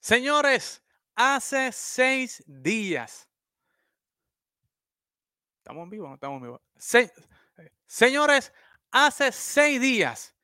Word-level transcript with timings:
Señores, 0.00 0.82
hace 1.14 1.70
seis 1.72 2.42
días. 2.46 3.28
¿Estamos 5.58 5.84
en 5.84 5.90
vivo 5.90 6.08
no 6.08 6.14
estamos 6.14 6.38
en 6.38 6.42
vivo? 6.42 6.62
señores, 7.84 8.52
hace 8.90 9.30
seis 9.30 9.80
días 9.80 10.34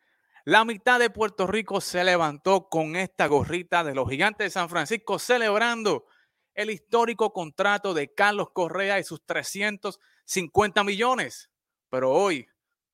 la 0.45 0.65
mitad 0.65 1.01
de 1.01 1.11
Puerto 1.11 1.47
Rico 1.47 1.81
se 1.81 2.05
levantó 2.05 2.69
con 2.69 2.95
esta 2.95 3.27
gorrita 3.27 3.83
de 3.83 3.95
los 3.95 4.09
gigantes 4.09 4.45
de 4.47 4.51
San 4.51 4.69
Francisco 4.69 5.19
celebrando 5.19 6.07
el 6.55 6.71
histórico 6.71 7.33
contrato 7.33 7.95
de 7.95 8.15
Carlos 8.15 8.51
Correa 8.53 8.99
y 8.99 9.05
sus 9.05 9.25
350 9.25 10.85
millones. 10.85 11.51
Pero 11.89 12.13
hoy 12.13 12.47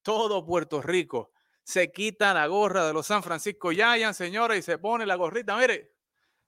todo 0.02 0.46
Puerto 0.46 0.80
Rico 0.80 1.32
se 1.64 1.92
quita 1.92 2.32
la 2.32 2.46
gorra 2.46 2.86
de 2.86 2.92
los 2.92 3.06
San 3.06 3.22
Francisco 3.22 3.70
Giants, 3.70 4.16
señores, 4.16 4.60
y 4.60 4.62
se 4.62 4.79
pone 4.79 5.04
la 5.04 5.16
gorrita, 5.16 5.56
mire, 5.56 5.92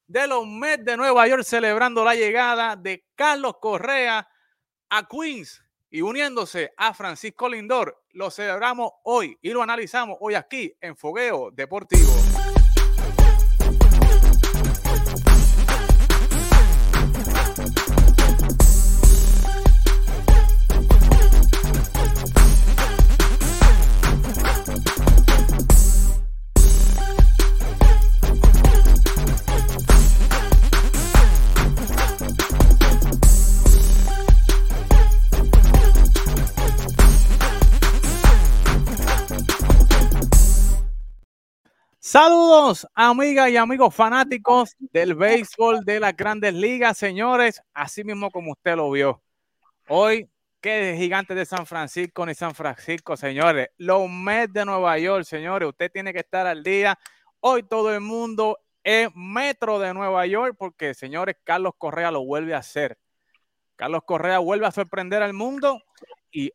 de 0.06 0.26
los 0.26 0.46
Mets 0.46 0.84
de 0.84 0.96
Nueva 0.96 1.26
York 1.26 1.42
celebrando 1.42 2.04
la 2.04 2.14
llegada 2.14 2.76
de 2.76 3.04
Carlos 3.14 3.56
Correa 3.60 4.28
a 4.90 5.08
Queens 5.08 5.62
y 5.90 6.02
uniéndose 6.02 6.72
a 6.76 6.92
Francisco 6.92 7.48
Lindor, 7.48 8.02
lo 8.10 8.30
celebramos 8.30 8.90
hoy 9.04 9.38
y 9.40 9.50
lo 9.50 9.62
analizamos 9.62 10.16
hoy 10.20 10.34
aquí 10.34 10.76
en 10.80 10.96
Fogueo 10.96 11.50
Deportivo. 11.52 12.33
Saludos, 42.14 42.86
amigas 42.94 43.50
y 43.50 43.56
amigos 43.56 43.92
fanáticos 43.92 44.76
del 44.78 45.16
béisbol 45.16 45.84
de 45.84 45.98
las 45.98 46.16
grandes 46.16 46.54
ligas, 46.54 46.96
señores, 46.96 47.60
así 47.72 48.04
mismo 48.04 48.30
como 48.30 48.52
usted 48.52 48.76
lo 48.76 48.88
vio. 48.92 49.20
Hoy, 49.88 50.30
qué 50.60 50.94
gigante 50.96 51.34
de 51.34 51.44
San 51.44 51.66
Francisco 51.66 52.24
ni 52.24 52.32
San 52.36 52.54
Francisco, 52.54 53.16
señores. 53.16 53.70
Los 53.78 54.08
Mets 54.08 54.52
de 54.52 54.64
Nueva 54.64 54.96
York, 54.96 55.24
señores, 55.24 55.68
usted 55.68 55.90
tiene 55.90 56.12
que 56.12 56.20
estar 56.20 56.46
al 56.46 56.62
día. 56.62 56.96
Hoy 57.40 57.64
todo 57.64 57.92
el 57.92 58.00
mundo 58.00 58.60
es 58.84 59.08
metro 59.16 59.80
de 59.80 59.92
Nueva 59.92 60.24
York 60.24 60.54
porque, 60.56 60.94
señores, 60.94 61.34
Carlos 61.42 61.72
Correa 61.76 62.12
lo 62.12 62.24
vuelve 62.24 62.54
a 62.54 62.58
hacer. 62.58 62.96
Carlos 63.74 64.02
Correa 64.06 64.38
vuelve 64.38 64.66
a 64.66 64.70
sorprender 64.70 65.20
al 65.20 65.32
mundo 65.32 65.82
y 66.30 66.52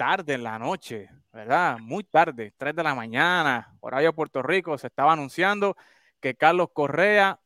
tarde 0.00 0.32
en 0.32 0.42
la 0.42 0.58
noche, 0.58 1.10
¿verdad? 1.30 1.78
Muy 1.78 2.04
tarde, 2.04 2.54
3 2.56 2.74
de 2.74 2.82
la 2.82 2.94
mañana, 2.94 3.76
horario 3.80 4.14
Puerto 4.14 4.42
Rico, 4.42 4.78
se 4.78 4.86
estaba 4.86 5.12
anunciando 5.12 5.76
que 6.20 6.34
Carlos 6.34 6.70
Correa 6.72 7.38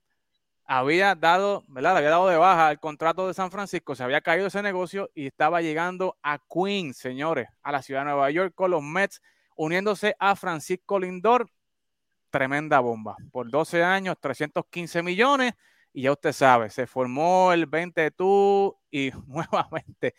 había 0.64 1.16
dado, 1.16 1.64
¿verdad? 1.66 1.96
había 1.96 2.10
dado 2.10 2.28
de 2.28 2.36
baja 2.36 2.70
el 2.70 2.78
contrato 2.78 3.26
de 3.26 3.34
San 3.34 3.50
Francisco, 3.50 3.96
se 3.96 4.04
había 4.04 4.20
caído 4.20 4.46
ese 4.46 4.62
negocio 4.62 5.10
y 5.16 5.26
estaba 5.26 5.62
llegando 5.62 6.16
a 6.22 6.38
Queens, 6.38 6.96
señores, 6.96 7.48
a 7.60 7.72
la 7.72 7.82
ciudad 7.82 8.02
de 8.02 8.10
Nueva 8.12 8.30
York 8.30 8.54
con 8.54 8.70
los 8.70 8.84
Mets, 8.84 9.20
uniéndose 9.56 10.14
a 10.20 10.36
Francisco 10.36 11.00
Lindor. 11.00 11.50
Tremenda 12.30 12.78
bomba. 12.78 13.16
Por 13.32 13.50
12 13.50 13.82
años, 13.82 14.16
315 14.20 15.02
millones. 15.02 15.54
Y 15.92 16.02
ya 16.02 16.12
usted 16.12 16.32
sabe, 16.32 16.70
se 16.70 16.86
formó 16.86 17.52
el 17.52 17.66
20 17.66 18.00
de 18.00 18.10
tú 18.12 18.76
y 18.92 19.10
nuevamente 19.26 20.14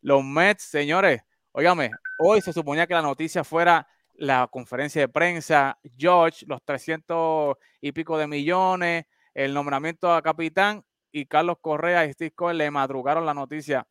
los 0.00 0.22
Mets, 0.22 0.62
señores, 0.62 1.22
Óigame, 1.54 1.90
hoy 2.18 2.40
se 2.40 2.50
suponía 2.52 2.86
que 2.86 2.94
la 2.94 3.02
noticia 3.02 3.44
fuera 3.44 3.86
la 4.14 4.48
conferencia 4.50 5.02
de 5.02 5.08
prensa, 5.08 5.78
George, 5.98 6.46
los 6.46 6.62
300 6.64 7.56
y 7.82 7.92
pico 7.92 8.16
de 8.16 8.26
millones, 8.26 9.04
el 9.34 9.52
nombramiento 9.52 10.14
a 10.14 10.22
capitán 10.22 10.82
y 11.10 11.26
Carlos 11.26 11.58
Correa 11.60 12.06
y 12.06 12.12
Steve 12.14 12.30
Cohen 12.30 12.56
le 12.56 12.70
madrugaron 12.70 13.26
la 13.26 13.34
noticia 13.34 13.86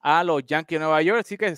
a 0.00 0.24
los 0.24 0.44
Yankees 0.44 0.80
de 0.80 0.84
Nueva 0.84 1.00
York. 1.02 1.20
Así 1.20 1.36
que 1.38 1.54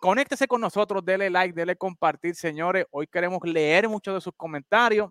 conéctese 0.00 0.46
con 0.46 0.60
nosotros, 0.60 1.04
dele 1.04 1.28
like, 1.28 1.54
dele 1.54 1.74
compartir, 1.74 2.36
señores. 2.36 2.86
Hoy 2.92 3.08
queremos 3.08 3.40
leer 3.42 3.88
muchos 3.88 4.14
de 4.14 4.20
sus 4.20 4.34
comentarios 4.36 5.10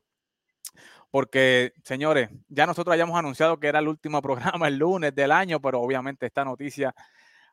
porque, 1.11 1.73
señores, 1.83 2.29
ya 2.47 2.65
nosotros 2.65 2.94
hayamos 2.94 3.19
anunciado 3.19 3.59
que 3.59 3.67
era 3.67 3.79
el 3.79 3.88
último 3.89 4.21
programa 4.61 4.67
el 4.69 4.77
lunes 4.77 5.13
del 5.13 5.31
año, 5.31 5.59
pero 5.59 5.81
obviamente 5.81 6.25
esta 6.25 6.45
noticia 6.45 6.95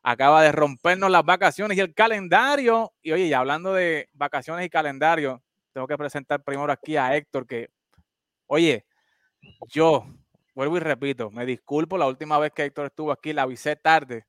acaba 0.03 0.41
de 0.41 0.51
rompernos 0.51 1.11
las 1.11 1.23
vacaciones 1.23 1.77
y 1.77 1.81
el 1.81 1.93
calendario. 1.93 2.93
Y 3.01 3.11
oye, 3.11 3.29
ya 3.29 3.39
hablando 3.39 3.73
de 3.73 4.09
vacaciones 4.13 4.65
y 4.65 4.69
calendario, 4.69 5.41
tengo 5.73 5.87
que 5.87 5.97
presentar 5.97 6.43
primero 6.43 6.71
aquí 6.71 6.97
a 6.97 7.15
Héctor, 7.15 7.47
que, 7.47 7.69
oye, 8.47 8.85
yo 9.69 10.05
vuelvo 10.53 10.77
y 10.77 10.79
repito, 10.81 11.31
me 11.31 11.45
disculpo, 11.45 11.97
la 11.97 12.07
última 12.07 12.37
vez 12.37 12.51
que 12.53 12.65
Héctor 12.65 12.87
estuvo 12.87 13.11
aquí 13.11 13.33
la 13.33 13.43
avisé 13.43 13.75
tarde, 13.75 14.25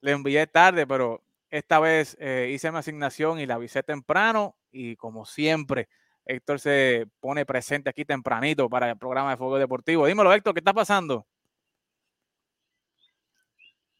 le 0.00 0.12
envié 0.12 0.46
tarde, 0.46 0.86
pero 0.86 1.22
esta 1.50 1.80
vez 1.80 2.16
eh, 2.20 2.50
hice 2.52 2.70
mi 2.70 2.78
asignación 2.78 3.40
y 3.40 3.46
la 3.46 3.54
avisé 3.54 3.82
temprano 3.82 4.56
y 4.70 4.96
como 4.96 5.24
siempre, 5.24 5.88
Héctor 6.24 6.60
se 6.60 7.06
pone 7.20 7.46
presente 7.46 7.88
aquí 7.90 8.04
tempranito 8.04 8.68
para 8.68 8.90
el 8.90 8.98
programa 8.98 9.30
de 9.30 9.36
Fuego 9.36 9.58
Deportivo. 9.58 10.06
Dímelo, 10.06 10.32
Héctor, 10.32 10.54
¿qué 10.54 10.60
está 10.60 10.72
pasando? 10.72 11.26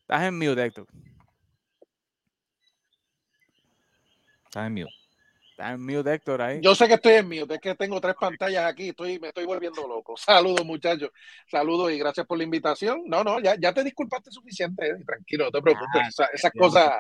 Estás 0.08 0.22
en 0.22 0.38
mute, 0.38 0.64
Héctor. 0.64 0.86
Estás 4.44 4.66
en 4.68 4.74
mute. 4.74 4.94
Estás 5.50 5.72
en 5.72 5.84
mute, 5.84 6.14
Héctor, 6.14 6.42
ahí. 6.42 6.60
Yo 6.62 6.76
sé 6.76 6.86
que 6.86 6.94
estoy 6.94 7.14
en 7.14 7.28
mute, 7.28 7.54
es 7.54 7.60
que 7.60 7.74
tengo 7.74 8.00
tres 8.00 8.14
pantallas 8.14 8.66
aquí, 8.66 8.90
estoy, 8.90 9.18
me 9.18 9.28
estoy 9.28 9.44
volviendo 9.46 9.84
loco. 9.88 10.14
Saludos, 10.16 10.64
muchachos. 10.64 11.10
Saludos 11.50 11.90
y 11.90 11.98
gracias 11.98 12.24
por 12.24 12.38
la 12.38 12.44
invitación. 12.44 13.02
No, 13.06 13.24
no, 13.24 13.40
ya, 13.40 13.56
ya 13.58 13.74
te 13.74 13.82
disculpaste 13.82 14.30
suficiente, 14.30 14.86
eh, 14.86 14.94
tranquilo, 15.04 15.46
no 15.46 15.50
te 15.50 15.60
preocupes. 15.60 16.20
Ah, 16.20 16.28
esas 16.32 16.52
cosas 16.52 16.92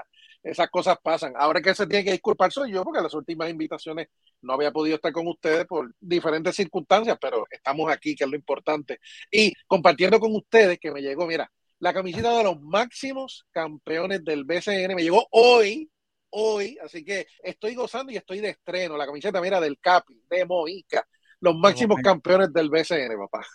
esas 0.42 0.68
cosas 0.68 0.98
pasan. 1.00 1.34
Ahora 1.36 1.60
que 1.60 1.74
se 1.74 1.86
tiene 1.86 2.04
que 2.04 2.12
disculpar 2.12 2.50
soy 2.50 2.72
yo, 2.72 2.82
porque 2.82 3.00
las 3.00 3.14
últimas 3.14 3.50
invitaciones 3.50 4.08
no 4.42 4.54
había 4.54 4.72
podido 4.72 4.96
estar 4.96 5.12
con 5.12 5.28
ustedes 5.28 5.64
por 5.66 5.94
diferentes 6.00 6.56
circunstancias, 6.56 7.18
pero 7.20 7.46
estamos 7.50 7.90
aquí, 7.90 8.16
que 8.16 8.24
es 8.24 8.30
lo 8.30 8.36
importante. 8.36 8.98
Y 9.30 9.52
compartiendo 9.66 10.18
con 10.18 10.34
ustedes 10.34 10.78
que 10.80 10.90
me 10.90 11.02
llegó, 11.02 11.26
mira, 11.26 11.50
la 11.78 11.92
camiseta 11.92 12.36
de 12.36 12.44
los 12.44 12.60
máximos 12.60 13.46
campeones 13.50 14.24
del 14.24 14.44
BCN. 14.44 14.94
Me 14.94 15.02
llegó 15.02 15.26
hoy, 15.30 15.90
hoy, 16.30 16.78
así 16.82 17.04
que 17.04 17.26
estoy 17.42 17.74
gozando 17.74 18.12
y 18.12 18.16
estoy 18.16 18.40
de 18.40 18.50
estreno. 18.50 18.96
La 18.96 19.06
camiseta, 19.06 19.40
mira, 19.40 19.60
del 19.60 19.78
Capi, 19.78 20.22
de 20.28 20.44
Moica, 20.44 21.06
los 21.40 21.54
máximos 21.56 21.98
campeones 22.02 22.52
del 22.52 22.70
BCN, 22.70 23.16
papá. 23.18 23.46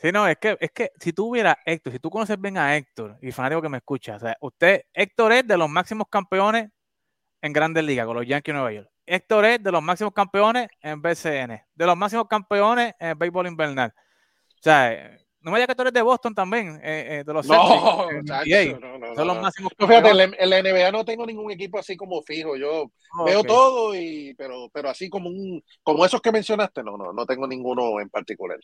Sí, 0.00 0.12
no, 0.12 0.28
es 0.28 0.38
que, 0.38 0.56
es 0.60 0.70
que 0.70 0.92
si 1.00 1.12
tú 1.12 1.30
hubieras 1.30 1.56
Héctor, 1.66 1.92
si 1.92 1.98
tú 1.98 2.08
conoces 2.08 2.40
bien 2.40 2.56
a 2.56 2.76
Héctor 2.76 3.18
y 3.20 3.32
fanático 3.32 3.62
que 3.62 3.68
me 3.68 3.78
escucha, 3.78 4.14
o 4.14 4.20
sea, 4.20 4.36
usted, 4.40 4.82
Héctor 4.92 5.32
es 5.32 5.46
de 5.46 5.56
los 5.56 5.68
máximos 5.68 6.06
campeones 6.08 6.70
en 7.42 7.52
Grandes 7.52 7.82
Ligas 7.82 8.06
con 8.06 8.16
los 8.16 8.26
Yankees 8.26 8.52
de 8.52 8.56
Nueva 8.60 8.72
York. 8.72 8.90
Héctor 9.04 9.44
es 9.46 9.62
de 9.62 9.72
los 9.72 9.82
máximos 9.82 10.12
campeones 10.12 10.68
en 10.82 11.02
BCN, 11.02 11.60
de 11.74 11.86
los 11.86 11.96
máximos 11.96 12.28
campeones 12.28 12.92
en 13.00 13.18
béisbol 13.18 13.48
invernal. 13.48 13.92
O 13.96 14.62
sea, 14.62 15.18
no 15.40 15.52
me 15.52 15.58
digas 15.58 15.68
que 15.68 15.74
tú 15.74 15.82
eres 15.82 15.94
de 15.94 16.02
Boston 16.02 16.34
también, 16.34 16.80
eh, 16.82 17.20
eh, 17.20 17.24
de 17.24 17.32
los 17.32 17.46
no, 17.46 17.54
no, 18.22 18.98
no, 18.98 19.14
Son 19.14 19.26
los 19.26 19.40
máximos. 19.40 19.72
fíjate, 19.78 20.10
en 20.10 20.50
la 20.50 20.62
NBA 20.62 20.90
no 20.90 21.04
tengo 21.04 21.24
ningún 21.26 21.50
equipo 21.52 21.78
así 21.78 21.96
como 21.96 22.22
fijo. 22.22 22.56
Yo 22.56 22.90
veo 23.24 23.44
todo, 23.44 23.94
y, 23.94 24.34
pero, 24.34 24.68
pero 24.72 24.90
así 24.90 25.08
como 25.08 25.28
un, 25.28 25.62
como 25.82 26.04
esos 26.04 26.20
que 26.20 26.32
mencionaste, 26.32 26.82
no, 26.82 26.96
no, 26.96 27.12
no 27.12 27.26
tengo 27.26 27.46
ninguno 27.46 28.00
en 28.00 28.08
particular. 28.08 28.58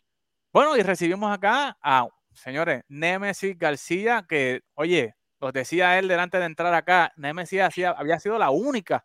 Bueno, 0.52 0.76
y 0.76 0.82
recibimos 0.82 1.32
acá 1.32 1.76
a, 1.80 2.08
señores, 2.32 2.82
Nemesis 2.88 3.56
García, 3.56 4.24
que, 4.28 4.60
oye, 4.74 5.14
los 5.40 5.52
decía 5.52 5.98
él 5.98 6.08
delante 6.08 6.38
de 6.38 6.46
entrar 6.46 6.74
acá, 6.74 7.12
Nemesis 7.16 7.60
había 7.84 8.18
sido 8.18 8.38
la 8.38 8.50
única 8.50 9.04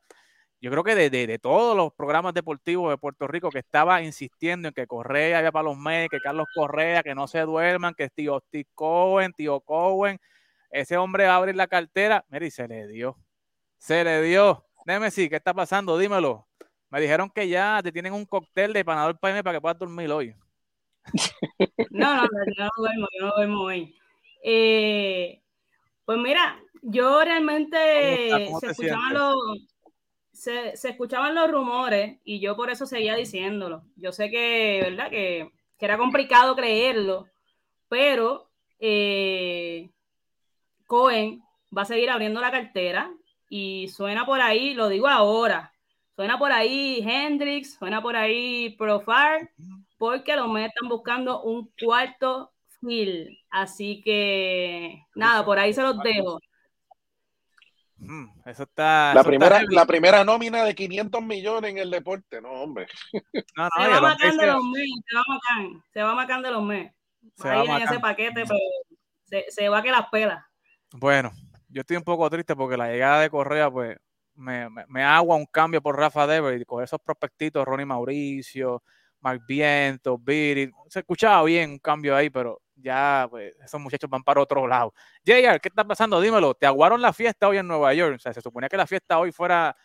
yo 0.62 0.72
creo 0.72 0.84
que 0.84 0.96
de, 0.96 1.40
todos 1.40 1.76
los 1.76 1.94
programas 1.94 2.34
deportivos 2.34 2.92
de 2.92 2.98
Puerto 2.98 3.28
Rico 3.28 3.50
que 3.50 3.60
estaba 3.60 4.02
insistiendo 4.02 4.68
en 4.68 4.74
que 4.74 4.88
Correa 4.88 5.38
había 5.38 5.52
para 5.52 5.64
los 5.64 5.78
medios, 5.78 6.10
que 6.10 6.20
Carlos 6.20 6.48
Correa, 6.54 7.02
que 7.02 7.16
no 7.16 7.28
se 7.28 7.40
duerman, 7.42 7.94
que 7.94 8.10
tío 8.10 8.42
Steve 8.48 8.68
Cohen, 8.76 9.32
tío 9.32 9.62
Cohen, 9.62 10.20
ese 10.70 10.98
hombre 10.98 11.26
va 11.26 11.34
a 11.34 11.38
abrir 11.38 11.56
la 11.56 11.68
cartera. 11.68 12.26
Mira, 12.30 12.46
y 12.46 12.52
se 12.52 12.68
le 12.68 12.88
dio. 12.88 13.18
Se 13.78 14.04
le 14.04 14.22
dio. 14.22 14.66
Nemesis, 14.86 15.30
¿qué 15.30 15.38
está 15.38 15.54
pasando? 15.54 15.98
Dímelo. 15.98 16.48
Me 16.90 17.00
dijeron 17.00 17.30
que 17.30 17.48
ya 17.48 17.80
te 17.82 17.92
tienen 17.92 18.14
un 18.14 18.26
cóctel 18.26 18.74
de 18.74 18.84
panador 18.84 19.18
para 19.18 19.42
que 19.42 19.62
puedas 19.62 19.80
dormir 19.80 20.12
hoy. 20.12 20.36
No, 21.92 22.22
no, 22.22 22.30
yo 22.56 22.64
no 22.66 22.70
duermo, 22.78 23.08
yo 23.20 23.26
no 23.26 23.36
duermo 23.36 23.62
hoy. 23.64 23.96
Eh, 24.44 25.42
pues 26.06 26.18
mira, 26.20 26.62
yo 26.82 27.24
realmente 27.24 27.78
se 28.60 28.68
escuchaban 28.68 29.14
los 29.14 29.36
se, 30.40 30.74
escuchaban 30.90 31.36
los 31.36 31.52
rumores 31.52 32.18
y 32.24 32.40
yo 32.40 32.56
por 32.56 32.70
eso 32.70 32.86
seguía 32.86 33.16
diciéndolo. 33.16 33.84
Yo 33.96 34.12
sé 34.12 34.30
que, 34.32 34.80
¿verdad? 34.84 35.10
Que, 35.10 35.52
era 35.82 35.98
complicado 35.98 36.58
creerlo, 36.58 37.28
pero 37.88 38.50
eh, 38.80 39.90
Cohen 40.86 41.42
va 41.76 41.84
a 41.84 41.86
seguir 41.86 42.10
abriendo 42.10 42.42
la 42.42 42.52
cartera 42.52 43.14
y 43.48 43.88
suena 43.88 44.26
por 44.26 44.42
ahí, 44.42 44.74
lo 44.74 44.90
digo 44.90 45.08
ahora, 45.08 45.74
suena 46.18 46.38
por 46.38 46.52
ahí 46.52 47.02
Hendrix, 47.02 47.76
suena 47.78 48.02
por 48.02 48.18
ahí 48.18 48.76
Profile, 48.78 49.52
porque 49.98 50.36
los 50.36 50.50
Mets 50.50 50.74
están 50.76 50.90
buscando 50.90 51.44
un 51.44 51.72
cuarto 51.82 52.52
field. 52.82 53.30
Así 53.50 54.02
que 54.04 55.06
nada, 55.16 55.46
por 55.46 55.60
ahí 55.60 55.74
se 55.74 55.82
los 55.82 55.98
dejo. 56.00 56.42
Mm, 58.00 58.28
eso 58.46 58.64
está. 58.64 59.14
La, 59.14 59.24
primera, 59.24 59.62
la 59.70 59.86
primera 59.86 60.24
nómina 60.24 60.64
de 60.64 60.74
500 60.74 61.22
millones 61.22 61.72
en 61.72 61.78
el 61.78 61.92
deporte, 61.92 62.42
no, 62.42 62.50
hombre. 62.50 62.88
No, 63.56 63.64
no, 63.64 63.84
se, 63.84 63.90
va 63.90 64.02
macando 64.02 64.46
los 64.46 64.64
mes, 64.64 64.90
se 65.06 65.16
va 65.16 65.24
macando, 65.28 65.84
se 65.94 66.04
va 66.04 66.16
macando 66.16 66.52
los 66.52 66.64
mes. 66.64 66.94
Ahí 67.44 67.68
en 67.68 67.82
ese 67.82 68.00
paquete, 68.00 68.44
pero 68.46 68.60
se, 69.26 69.46
se 69.50 69.70
va 69.70 69.82
que 69.82 69.92
las 69.92 70.10
pelas. 70.10 70.44
Bueno, 70.94 71.32
yo 71.68 71.82
estoy 71.82 71.98
un 71.98 72.04
poco 72.04 72.30
triste 72.30 72.56
porque 72.56 72.78
la 72.78 72.88
llegada 72.88 73.22
de 73.22 73.30
Correa, 73.30 73.70
pues, 73.70 73.98
me, 74.36 74.70
me, 74.88 75.04
agua 75.04 75.36
un 75.36 75.46
cambio 75.46 75.82
por 75.82 75.98
Rafa 75.98 76.26
Dever 76.26 76.60
y 76.60 76.66
con 76.66 76.84
esos 76.84 77.00
prospectitos, 77.02 77.66
Ronnie 77.66 77.86
Mauricio, 77.86 78.82
Mark 79.20 79.42
Viento, 79.48 80.18
Biri, 80.18 80.72
se 80.88 81.00
escuchaba 81.00 81.44
bien 81.44 81.72
un 81.72 81.80
cambio 81.80 82.16
ahí, 82.16 82.30
pero 82.30 82.62
ya 82.82 83.28
pues, 83.30 83.56
esos 83.64 83.80
muchachos 83.80 84.10
van 84.10 84.24
para 84.24 84.42
otro 84.42 84.68
lado. 84.68 84.94
JR, 85.26 85.60
¿qué 85.60 85.70
está 85.70 85.84
pasando? 85.84 86.20
Dímelo, 86.22 86.54
te 86.54 86.66
aguaron 86.66 87.02
la 87.02 87.14
fiesta 87.14 87.48
hoy 87.48 87.58
en 87.58 87.68
Nueva 87.68 87.94
York. 87.94 88.16
O 88.16 88.20
sea, 88.20 88.34
se 88.34 88.42
suponía 88.42 88.70
que 88.70 88.78
la 88.78 88.88
fiesta 88.88 89.20
hoy 89.20 89.32
fuera 89.32 89.76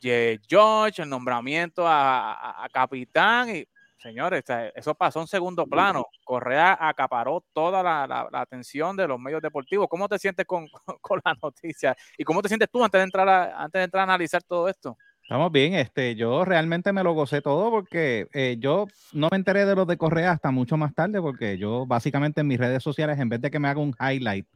George, 0.00 1.02
el 1.02 1.08
nombramiento 1.08 1.84
a, 1.86 2.66
capitán 2.72 3.54
y 3.54 3.66
señores, 3.98 4.44
eso 4.74 4.94
pasó 4.94 5.20
en 5.20 5.26
segundo 5.26 5.66
plano. 5.66 6.06
Correa 6.24 6.76
acaparó 6.80 7.44
toda 7.52 7.82
la, 7.82 8.28
atención 8.32 8.96
de 8.96 9.08
los 9.08 9.18
medios 9.18 9.42
deportivos. 9.42 9.88
¿Cómo 9.88 10.08
te 10.08 10.18
sientes 10.18 10.46
con, 10.46 10.68
con, 11.00 11.20
la 11.24 11.34
noticia? 11.42 11.96
¿Y 12.16 12.24
cómo 12.24 12.42
te 12.42 12.48
sientes 12.48 12.68
tú 12.70 12.84
antes 12.84 12.98
de 12.98 13.04
entrar 13.04 13.28
antes 13.28 13.80
de 13.80 13.84
entrar 13.84 14.02
a 14.02 14.04
analizar 14.04 14.42
todo 14.42 14.68
esto? 14.68 14.96
Estamos 15.28 15.52
bien, 15.52 15.74
este, 15.74 16.14
yo 16.14 16.46
realmente 16.46 16.90
me 16.90 17.02
lo 17.02 17.12
gocé 17.12 17.42
todo 17.42 17.70
porque 17.70 18.28
eh, 18.32 18.56
yo 18.58 18.86
no 19.12 19.28
me 19.30 19.36
enteré 19.36 19.66
de 19.66 19.74
los 19.74 19.86
de 19.86 19.98
Correa 19.98 20.30
hasta 20.30 20.50
mucho 20.50 20.78
más 20.78 20.94
tarde 20.94 21.20
porque 21.20 21.58
yo 21.58 21.84
básicamente 21.84 22.40
en 22.40 22.46
mis 22.46 22.58
redes 22.58 22.82
sociales, 22.82 23.18
en 23.18 23.28
vez 23.28 23.38
de 23.42 23.50
que 23.50 23.58
me 23.58 23.68
haga 23.68 23.78
un 23.78 23.94
highlight 24.00 24.46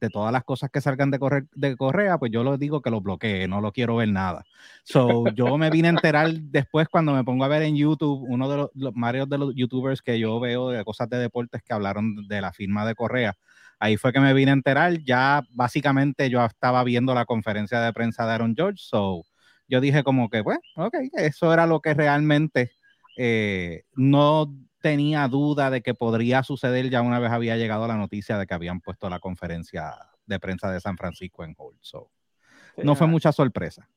de 0.00 0.08
todas 0.08 0.32
las 0.32 0.44
cosas 0.44 0.70
que 0.70 0.80
salgan 0.80 1.10
de, 1.10 1.18
de 1.56 1.76
Correa, 1.76 2.16
pues 2.16 2.30
yo 2.30 2.44
lo 2.44 2.56
digo 2.58 2.80
que 2.80 2.90
lo 2.90 3.00
bloquee, 3.00 3.48
no 3.48 3.60
lo 3.60 3.72
quiero 3.72 3.96
ver 3.96 4.10
nada. 4.10 4.44
So, 4.84 5.24
yo 5.34 5.58
me 5.58 5.68
vine 5.68 5.88
a 5.88 5.90
enterar 5.90 6.32
después 6.32 6.86
cuando 6.88 7.12
me 7.12 7.24
pongo 7.24 7.42
a 7.42 7.48
ver 7.48 7.62
en 7.62 7.74
YouTube, 7.74 8.24
uno 8.28 8.48
de 8.48 8.56
los, 8.56 8.70
los 8.74 8.94
varios 8.94 9.28
de 9.28 9.36
los 9.36 9.52
youtubers 9.56 10.00
que 10.00 10.20
yo 10.20 10.38
veo 10.38 10.68
de 10.68 10.84
cosas 10.84 11.10
de 11.10 11.18
deportes 11.18 11.60
que 11.60 11.72
hablaron 11.72 12.28
de 12.28 12.40
la 12.40 12.52
firma 12.52 12.86
de 12.86 12.94
Correa. 12.94 13.34
Ahí 13.80 13.96
fue 13.96 14.12
que 14.12 14.20
me 14.20 14.32
vine 14.32 14.52
a 14.52 14.54
enterar, 14.54 14.96
ya 15.04 15.42
básicamente 15.50 16.30
yo 16.30 16.44
estaba 16.44 16.84
viendo 16.84 17.14
la 17.14 17.24
conferencia 17.24 17.80
de 17.80 17.92
prensa 17.92 18.26
de 18.26 18.32
Aaron 18.32 18.54
George, 18.54 18.78
so 18.78 19.24
yo 19.70 19.80
dije 19.80 20.02
como 20.02 20.28
que, 20.28 20.42
bueno, 20.42 20.60
ok, 20.74 20.96
eso 21.14 21.52
era 21.54 21.66
lo 21.66 21.80
que 21.80 21.94
realmente 21.94 22.72
eh, 23.16 23.84
no 23.94 24.52
tenía 24.80 25.28
duda 25.28 25.70
de 25.70 25.80
que 25.80 25.94
podría 25.94 26.42
suceder 26.42 26.90
ya 26.90 27.02
una 27.02 27.20
vez 27.20 27.30
había 27.30 27.56
llegado 27.56 27.86
la 27.86 27.96
noticia 27.96 28.36
de 28.36 28.46
que 28.46 28.54
habían 28.54 28.80
puesto 28.80 29.08
la 29.08 29.20
conferencia 29.20 29.94
de 30.26 30.40
prensa 30.40 30.70
de 30.70 30.80
San 30.80 30.96
Francisco 30.96 31.44
en 31.44 31.54
hold. 31.56 31.78
no 32.82 32.94
fue 32.94 33.06
mucha 33.06 33.30
sorpresa. 33.30 33.88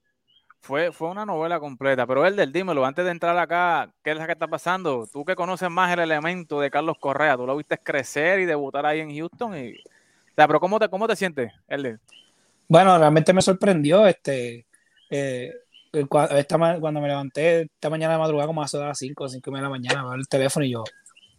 Fue, 0.60 0.92
fue 0.94 1.10
una 1.10 1.26
novela 1.26 1.60
completa, 1.60 2.08
pero 2.08 2.26
el 2.26 2.38
del 2.38 2.54
dímelo, 2.54 2.86
antes 2.86 3.04
de 3.04 3.12
entrar 3.12 3.38
acá, 3.38 3.92
¿qué 4.02 4.12
es 4.12 4.18
lo 4.18 4.26
que 4.26 4.32
está 4.32 4.48
pasando? 4.48 5.08
Tú 5.12 5.26
que 5.26 5.36
conoces 5.36 5.70
más 5.70 5.92
el 5.92 6.00
elemento 6.00 6.62
de 6.62 6.72
Carlos 6.72 6.98
Correa, 7.00 7.36
tú 7.36 7.46
lo 7.46 7.58
viste 7.58 7.78
crecer 7.78 8.40
y 8.40 8.46
debutar 8.46 8.86
ahí 8.86 9.00
en 9.00 9.14
Houston 9.14 9.58
y... 9.58 9.72
O 9.74 10.36
sea, 10.36 10.48
pero 10.48 10.60
¿cómo 10.60 10.80
te, 10.80 10.90
cómo 10.90 11.08
te 11.08 11.16
sientes, 11.16 11.52
Elder? 11.68 12.00
Bueno, 12.68 12.98
realmente 12.98 13.34
me 13.34 13.42
sorprendió, 13.42 14.08
este, 14.08 14.66
eh, 15.10 15.54
esta, 15.94 16.80
cuando 16.80 17.02
me 17.02 17.08
levanté 17.08 17.62
esta 17.62 17.90
mañana 17.90 18.14
de 18.14 18.20
madrugada, 18.20 18.48
como 18.48 18.64
a 18.64 18.68
las 18.72 18.98
5 18.98 19.24
o 19.24 19.30
5 19.30 19.52
de 19.52 19.62
la 19.62 19.70
mañana, 19.70 20.04
veo 20.04 20.14
el 20.14 20.28
teléfono 20.28 20.66
y 20.66 20.72
yo, 20.72 20.84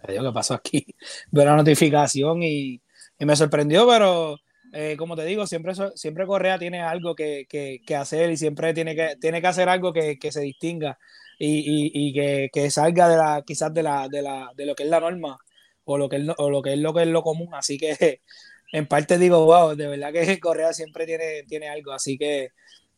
¿qué 0.07 0.21
pasó 0.33 0.55
aquí? 0.55 0.87
Veo 1.31 1.45
la 1.45 1.57
notificación 1.57 2.43
y, 2.43 2.81
y 3.19 3.25
me 3.25 3.37
sorprendió, 3.37 3.87
pero 3.89 4.39
eh, 4.73 4.97
como 4.97 5.17
te 5.17 5.25
digo, 5.25 5.47
siempre, 5.47 5.73
siempre 5.95 6.27
Correa 6.27 6.59
tiene 6.59 6.83
algo 6.83 7.15
que, 7.15 7.47
que, 7.49 7.97
hacer 7.97 8.31
y 8.31 8.37
siempre 8.37 8.75
tiene 8.75 8.95
que, 8.95 9.17
tiene 9.21 9.41
que 9.41 9.47
hacer 9.47 9.69
algo 9.69 9.93
que, 9.93 10.19
que 10.19 10.33
se 10.33 10.41
distinga 10.41 10.99
y, 11.39 11.59
y, 11.59 12.09
y 12.09 12.13
que, 12.13 12.51
que, 12.53 12.71
salga 12.71 13.09
de 13.09 13.17
la, 13.17 13.43
quizás 13.47 13.73
de, 13.73 13.83
la, 13.83 14.09
de, 14.09 14.23
la, 14.23 14.51
de 14.57 14.67
lo 14.67 14.75
que 14.75 14.85
es 14.85 14.89
la 14.89 15.01
norma 15.01 15.39
o 15.85 15.99
lo 15.99 16.09
que 16.09 16.17
es, 16.17 16.25
o 16.39 16.51
lo, 16.51 16.63
que 16.63 16.73
es 16.75 16.79
lo 16.79 16.95
que 16.95 17.03
es 17.03 17.09
lo 17.09 17.23
común. 17.23 17.55
Así 17.55 17.79
que 17.79 18.21
en 18.73 18.87
parte 18.87 19.19
digo, 19.19 19.45
wow, 19.45 19.75
de 19.75 19.87
verdad 19.87 20.13
que 20.13 20.39
Correa 20.41 20.73
siempre 20.73 21.07
tiene, 21.07 21.45
tiene 21.45 21.69
algo. 21.69 21.93
Así 21.93 22.19
que 22.19 22.51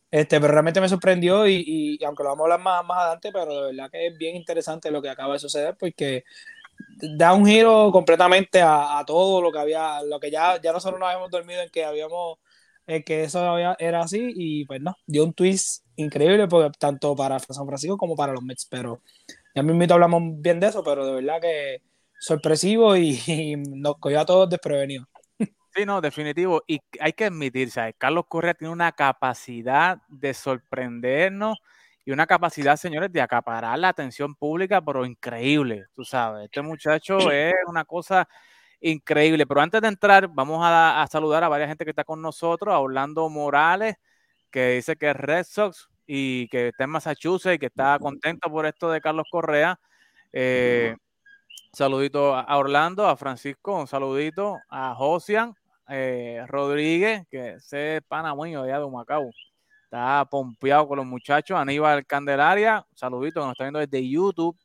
este, 0.09 0.39
pero 0.39 0.53
realmente 0.53 0.81
me 0.81 0.89
sorprendió 0.89 1.47
y, 1.47 1.99
aunque 2.05 2.23
lo 2.23 2.29
vamos 2.29 2.43
a 2.43 2.45
hablar 2.45 2.59
más, 2.61 2.85
más 2.85 2.97
adelante, 2.99 3.31
pero 3.31 3.61
de 3.61 3.71
verdad 3.73 3.91
que 3.91 4.07
es 4.07 4.17
bien 4.17 4.35
interesante 4.35 4.91
lo 4.91 5.01
que 5.01 5.09
acaba 5.09 5.33
de 5.33 5.39
suceder 5.39 5.75
porque 5.77 6.23
da 7.17 7.33
un 7.33 7.45
giro 7.45 7.91
completamente 7.91 8.61
a, 8.61 9.03
todo 9.05 9.41
lo 9.41 9.51
que 9.51 9.59
había, 9.59 10.01
lo 10.03 10.19
que 10.19 10.31
ya, 10.31 10.61
ya 10.61 10.71
nosotros 10.71 10.99
nos 10.99 11.07
habíamos 11.09 11.29
dormido 11.31 11.61
en 11.61 11.69
que 11.69 11.83
habíamos, 11.85 12.37
en 12.87 13.03
que 13.03 13.23
eso 13.23 13.57
era 13.79 14.01
así 14.01 14.31
y 14.35 14.65
pues 14.65 14.81
no, 14.81 14.95
dio 15.05 15.23
un 15.25 15.33
twist 15.33 15.85
increíble 15.97 16.47
porque, 16.47 16.77
tanto 16.79 17.15
para 17.15 17.39
San 17.39 17.67
Francisco 17.67 17.97
como 17.97 18.15
para 18.15 18.33
los 18.33 18.43
Mets, 18.43 18.67
pero 18.69 19.01
ya 19.55 19.63
mismo 19.63 19.93
hablamos 19.93 20.21
bien 20.41 20.59
de 20.59 20.67
eso, 20.67 20.83
pero 20.83 21.05
de 21.05 21.13
verdad 21.13 21.41
que 21.41 21.81
sorpresivo 22.19 22.95
y, 22.95 23.19
y 23.27 23.55
nos 23.57 23.97
cogió 23.97 24.21
a 24.21 24.25
todos 24.25 24.49
desprevenidos. 24.49 25.07
Sí, 25.77 25.85
no, 25.85 26.01
definitivo. 26.01 26.63
Y 26.65 26.79
hay 26.99 27.13
que 27.13 27.25
admitir, 27.25 27.69
¿sabes? 27.69 27.93
Carlos 27.99 28.25
Correa 28.27 28.55
tiene 28.55 28.73
una 28.73 28.91
capacidad 28.93 29.99
de 30.07 30.33
sorprendernos 30.33 31.59
y 32.03 32.09
una 32.11 32.25
capacidad, 32.25 32.77
señores, 32.77 33.11
de 33.13 33.21
acaparar 33.21 33.77
la 33.77 33.89
atención 33.89 34.33
pública, 34.33 34.81
pero 34.81 35.05
increíble, 35.05 35.85
tú 35.93 36.03
sabes. 36.03 36.45
Este 36.45 36.63
muchacho 36.63 37.31
es 37.31 37.53
una 37.67 37.85
cosa 37.85 38.27
increíble. 38.81 39.45
Pero 39.45 39.61
antes 39.61 39.79
de 39.79 39.87
entrar, 39.87 40.27
vamos 40.27 40.61
a, 40.63 41.05
saludar 41.11 41.43
a 41.43 41.49
varias 41.49 41.69
gente 41.69 41.85
que 41.85 41.91
está 41.91 42.03
con 42.03 42.23
nosotros, 42.23 42.73
a 42.73 42.79
Orlando 42.79 43.29
Morales, 43.29 43.97
que 44.49 44.71
dice 44.77 44.95
que 44.95 45.11
es 45.11 45.15
Red 45.15 45.43
Sox 45.43 45.89
y 46.07 46.47
que 46.47 46.69
está 46.69 46.85
en 46.85 46.89
Massachusetts 46.89 47.53
y 47.55 47.59
que 47.59 47.67
está 47.67 47.99
contento 47.99 48.49
por 48.49 48.65
esto 48.65 48.89
de 48.89 48.99
Carlos 48.99 49.27
Correa. 49.29 49.79
Eh, 50.33 50.95
saludito 51.71 52.35
a 52.35 52.57
Orlando, 52.57 53.07
a 53.07 53.15
Francisco, 53.15 53.79
un 53.79 53.85
saludito 53.85 54.57
a 54.69 54.95
Josian, 54.95 55.55
eh, 55.89 56.43
Rodríguez, 56.47 57.25
que 57.29 57.55
es 57.55 58.01
panameño 58.07 58.63
allá 58.63 58.79
de 58.79 58.89
Macao. 58.89 59.29
Está 59.83 60.25
pompeado 60.25 60.87
con 60.87 60.97
los 60.97 61.05
muchachos. 61.05 61.57
Aníbal 61.57 62.05
Candelaria, 62.05 62.85
saludito, 62.93 63.39
que 63.39 63.45
nos 63.45 63.53
está 63.53 63.63
viendo 63.63 63.79
desde 63.79 64.07
YouTube. 64.07 64.57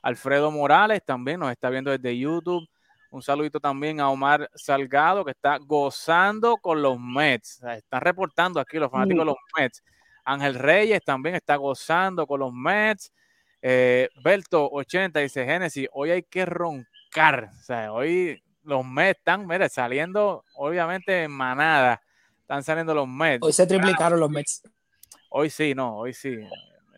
Alfredo 0.00 0.50
Morales 0.50 1.02
también 1.04 1.40
nos 1.40 1.50
está 1.50 1.70
viendo 1.70 1.90
desde 1.90 2.16
YouTube. 2.16 2.64
Un 3.10 3.22
saludito 3.22 3.58
también 3.58 4.00
a 4.00 4.10
Omar 4.10 4.50
Salgado, 4.54 5.24
que 5.24 5.30
está 5.30 5.58
gozando 5.58 6.56
con 6.58 6.82
los 6.82 7.00
Mets. 7.00 7.62
están 7.62 8.00
reportando 8.00 8.60
aquí 8.60 8.78
los 8.78 8.90
fanáticos 8.90 9.20
de 9.20 9.24
los 9.24 9.36
Mets. 9.56 9.82
Ángel 10.24 10.54
Reyes 10.54 11.00
también 11.04 11.34
está 11.34 11.56
gozando 11.56 12.26
con 12.26 12.40
los 12.40 12.52
Mets. 12.52 13.12
Eh, 13.62 14.08
Belto 14.22 14.68
80 14.70 15.20
dice 15.20 15.44
Génesis, 15.46 15.88
hoy 15.92 16.10
hay 16.10 16.22
que 16.22 16.44
roncar. 16.44 17.50
O 17.58 17.62
sea, 17.62 17.92
hoy 17.92 18.43
los 18.64 18.84
Mets 18.84 19.18
están, 19.18 19.46
mire, 19.46 19.68
saliendo, 19.68 20.44
obviamente 20.54 21.24
en 21.24 21.30
manada, 21.30 22.02
están 22.40 22.62
saliendo 22.62 22.94
los 22.94 23.08
Mets. 23.08 23.42
Hoy 23.42 23.52
se 23.52 23.66
triplicaron 23.66 24.18
los 24.18 24.30
Mets. 24.30 24.62
Hoy 25.30 25.50
sí, 25.50 25.74
no, 25.74 25.98
hoy 25.98 26.12
sí. 26.12 26.36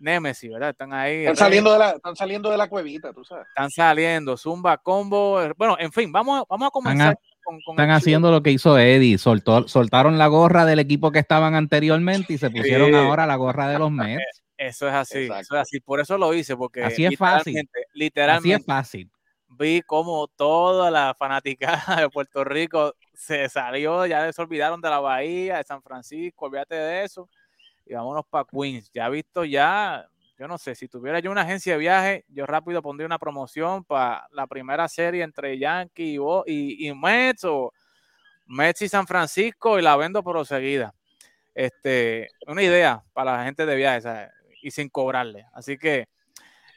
Nemesis, 0.00 0.50
¿verdad? 0.50 0.70
Están 0.70 0.92
ahí. 0.92 1.20
Están 1.20 1.36
saliendo, 1.36 1.72
de 1.72 1.78
la, 1.78 1.90
están 1.92 2.16
saliendo 2.16 2.50
de 2.50 2.58
la 2.58 2.68
cuevita, 2.68 3.12
tú 3.12 3.24
sabes. 3.24 3.46
Están 3.48 3.70
saliendo, 3.70 4.36
Zumba, 4.36 4.76
Combo. 4.76 5.40
Bueno, 5.56 5.76
en 5.78 5.90
fin, 5.90 6.12
vamos, 6.12 6.44
vamos 6.48 6.68
a 6.68 6.70
comenzar. 6.70 7.12
Están, 7.14 7.60
con, 7.64 7.74
están 7.74 7.90
haciendo 7.90 8.30
lo 8.30 8.42
que 8.42 8.50
hizo 8.50 8.78
Eddie, 8.78 9.16
soltó, 9.16 9.66
soltaron 9.68 10.18
la 10.18 10.26
gorra 10.26 10.66
del 10.66 10.80
equipo 10.80 11.12
que 11.12 11.18
estaban 11.18 11.54
anteriormente 11.54 12.34
y 12.34 12.38
se 12.38 12.50
pusieron 12.50 12.94
ahora 12.94 13.26
la 13.26 13.36
gorra 13.36 13.68
de 13.68 13.78
los 13.78 13.90
Mets. 13.90 14.22
Eso 14.58 14.88
es 14.88 14.94
así, 14.94 15.18
eso 15.24 15.54
es 15.54 15.60
así. 15.60 15.80
Por 15.80 16.00
eso 16.00 16.16
lo 16.16 16.32
hice, 16.32 16.56
porque 16.56 16.82
así 16.82 17.04
es 17.04 17.18
fácil. 17.18 17.68
Literalmente, 17.92 18.54
así 18.54 18.60
es 18.62 18.64
fácil 18.64 19.10
vi 19.56 19.82
como 19.82 20.28
toda 20.28 20.90
la 20.90 21.14
fanaticada 21.14 21.96
de 22.00 22.10
Puerto 22.10 22.44
Rico 22.44 22.94
se 23.14 23.48
salió, 23.48 24.06
ya 24.06 24.32
se 24.32 24.42
olvidaron 24.42 24.80
de 24.80 24.90
la 24.90 25.00
Bahía, 25.00 25.58
de 25.58 25.64
San 25.64 25.82
Francisco, 25.82 26.46
olvídate 26.46 26.74
de 26.74 27.04
eso, 27.04 27.28
y 27.86 27.94
vámonos 27.94 28.24
para 28.28 28.44
Queens. 28.44 28.90
Ya 28.92 29.08
visto 29.08 29.44
ya, 29.44 30.06
yo 30.38 30.48
no 30.48 30.58
sé, 30.58 30.74
si 30.74 30.88
tuviera 30.88 31.20
yo 31.20 31.30
una 31.30 31.42
agencia 31.42 31.72
de 31.72 31.78
viaje, 31.78 32.24
yo 32.28 32.46
rápido 32.46 32.82
pondría 32.82 33.06
una 33.06 33.18
promoción 33.18 33.84
para 33.84 34.28
la 34.32 34.46
primera 34.46 34.86
serie 34.88 35.22
entre 35.22 35.58
Yankee 35.58 36.18
y, 36.46 36.88
y, 36.88 36.94
Mets 36.94 37.44
o 37.44 37.72
Mets 38.46 38.82
y 38.82 38.88
San 38.88 39.06
Francisco 39.06 39.78
y 39.78 39.82
la 39.82 39.96
vendo 39.96 40.22
por 40.22 40.44
seguida. 40.46 40.94
Este, 41.54 42.28
una 42.46 42.62
idea 42.62 43.02
para 43.14 43.38
la 43.38 43.44
gente 43.44 43.64
de 43.64 43.76
viaje 43.76 44.28
y 44.60 44.70
sin 44.70 44.90
cobrarle. 44.90 45.46
Así 45.54 45.78
que 45.78 46.06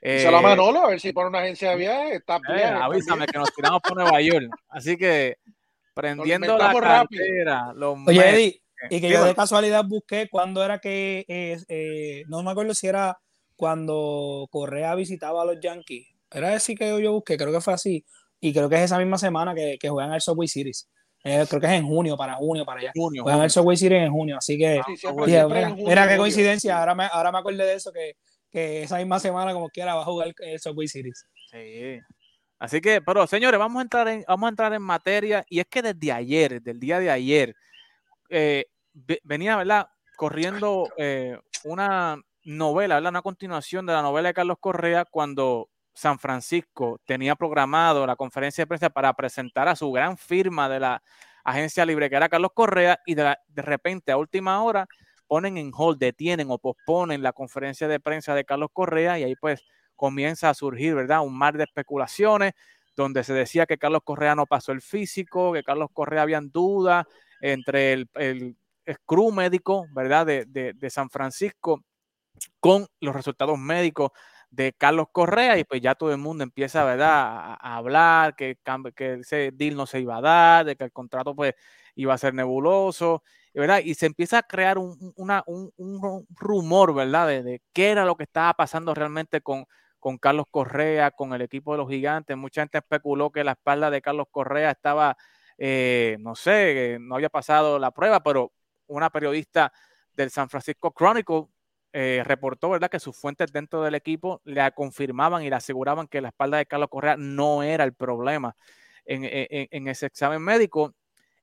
Eh, 0.02 0.20
se 0.20 0.32
lo 0.32 0.42
Manolo, 0.42 0.86
a 0.86 0.90
ver 0.90 1.00
si 1.00 1.12
pone 1.12 1.30
una 1.30 1.40
agencia 1.40 1.72
de 1.72 1.76
viajes, 1.76 2.16
está 2.16 2.38
eh, 2.38 2.54
bien. 2.54 2.74
avísame 2.76 3.26
que 3.26 3.38
nos 3.38 3.54
tiramos 3.54 3.82
por 3.82 3.98
Nueva 3.98 4.22
York. 4.22 4.50
Así 4.70 4.96
que 4.98 5.38
prendiendo 5.94 6.58
la 6.58 6.74
cartera. 6.74 7.74
Oye, 8.06 8.30
Eddie, 8.30 8.62
y 8.90 9.02
que 9.02 9.10
yo 9.10 9.26
de 9.26 9.36
casualidad 9.36 9.84
busqué 9.86 10.30
cuando 10.30 10.64
era 10.64 10.80
que, 10.80 11.26
eh, 11.28 12.24
no 12.28 12.44
me 12.44 12.52
acuerdo 12.52 12.74
si 12.74 12.88
era 12.88 13.18
cuando 13.56 14.48
Correa 14.52 14.96
visitaba 14.96 15.42
a 15.42 15.46
los 15.46 15.60
Yankees. 15.60 16.08
Era 16.32 16.54
así 16.54 16.76
que 16.76 17.02
yo 17.02 17.12
busqué, 17.12 17.38
creo 17.38 17.52
que 17.52 17.62
fue 17.62 17.74
así. 17.74 18.06
Y 18.40 18.54
creo 18.54 18.70
que 18.70 18.76
es 18.76 18.84
esa 18.84 18.98
misma 18.98 19.18
semana 19.18 19.54
que, 19.54 19.78
que 19.78 19.90
juegan 19.90 20.14
el 20.14 20.22
Subway 20.22 20.48
Series. 20.48 20.88
creo 21.22 21.46
que 21.60 21.68
es 21.68 21.74
en 21.74 21.86
junio, 21.86 22.16
para 22.16 22.36
junio, 22.36 22.64
para 22.66 22.80
allá. 22.80 22.92
Junio, 22.96 23.24
juegan 23.24 23.42
el 23.42 23.50
Subway 23.50 23.76
Series 23.76 24.04
en 24.04 24.12
junio, 24.12 24.38
así 24.38 24.58
que. 24.58 24.82
mira, 25.76 26.08
qué 26.08 26.16
coincidencia, 26.16 26.80
ahora 26.80 26.96
me, 26.96 27.06
ahora 27.12 27.34
me 27.34 27.40
acordé 27.40 27.66
de 27.66 27.74
eso, 27.74 27.92
que, 27.92 28.16
que 28.52 28.84
esa 28.84 28.98
misma 28.98 29.20
semana, 29.20 29.54
como 29.54 29.70
quiera, 29.70 29.96
va 29.96 30.02
a 30.02 30.06
jugar 30.06 30.34
el 30.38 30.60
Subway 30.60 30.88
Series. 30.88 31.26
Sí. 31.52 32.00
Así 32.60 32.82
que, 32.82 33.02
pero 33.02 33.26
señores, 33.26 33.58
vamos 33.58 33.80
a 33.80 33.84
entrar 33.84 34.08
en, 34.10 34.24
vamos 34.28 34.48
a 34.48 34.50
entrar 34.50 34.74
en 34.74 34.82
materia. 34.82 35.46
Y 35.50 35.60
es 35.60 35.68
que 35.68 35.82
desde 35.82 36.12
ayer, 36.12 36.60
desde 36.62 36.72
el 36.72 36.80
día 36.80 37.00
de 37.00 37.10
ayer, 37.10 37.56
eh, 38.30 38.66
venía, 39.24 39.56
¿verdad? 39.56 39.88
Corriendo 40.18 40.90
eh, 40.98 41.40
una 41.64 42.18
novela, 42.44 42.96
¿verdad? 42.96 43.12
Una 43.12 43.22
continuación 43.22 43.86
de 43.86 43.94
la 43.94 44.02
novela 44.02 44.30
de 44.30 44.34
Carlos 44.34 44.58
Correa 44.60 45.06
cuando 45.06 45.70
San 45.94 46.20
Francisco 46.20 47.00
tenía 47.06 47.36
programado 47.36 48.06
la 48.06 48.16
conferencia 48.16 48.64
de 48.64 48.68
prensa 48.68 48.90
para 48.90 49.14
presentar 49.14 49.68
a 49.68 49.76
su 49.76 49.92
gran 49.92 50.18
firma 50.18 50.68
de 50.68 50.80
la 50.80 51.02
agencia 51.44 51.86
libre 51.86 52.10
que 52.10 52.16
era 52.16 52.30
Carlos 52.30 52.52
Correa 52.54 53.00
y 53.06 53.16
de, 53.16 53.36
de 53.48 53.62
repente 53.62 54.12
a 54.12 54.18
última 54.18 54.62
hora 54.62 54.88
ponen 55.30 55.58
en 55.58 55.72
hold, 55.74 56.00
detienen 56.00 56.50
o 56.50 56.58
posponen 56.58 57.22
la 57.22 57.34
conferencia 57.34 57.88
de 57.88 58.00
prensa 58.00 58.34
de 58.34 58.46
Carlos 58.46 58.72
Correa 58.74 59.20
y 59.20 59.24
ahí 59.24 59.36
pues 59.36 59.64
comienza 59.96 60.50
a 60.50 60.56
surgir, 60.56 60.96
¿verdad? 60.96 61.22
Un 61.22 61.38
mar 61.38 61.56
de 61.56 61.66
especulaciones 61.66 62.54
donde 62.96 63.24
se 63.24 63.34
decía 63.34 63.68
que 63.68 63.78
Carlos 63.78 64.02
Correa 64.04 64.34
no 64.34 64.48
pasó 64.48 64.72
el 64.72 64.82
físico, 64.82 65.54
que 65.54 65.64
Carlos 65.64 65.90
Correa 65.94 66.24
habían 66.24 66.50
dudas 66.50 67.06
entre 67.42 67.94
el, 67.94 68.10
el, 68.16 68.58
crew 69.06 69.32
médico, 69.32 69.86
¿verdad? 69.94 70.26
De, 70.26 70.90
San 70.90 71.12
Francisco 71.12 71.84
con 72.60 72.88
los 73.00 73.16
resultados 73.16 73.60
médicos 73.60 74.10
de 74.50 74.74
Carlos 74.74 75.08
Correa 75.12 75.60
y 75.60 75.64
pues 75.64 75.80
ya 75.80 75.94
todo 75.94 76.12
el 76.12 76.18
mundo 76.18 76.44
empieza, 76.44 76.84
¿verdad? 76.86 77.56
A, 77.60 77.78
hablar 77.78 78.36
que, 78.36 78.58
que 78.96 79.14
ese 79.20 79.52
deal 79.54 79.76
no 79.76 79.86
se 79.86 80.00
iba 80.00 80.18
a 80.18 80.22
dar, 80.22 80.66
de 80.66 80.76
que 80.76 80.86
el 80.86 80.92
contrato 80.92 81.36
pues 81.36 81.54
iba 81.94 82.16
a 82.16 82.18
ser 82.18 82.34
nebuloso, 82.34 83.22
¿verdad? 83.54 83.82
Y 83.84 83.96
se 83.96 84.06
empieza 84.06 84.40
a 84.40 84.44
crear 84.44 84.78
un, 84.78 85.14
un, 85.16 85.72
un 85.78 86.28
rumor, 86.36 86.94
¿verdad? 86.94 87.28
De, 87.28 87.62
qué 87.74 87.90
era 87.92 88.06
lo 88.06 88.16
que 88.16 88.24
estaba 88.24 88.54
pasando 88.54 88.94
realmente 88.94 89.42
con, 89.42 89.66
con 90.00 90.18
Carlos 90.18 90.46
Correa, 90.52 91.12
con 91.12 91.34
el 91.34 91.42
equipo 91.42 91.74
de 91.74 91.80
los 91.80 91.90
gigantes. 91.90 92.38
Mucha 92.38 92.62
gente 92.62 92.78
especuló 92.80 93.32
que 93.32 93.44
la 93.44 93.52
espalda 93.54 93.90
de 93.92 94.02
Carlos 94.02 94.28
Correa 94.32 94.72
estaba, 94.72 95.18
eh, 95.58 96.18
no 96.20 96.36
sé, 96.36 96.98
no 97.02 97.16
había 97.16 97.30
pasado 97.30 97.80
la 97.80 97.92
prueba, 97.92 98.22
pero 98.22 98.52
una 98.88 99.10
periodista 99.10 99.72
del 100.14 100.30
San 100.32 100.50
Francisco 100.50 100.94
Chronicle 100.98 101.48
eh, 101.94 102.22
reportó, 102.26 102.70
¿verdad?, 102.70 102.90
que 102.90 103.00
sus 103.00 103.18
fuentes 103.18 103.52
dentro 103.52 103.82
del 103.82 103.96
equipo 103.96 104.42
le 104.46 104.72
confirmaban 104.74 105.44
y 105.44 105.50
le 105.50 105.56
aseguraban 105.56 106.08
que 106.08 106.22
la 106.22 106.30
espalda 106.30 106.58
de 106.58 106.66
Carlos 106.66 106.90
Correa 106.90 107.16
no 107.18 107.64
era 107.64 107.84
el 107.84 107.94
problema 107.94 108.56
en, 109.06 109.22
en 109.26 109.88
ese 109.88 110.06
examen 110.06 110.42
médico. 110.42 110.94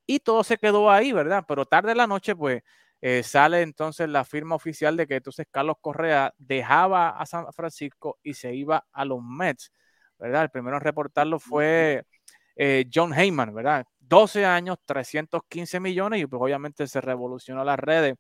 Y 0.07 0.21
todo 0.21 0.45
se 0.45 0.59
quedó 0.59 0.91
ahí, 0.91 1.13
¿verdad? 1.13 1.45
Pero 1.47 1.67
tarde 1.67 1.93
en 1.93 1.99
la 1.99 2.07
noche, 2.07 2.35
pues, 2.37 2.63
eh, 3.01 3.23
sale 3.23 3.63
entonces 3.63 4.09
la 4.09 4.25
firma 4.25 4.55
oficial 4.55 4.97
de 4.97 5.07
que 5.07 5.17
entonces 5.17 5.47
Carlos 5.51 5.77
Correa 5.81 6.33
dejaba 6.39 7.11
a 7.11 7.27
San 7.27 7.53
Francisco 7.53 8.19
y 8.23 8.35
se 8.35 8.55
iba 8.55 8.87
a 8.93 9.05
los 9.05 9.21
Mets, 9.23 9.73
¿verdad? 10.19 10.45
El 10.45 10.51
primero 10.51 10.77
en 10.77 10.83
reportarlo 10.83 11.39
fue 11.39 12.05
eh, 12.57 12.87
John 12.93 13.13
Heyman, 13.13 13.55
¿verdad? 13.55 13.87
12 14.01 14.47
años, 14.47 14.79
315 14.87 15.81
millones 15.81 16.23
y 16.23 16.27
pues 16.27 16.41
obviamente 16.41 16.87
se 16.87 17.01
revolucionó 17.01 17.65
las 17.65 17.79
redes 17.79 18.15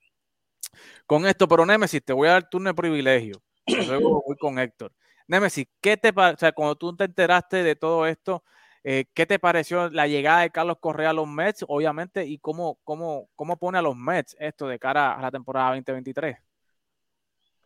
con 1.06 1.26
esto, 1.26 1.48
pero 1.48 1.64
Nemesis, 1.64 2.04
te 2.04 2.12
voy 2.12 2.28
a 2.28 2.32
dar 2.32 2.48
turno 2.48 2.70
de 2.70 2.74
privilegio. 2.74 3.42
Luego 3.66 4.22
voy 4.26 4.36
con 4.36 4.58
Héctor. 4.58 4.92
Nemesis, 5.26 5.66
¿qué 5.80 5.96
te 5.96 6.12
pasa? 6.12 6.34
O 6.34 6.38
sea, 6.38 6.52
cuando 6.52 6.76
tú 6.76 6.94
te 6.96 7.04
enteraste 7.04 7.62
de 7.62 7.76
todo 7.76 8.06
esto, 8.06 8.44
eh, 8.88 9.06
¿Qué 9.14 9.26
te 9.26 9.40
pareció 9.40 9.90
la 9.90 10.06
llegada 10.06 10.42
de 10.42 10.50
Carlos 10.50 10.76
Correa 10.78 11.10
a 11.10 11.12
los 11.12 11.26
Mets, 11.26 11.64
obviamente, 11.66 12.24
y 12.24 12.38
cómo, 12.38 12.78
cómo, 12.84 13.28
cómo 13.34 13.56
pone 13.56 13.78
a 13.78 13.82
los 13.82 13.96
Mets 13.96 14.36
esto 14.38 14.68
de 14.68 14.78
cara 14.78 15.14
a 15.14 15.20
la 15.20 15.32
temporada 15.32 15.70
2023? 15.70 16.36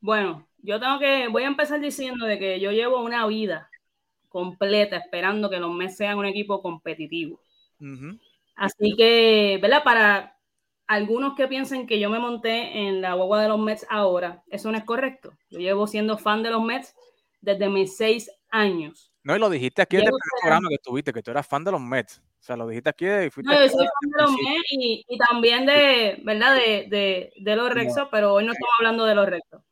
Bueno, 0.01 0.49
yo 0.63 0.81
tengo 0.81 0.99
que, 0.99 1.29
voy 1.29 1.43
a 1.43 1.49
empezar 1.49 1.79
diciendo 1.79 2.25
de 2.25 2.39
que 2.39 2.59
yo 2.59 2.73
llevo 2.73 3.03
una 3.03 3.27
vida 3.27 3.69
completa 4.31 4.97
esperando 4.97 5.51
que 5.51 5.59
los 5.59 5.71
Mets 5.75 5.99
sean 5.99 6.17
un 6.17 6.25
equipo 6.25 6.63
competitivo. 6.63 7.39
Así 8.57 8.95
que, 8.97 9.59
¿verdad? 9.61 9.85
Para 9.85 10.39
algunos 10.87 11.35
que 11.35 11.49
piensen 11.49 11.87
que 11.87 12.01
yo 12.01 12.09
me 12.09 12.19
monté 12.19 12.89
en 12.89 13.03
la 13.03 13.13
guagua 13.13 13.43
de 13.43 13.49
los 13.49 13.59
Mets 13.59 13.87
ahora, 13.91 14.43
eso 14.49 14.73
no 14.73 14.79
es 14.79 14.85
correcto. 14.85 15.35
Yo 15.51 15.59
llevo 15.59 15.87
siendo 15.87 16.17
fan 16.17 16.43
de 16.43 16.49
los 16.49 16.63
Mets 16.63 16.95
desde 17.43 17.69
mis 17.69 17.95
seis 17.99 18.31
años. 18.49 19.10
No, 19.23 19.37
y 19.37 19.39
lo 19.39 19.51
dijiste 19.51 19.83
aquí 19.83 19.97
en 19.97 20.07
el 20.07 20.13
programa 20.41 20.69
que 20.69 20.77
estuviste, 20.77 21.13
que 21.13 21.23
tú 21.23 21.31
eras 21.31 21.47
fan 21.47 21.63
de 21.63 21.73
los 21.73 21.81
Mets. 21.81 22.19
O 22.19 22.43
sea, 22.43 22.57
lo 22.57 22.67
dijiste 22.67 22.89
aquí 22.89 23.07
y 23.07 23.31
fuiste. 23.31 23.53
No, 23.53 23.61
yo 23.61 23.69
soy 23.69 23.87
fan 23.87 24.11
de 24.11 24.23
los 24.23 24.31
Mets 24.33 24.73
y, 24.73 25.05
y, 25.07 25.19
también 25.19 25.67
de, 25.67 26.21
¿verdad? 26.25 26.55
De, 26.55 26.87
de, 26.89 27.33
de 27.37 27.57
los 27.57 27.71
Rexos, 27.71 28.09
pero 28.11 28.33
hoy 28.35 28.45
no 28.45 28.53
estamos 28.53 28.75
hablando 28.79 29.05
de 29.05 29.15
los 29.15 29.29
Rexos. 29.29 29.63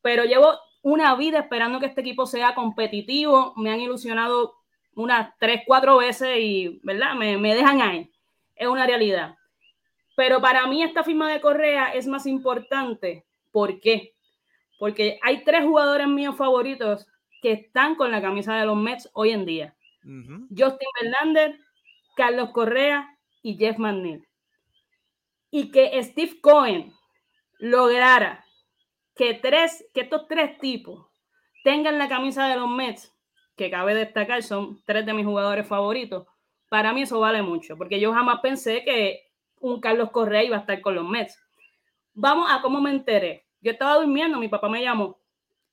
Pero 0.00 0.24
llevo 0.24 0.58
una 0.80 1.14
vida 1.16 1.40
esperando 1.40 1.80
que 1.80 1.86
este 1.86 2.00
equipo 2.00 2.24
sea 2.24 2.54
competitivo. 2.54 3.52
Me 3.56 3.70
han 3.70 3.80
ilusionado 3.80 4.54
unas 4.94 5.34
tres, 5.38 5.62
cuatro 5.66 5.98
veces 5.98 6.38
y, 6.40 6.80
¿verdad? 6.82 7.14
Me, 7.14 7.36
me 7.36 7.54
dejan 7.54 7.82
ahí. 7.82 8.10
Es 8.56 8.68
una 8.68 8.86
realidad. 8.86 9.36
Pero 10.16 10.40
para 10.40 10.66
mí 10.66 10.82
esta 10.82 11.04
firma 11.04 11.30
de 11.30 11.40
Correa 11.42 11.92
es 11.92 12.06
más 12.06 12.26
importante. 12.26 13.26
¿Por 13.50 13.80
qué? 13.80 14.14
Porque 14.78 15.18
hay 15.22 15.44
tres 15.44 15.62
jugadores 15.62 16.08
míos 16.08 16.36
favoritos 16.36 17.06
que 17.42 17.52
están 17.52 17.96
con 17.96 18.12
la 18.12 18.22
camisa 18.22 18.54
de 18.56 18.64
los 18.64 18.76
Mets 18.76 19.10
hoy 19.12 19.30
en 19.30 19.44
día. 19.44 19.76
Justin 20.56 20.88
Verlander, 21.00 21.58
Carlos 22.16 22.50
Correa 22.50 23.18
y 23.42 23.56
Jeff 23.56 23.78
McNeil. 23.78 24.26
Y 25.50 25.70
que 25.70 26.00
Steve 26.02 26.40
Cohen 26.40 26.92
lograra 27.58 28.44
que, 29.14 29.34
tres, 29.34 29.84
que 29.92 30.02
estos 30.02 30.26
tres 30.28 30.58
tipos 30.58 31.06
tengan 31.64 31.98
la 31.98 32.08
camisa 32.08 32.46
de 32.48 32.56
los 32.56 32.68
Mets, 32.68 33.12
que 33.56 33.70
cabe 33.70 33.94
destacar, 33.94 34.42
son 34.42 34.82
tres 34.84 35.04
de 35.04 35.12
mis 35.12 35.26
jugadores 35.26 35.66
favoritos, 35.66 36.26
para 36.68 36.92
mí 36.92 37.02
eso 37.02 37.20
vale 37.20 37.42
mucho, 37.42 37.76
porque 37.76 38.00
yo 38.00 38.12
jamás 38.12 38.40
pensé 38.40 38.82
que 38.84 39.30
un 39.60 39.80
Carlos 39.80 40.10
Correa 40.10 40.42
iba 40.42 40.56
a 40.56 40.60
estar 40.60 40.80
con 40.80 40.94
los 40.94 41.06
Mets. 41.06 41.38
Vamos 42.14 42.50
a 42.50 42.62
cómo 42.62 42.80
me 42.80 42.90
enteré. 42.90 43.46
Yo 43.60 43.72
estaba 43.72 43.96
durmiendo, 43.96 44.38
mi 44.38 44.48
papá 44.48 44.68
me 44.68 44.82
llamó, 44.82 45.20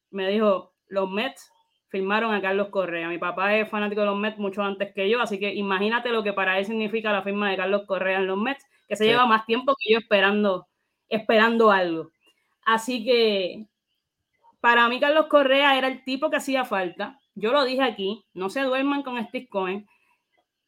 me 0.10 0.28
dijo, 0.28 0.74
los 0.88 1.10
Mets 1.10 1.52
firmaron 1.89 2.34
a 2.34 2.41
Carlos 2.41 2.69
Correa. 2.69 3.10
Mi 3.10 3.17
papá 3.17 3.55
es 3.55 3.69
fanático 3.69 4.01
de 4.01 4.08
los 4.08 4.17
Mets 4.17 4.38
mucho 4.38 4.63
antes 4.63 4.93
que 4.93 5.10
yo, 5.10 5.22
así 5.22 5.39
que 5.39 5.53
imagínate 5.53 6.10
lo 6.10 6.24
que 6.24 6.34
para 6.34 6.58
él 6.58 6.65
significa 6.65 7.12
la 7.12 7.24
firma 7.24 7.50
de 7.50 7.58
Carlos 7.58 7.84
Correa 7.86 8.19
en 8.19 8.27
los 8.27 8.38
Mets, 8.38 8.65
que 8.88 8.96
se 8.96 9.05
lleva 9.05 9.25
más 9.25 9.46
tiempo 9.46 9.75
que 9.79 9.93
yo 9.93 10.00
esperando, 10.00 10.67
esperando 11.10 11.72
algo. 11.72 12.12
Así 12.65 13.03
que 13.03 13.65
para 14.62 14.88
mí 14.89 15.00
Carlos 15.00 15.27
Correa 15.27 15.77
era 15.77 15.88
el 15.88 16.03
tipo 16.03 16.29
que 16.29 16.38
hacía 16.38 16.65
falta. 16.65 17.19
Yo 17.36 17.51
lo 17.51 17.63
dije 17.63 17.81
aquí, 17.81 18.24
no 18.34 18.50
se 18.50 18.62
duerman 18.62 19.03
con 19.03 19.24
Steve 19.27 19.48
Cohen. 19.48 19.88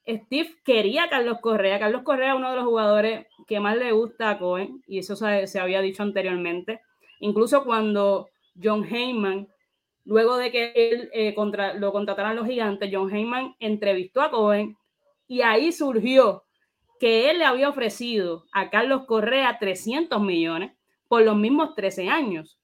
Steve 0.07 0.55
quería 0.63 1.03
a 1.03 1.09
Carlos 1.09 1.37
Correa. 1.41 1.79
Carlos 1.79 2.01
Correa 2.03 2.31
es 2.31 2.35
uno 2.35 2.49
de 2.49 2.55
los 2.55 2.65
jugadores 2.65 3.27
que 3.47 3.59
más 3.59 3.77
le 3.77 3.91
gusta 3.91 4.31
a 4.31 4.39
Cohen, 4.39 4.81
y 4.87 4.99
eso 4.99 5.15
se, 5.15 5.45
se 5.47 5.59
había 5.59 5.81
dicho 5.81 6.01
anteriormente. 6.01 6.81
Incluso 7.19 7.63
cuando 7.63 8.29
John 8.61 8.83
Heyman 8.83 9.47
Luego 10.03 10.37
de 10.37 10.51
que 10.51 10.71
él 10.75 11.09
eh, 11.13 11.35
lo 11.77 11.91
contrataran 11.91 12.35
los 12.35 12.47
gigantes, 12.47 12.89
John 12.91 13.13
Heyman 13.13 13.55
entrevistó 13.59 14.21
a 14.21 14.31
Cohen 14.31 14.77
y 15.27 15.41
ahí 15.41 15.71
surgió 15.71 16.43
que 16.99 17.29
él 17.29 17.39
le 17.39 17.45
había 17.45 17.69
ofrecido 17.69 18.45
a 18.51 18.69
Carlos 18.69 19.05
Correa 19.05 19.57
300 19.59 20.21
millones 20.21 20.73
por 21.07 21.23
los 21.23 21.35
mismos 21.35 21.75
13 21.75 22.09
años. 22.09 22.59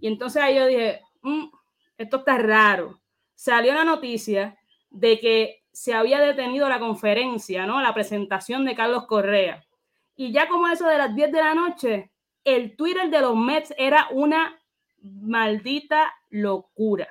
Y 0.00 0.08
entonces 0.08 0.42
ahí 0.42 0.56
yo 0.56 0.66
dije, 0.66 1.00
mm, 1.22 1.46
esto 1.98 2.18
está 2.18 2.38
raro. 2.38 3.00
Salió 3.34 3.74
la 3.74 3.84
noticia 3.84 4.58
de 4.90 5.20
que 5.20 5.64
se 5.72 5.94
había 5.94 6.20
detenido 6.20 6.68
la 6.68 6.80
conferencia, 6.80 7.66
¿no? 7.66 7.80
La 7.80 7.94
presentación 7.94 8.64
de 8.64 8.74
Carlos 8.74 9.06
Correa. 9.06 9.64
Y 10.16 10.32
ya 10.32 10.48
como 10.48 10.66
eso 10.68 10.86
de 10.86 10.98
las 10.98 11.14
10 11.14 11.30
de 11.30 11.40
la 11.40 11.54
noche, 11.54 12.10
el 12.44 12.76
Twitter 12.76 13.10
de 13.10 13.20
los 13.20 13.36
Mets 13.36 13.74
era 13.76 14.08
una 14.10 14.57
maldita 15.02 16.12
locura. 16.30 17.08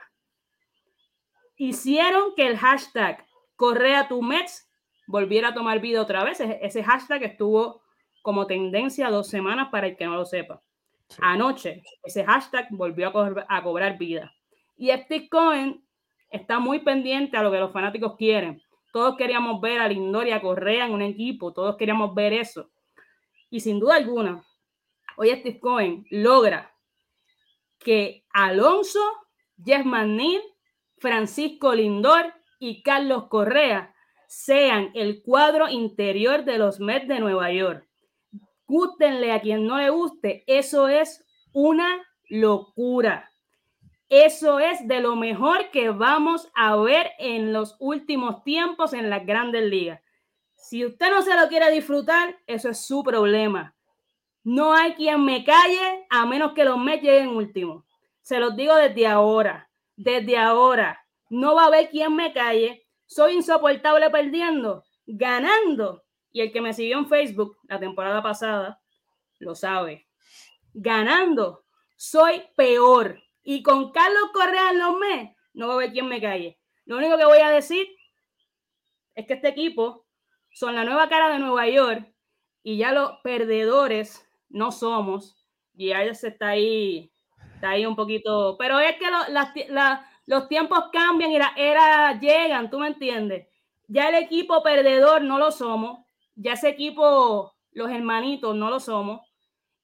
Hicieron 1.55 2.35
que 2.35 2.47
el 2.47 2.57
hashtag 2.57 3.25
Correa 3.55 4.07
tu 4.07 4.21
Mets 4.21 4.69
volviera 5.07 5.49
a 5.49 5.53
tomar 5.53 5.79
vida 5.79 6.01
otra 6.01 6.23
vez. 6.23 6.39
Ese 6.39 6.83
hashtag 6.83 7.23
estuvo 7.23 7.81
como 8.21 8.45
tendencia 8.45 9.09
dos 9.09 9.27
semanas 9.27 9.69
para 9.71 9.87
el 9.87 9.97
que 9.97 10.05
no 10.05 10.15
lo 10.15 10.25
sepa. 10.25 10.61
Anoche 11.21 11.81
ese 12.03 12.23
hashtag 12.25 12.67
volvió 12.71 13.11
a, 13.47 13.63
cobrar 13.63 13.97
vida. 13.97 14.33
Y 14.75 14.91
Steve 14.91 15.29
Cohen 15.29 15.83
está 16.29 16.59
muy 16.59 16.79
pendiente 16.79 17.37
a 17.37 17.43
lo 17.43 17.51
que 17.51 17.59
los 17.59 17.71
fanáticos 17.71 18.15
quieren. 18.17 18.61
Todos 18.91 19.15
queríamos 19.15 19.61
ver 19.61 19.79
a 19.79 19.87
Lindor 19.87 20.27
y 20.27 20.31
a 20.31 20.41
Correa 20.41 20.85
en 20.85 20.93
un 20.93 21.01
equipo, 21.01 21.53
todos 21.53 21.77
queríamos 21.77 22.13
ver 22.13 22.33
eso. 22.33 22.69
Y 23.49 23.61
sin 23.61 23.79
duda 23.79 23.95
alguna, 23.95 24.43
hoy 25.15 25.29
Steve 25.29 25.59
Cohen 25.59 26.05
logra 26.09 26.75
que 27.79 28.25
Alonso, 28.31 29.01
Jeff 29.63 29.85
McNeil, 29.85 30.41
Francisco 30.97 31.73
Lindor 31.73 32.33
y 32.59 32.81
Carlos 32.81 33.27
Correa 33.27 33.93
sean 34.27 34.91
el 34.93 35.21
cuadro 35.21 35.69
interior 35.69 36.43
de 36.43 36.57
los 36.57 36.79
Mets 36.79 37.07
de 37.07 37.19
Nueva 37.19 37.51
York. 37.51 37.87
Gústenle 38.67 39.31
a 39.31 39.41
quien 39.41 39.65
no 39.65 39.77
le 39.77 39.89
guste, 39.89 40.43
eso 40.47 40.89
es 40.89 41.23
una 41.53 42.05
locura. 42.29 43.31
Eso 44.09 44.59
es 44.59 44.87
de 44.87 45.01
lo 45.01 45.15
mejor 45.15 45.69
que 45.71 45.89
vamos 45.89 46.49
a 46.55 46.75
ver 46.77 47.11
en 47.19 47.53
los 47.53 47.75
últimos 47.79 48.43
tiempos 48.43 48.93
en 48.93 49.09
las 49.09 49.25
grandes 49.25 49.63
ligas. 49.63 50.01
Si 50.55 50.85
usted 50.85 51.09
no 51.09 51.21
se 51.21 51.35
lo 51.39 51.47
quiere 51.47 51.71
disfrutar, 51.71 52.37
eso 52.47 52.69
es 52.69 52.85
su 52.85 53.03
problema. 53.03 53.76
No 54.49 54.73
hay 54.73 54.93
quien 54.93 55.25
me 55.25 55.43
calle 55.43 56.05
a 56.09 56.25
menos 56.25 56.53
que 56.53 56.63
los 56.63 56.77
Mets 56.77 57.03
lleguen 57.03 57.35
último. 57.35 57.85
Se 58.21 58.39
los 58.39 58.55
digo 58.55 58.73
desde 58.75 59.05
ahora, 59.05 59.69
desde 59.97 60.37
ahora. 60.37 61.05
No 61.29 61.53
va 61.53 61.63
a 61.63 61.67
haber 61.67 61.89
quien 61.89 62.15
me 62.15 62.31
calle. 62.31 62.87
Soy 63.05 63.33
insoportable 63.33 64.09
perdiendo, 64.09 64.85
ganando. 65.05 66.05
Y 66.31 66.39
el 66.39 66.53
que 66.53 66.61
me 66.61 66.73
siguió 66.73 66.97
en 66.97 67.09
Facebook 67.09 67.57
la 67.63 67.77
temporada 67.77 68.23
pasada 68.23 68.79
lo 69.39 69.53
sabe. 69.53 70.07
Ganando, 70.73 71.65
soy 71.97 72.41
peor. 72.55 73.21
Y 73.43 73.61
con 73.61 73.91
Carlos 73.91 74.31
Correa 74.33 74.71
en 74.71 74.79
los 74.79 74.97
mes, 74.97 75.35
no 75.55 75.67
va 75.67 75.73
a 75.73 75.75
haber 75.75 75.91
quien 75.91 76.07
me 76.07 76.21
calle. 76.21 76.57
Lo 76.85 76.95
único 76.95 77.17
que 77.17 77.25
voy 77.25 77.39
a 77.39 77.51
decir 77.51 77.85
es 79.13 79.27
que 79.27 79.33
este 79.33 79.49
equipo 79.49 80.07
son 80.53 80.73
la 80.73 80.85
nueva 80.85 81.09
cara 81.09 81.33
de 81.33 81.39
Nueva 81.39 81.67
York 81.67 82.13
y 82.63 82.77
ya 82.77 82.93
los 82.93 83.11
perdedores 83.23 84.23
no 84.49 84.71
somos. 84.71 85.35
Y 85.75 85.87
ya 85.87 86.13
se 86.13 86.29
está 86.29 86.49
ahí, 86.49 87.11
está 87.55 87.71
ahí 87.71 87.85
un 87.85 87.95
poquito. 87.95 88.55
Pero 88.57 88.79
es 88.79 88.95
que 88.95 89.05
los 90.25 90.47
tiempos 90.47 90.85
cambian 90.91 91.31
y 91.31 91.37
las 91.37 91.51
eras 91.55 92.19
llegan, 92.19 92.69
¿tú 92.69 92.79
me 92.79 92.87
entiendes? 92.87 93.47
Ya 93.87 94.09
el 94.09 94.15
equipo 94.15 94.63
perdedor 94.63 95.21
no 95.21 95.37
lo 95.37 95.51
somos. 95.51 95.99
Ya 96.35 96.53
ese 96.53 96.69
equipo, 96.69 97.53
los 97.71 97.89
hermanitos, 97.89 98.55
no 98.55 98.69
lo 98.69 98.79
somos. 98.79 99.21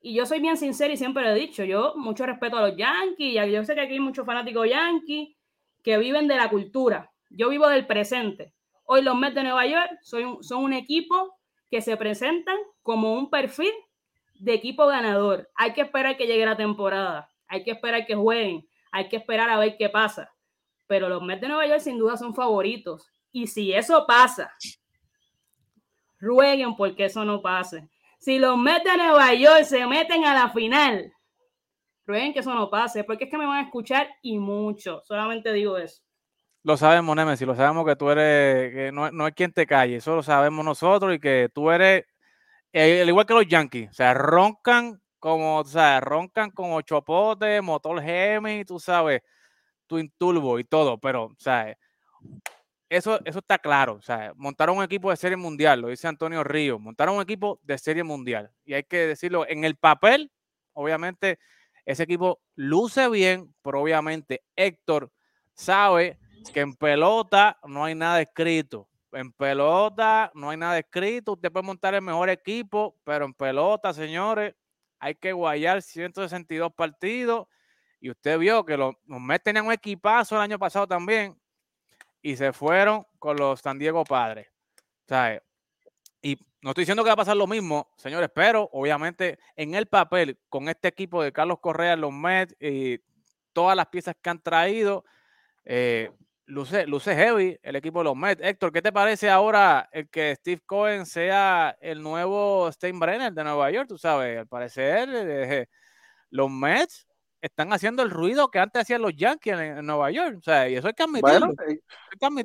Y 0.05 0.13
yo 0.13 0.25
soy 0.25 0.41
bien 0.41 0.57
sincero 0.57 0.93
y 0.93 0.97
siempre 0.97 1.23
lo 1.23 1.29
he 1.29 1.39
dicho, 1.39 1.63
yo 1.63 1.93
mucho 1.95 2.25
respeto 2.25 2.57
a 2.57 2.67
los 2.67 2.75
Yankees, 2.75 3.49
yo 3.49 3.63
sé 3.63 3.73
que 3.73 3.79
aquí 3.79 3.93
hay 3.93 4.01
muchos 4.01 4.25
fanáticos 4.25 4.69
Yankees 4.69 5.33
que 5.81 5.97
viven 5.97 6.27
de 6.27 6.35
la 6.35 6.49
cultura, 6.49 7.09
yo 7.29 7.47
vivo 7.47 7.69
del 7.69 7.87
presente. 7.87 8.53
Hoy 8.83 9.01
los 9.01 9.15
Mets 9.15 9.35
de 9.35 9.43
Nueva 9.43 9.65
York 9.65 9.99
son, 10.01 10.43
son 10.43 10.65
un 10.65 10.73
equipo 10.73 11.37
que 11.71 11.79
se 11.79 11.95
presentan 11.95 12.57
como 12.81 13.13
un 13.13 13.29
perfil 13.29 13.71
de 14.43 14.53
equipo 14.53 14.87
ganador. 14.87 15.49
Hay 15.55 15.73
que 15.73 15.81
esperar 15.81 16.17
que 16.17 16.27
llegue 16.27 16.45
la 16.45 16.57
temporada, 16.57 17.29
hay 17.47 17.63
que 17.63 17.71
esperar 17.71 18.05
que 18.05 18.15
jueguen, 18.15 18.67
hay 18.91 19.09
que 19.09 19.17
esperar 19.17 19.49
a 19.49 19.57
ver 19.57 19.75
qué 19.77 19.89
pasa. 19.89 20.31
Pero 20.87 21.09
los 21.09 21.21
Mets 21.21 21.41
de 21.41 21.47
Nueva 21.47 21.67
York 21.67 21.79
sin 21.79 21.97
duda 21.97 22.17
son 22.17 22.35
favoritos. 22.35 23.07
Y 23.31 23.47
si 23.47 23.73
eso 23.73 24.05
pasa, 24.05 24.53
rueguen 26.19 26.75
porque 26.75 27.05
eso 27.05 27.25
no 27.25 27.41
pase 27.41 27.89
si 28.23 28.39
los 28.39 28.57
Mets 28.57 28.85
de 28.85 28.95
Nueva 28.95 29.33
York 29.33 29.63
se 29.65 29.85
meten 29.85 30.23
a 30.23 30.33
la 30.33 30.49
final, 30.49 31.11
rueguen 32.05 32.31
que 32.31 32.39
eso 32.39 32.53
no 32.53 32.69
pase, 32.69 33.03
porque 33.03 33.25
es 33.25 33.29
que 33.29 33.37
me 33.37 33.45
van 33.45 33.57
a 33.57 33.63
escuchar 33.63 34.07
y 34.21 34.39
mucho. 34.39 35.01
Solamente 35.03 35.51
digo 35.51 35.77
eso. 35.77 36.01
Lo 36.63 36.77
sabemos, 36.77 37.13
Nemesis, 37.17 37.45
lo 37.45 37.53
sabemos 37.53 37.85
que 37.85 37.97
tú 37.97 38.09
eres, 38.09 38.73
que 38.73 38.91
no, 38.93 39.11
no 39.11 39.27
es 39.27 39.33
quien 39.33 39.51
te 39.51 39.67
calle, 39.67 39.97
eso 39.97 40.15
lo 40.15 40.23
sabemos 40.23 40.63
nosotros 40.63 41.13
y 41.13 41.19
que 41.19 41.49
tú 41.53 41.69
eres, 41.69 42.05
eh, 42.73 43.01
al 43.01 43.09
igual 43.09 43.25
que 43.25 43.33
los 43.33 43.47
Yankees, 43.47 43.89
o 43.91 43.93
sea, 43.93 44.13
roncan 44.13 45.01
como, 45.19 45.59
o 45.59 45.65
sea, 45.65 46.01
roncan 46.01 46.51
como 46.51 46.81
chopote, 46.81 47.61
motor 47.61 48.01
Gemi, 48.01 48.65
tú 48.65 48.79
sabes, 48.79 49.21
Twin 49.87 50.11
Turbo 50.17 50.59
y 50.59 50.65
todo, 50.65 50.97
pero, 50.99 51.25
o 51.25 51.35
sea, 51.37 51.77
eso, 52.89 53.19
eso 53.25 53.39
está 53.39 53.57
claro. 53.57 53.95
O 53.95 54.01
sea, 54.01 54.33
montaron 54.35 54.77
un 54.77 54.83
equipo 54.83 55.09
de 55.09 55.17
serie 55.17 55.37
mundial, 55.37 55.81
lo 55.81 55.87
dice 55.87 56.07
Antonio 56.07 56.43
Río, 56.43 56.79
montaron 56.79 57.15
un 57.15 57.21
equipo 57.21 57.59
de 57.63 57.77
serie 57.77 58.03
mundial. 58.03 58.51
Y 58.65 58.73
hay 58.73 58.83
que 58.83 59.07
decirlo, 59.07 59.47
en 59.47 59.63
el 59.63 59.75
papel, 59.77 60.31
obviamente, 60.73 61.39
ese 61.85 62.03
equipo 62.03 62.39
luce 62.55 63.09
bien, 63.09 63.53
pero 63.61 63.81
obviamente 63.81 64.43
Héctor 64.55 65.11
sabe 65.53 66.19
que 66.53 66.61
en 66.61 66.75
pelota 66.75 67.59
no 67.63 67.83
hay 67.85 67.95
nada 67.95 68.21
escrito. 68.21 68.87
En 69.13 69.31
pelota 69.31 70.31
no 70.33 70.49
hay 70.49 70.57
nada 70.57 70.77
escrito. 70.77 71.33
Usted 71.33 71.51
puede 71.51 71.65
montar 71.65 71.93
el 71.93 72.01
mejor 72.01 72.29
equipo, 72.29 72.99
pero 73.03 73.25
en 73.25 73.33
pelota, 73.33 73.93
señores, 73.93 74.55
hay 74.99 75.15
que 75.15 75.33
guayar 75.33 75.81
162 75.81 76.73
partidos. 76.73 77.47
Y 77.99 78.09
usted 78.09 78.37
vio 78.37 78.65
que 78.65 78.75
los, 78.75 78.95
los 79.05 79.21
Mets 79.21 79.43
tenían 79.43 79.65
un 79.65 79.73
equipazo 79.73 80.35
el 80.35 80.41
año 80.41 80.59
pasado 80.59 80.87
también 80.87 81.39
y 82.21 82.35
se 82.37 82.53
fueron 82.53 83.05
con 83.19 83.37
los 83.37 83.59
San 83.59 83.77
Diego 83.77 84.03
Padres. 84.03 84.47
Y 86.21 86.37
no 86.61 86.69
estoy 86.69 86.83
diciendo 86.83 87.03
que 87.03 87.09
va 87.09 87.13
a 87.13 87.17
pasar 87.17 87.35
lo 87.35 87.45
mismo, 87.45 87.91
señores, 87.97 88.29
pero 88.33 88.69
obviamente 88.71 89.37
en 89.55 89.75
el 89.75 89.87
papel, 89.87 90.39
con 90.49 90.69
este 90.69 90.87
equipo 90.87 91.21
de 91.21 91.33
Carlos 91.33 91.59
Correa, 91.59 91.95
los 91.97 92.13
Mets 92.13 92.55
y 92.59 92.99
todas 93.51 93.75
las 93.75 93.87
piezas 93.87 94.15
que 94.21 94.29
han 94.29 94.41
traído, 94.41 95.03
eh, 95.65 96.11
luce, 96.45 96.85
luce 96.87 97.15
heavy 97.15 97.57
el 97.61 97.75
equipo 97.75 97.99
de 97.99 98.05
los 98.05 98.15
Mets. 98.15 98.41
Héctor, 98.43 98.71
¿qué 98.71 98.81
te 98.81 98.91
parece 98.91 99.29
ahora 99.29 99.89
el 99.91 100.09
que 100.09 100.35
Steve 100.35 100.61
Cohen 100.65 101.05
sea 101.05 101.77
el 101.81 102.01
nuevo 102.01 102.71
Steinbrenner 102.71 103.33
de 103.33 103.43
Nueva 103.43 103.71
York? 103.71 103.87
Tú 103.87 103.97
sabes, 103.97 104.39
al 104.39 104.47
parecer, 104.47 105.09
eh, 105.11 105.67
los 106.29 106.49
Mets 106.49 107.07
están 107.41 107.73
haciendo 107.73 108.03
el 108.03 108.09
ruido 108.09 108.49
que 108.49 108.59
antes 108.59 108.81
hacían 108.81 109.01
los 109.01 109.15
Yankees 109.15 109.59
en, 109.59 109.85
Nueva 109.85 110.11
York. 110.11 110.37
O 110.39 110.41
sea, 110.41 110.69
y 110.69 110.75
eso 110.75 110.87
hay 110.87 110.93
que 110.93 111.03
admitirlo. 111.03 111.49
Eh, 111.67 111.79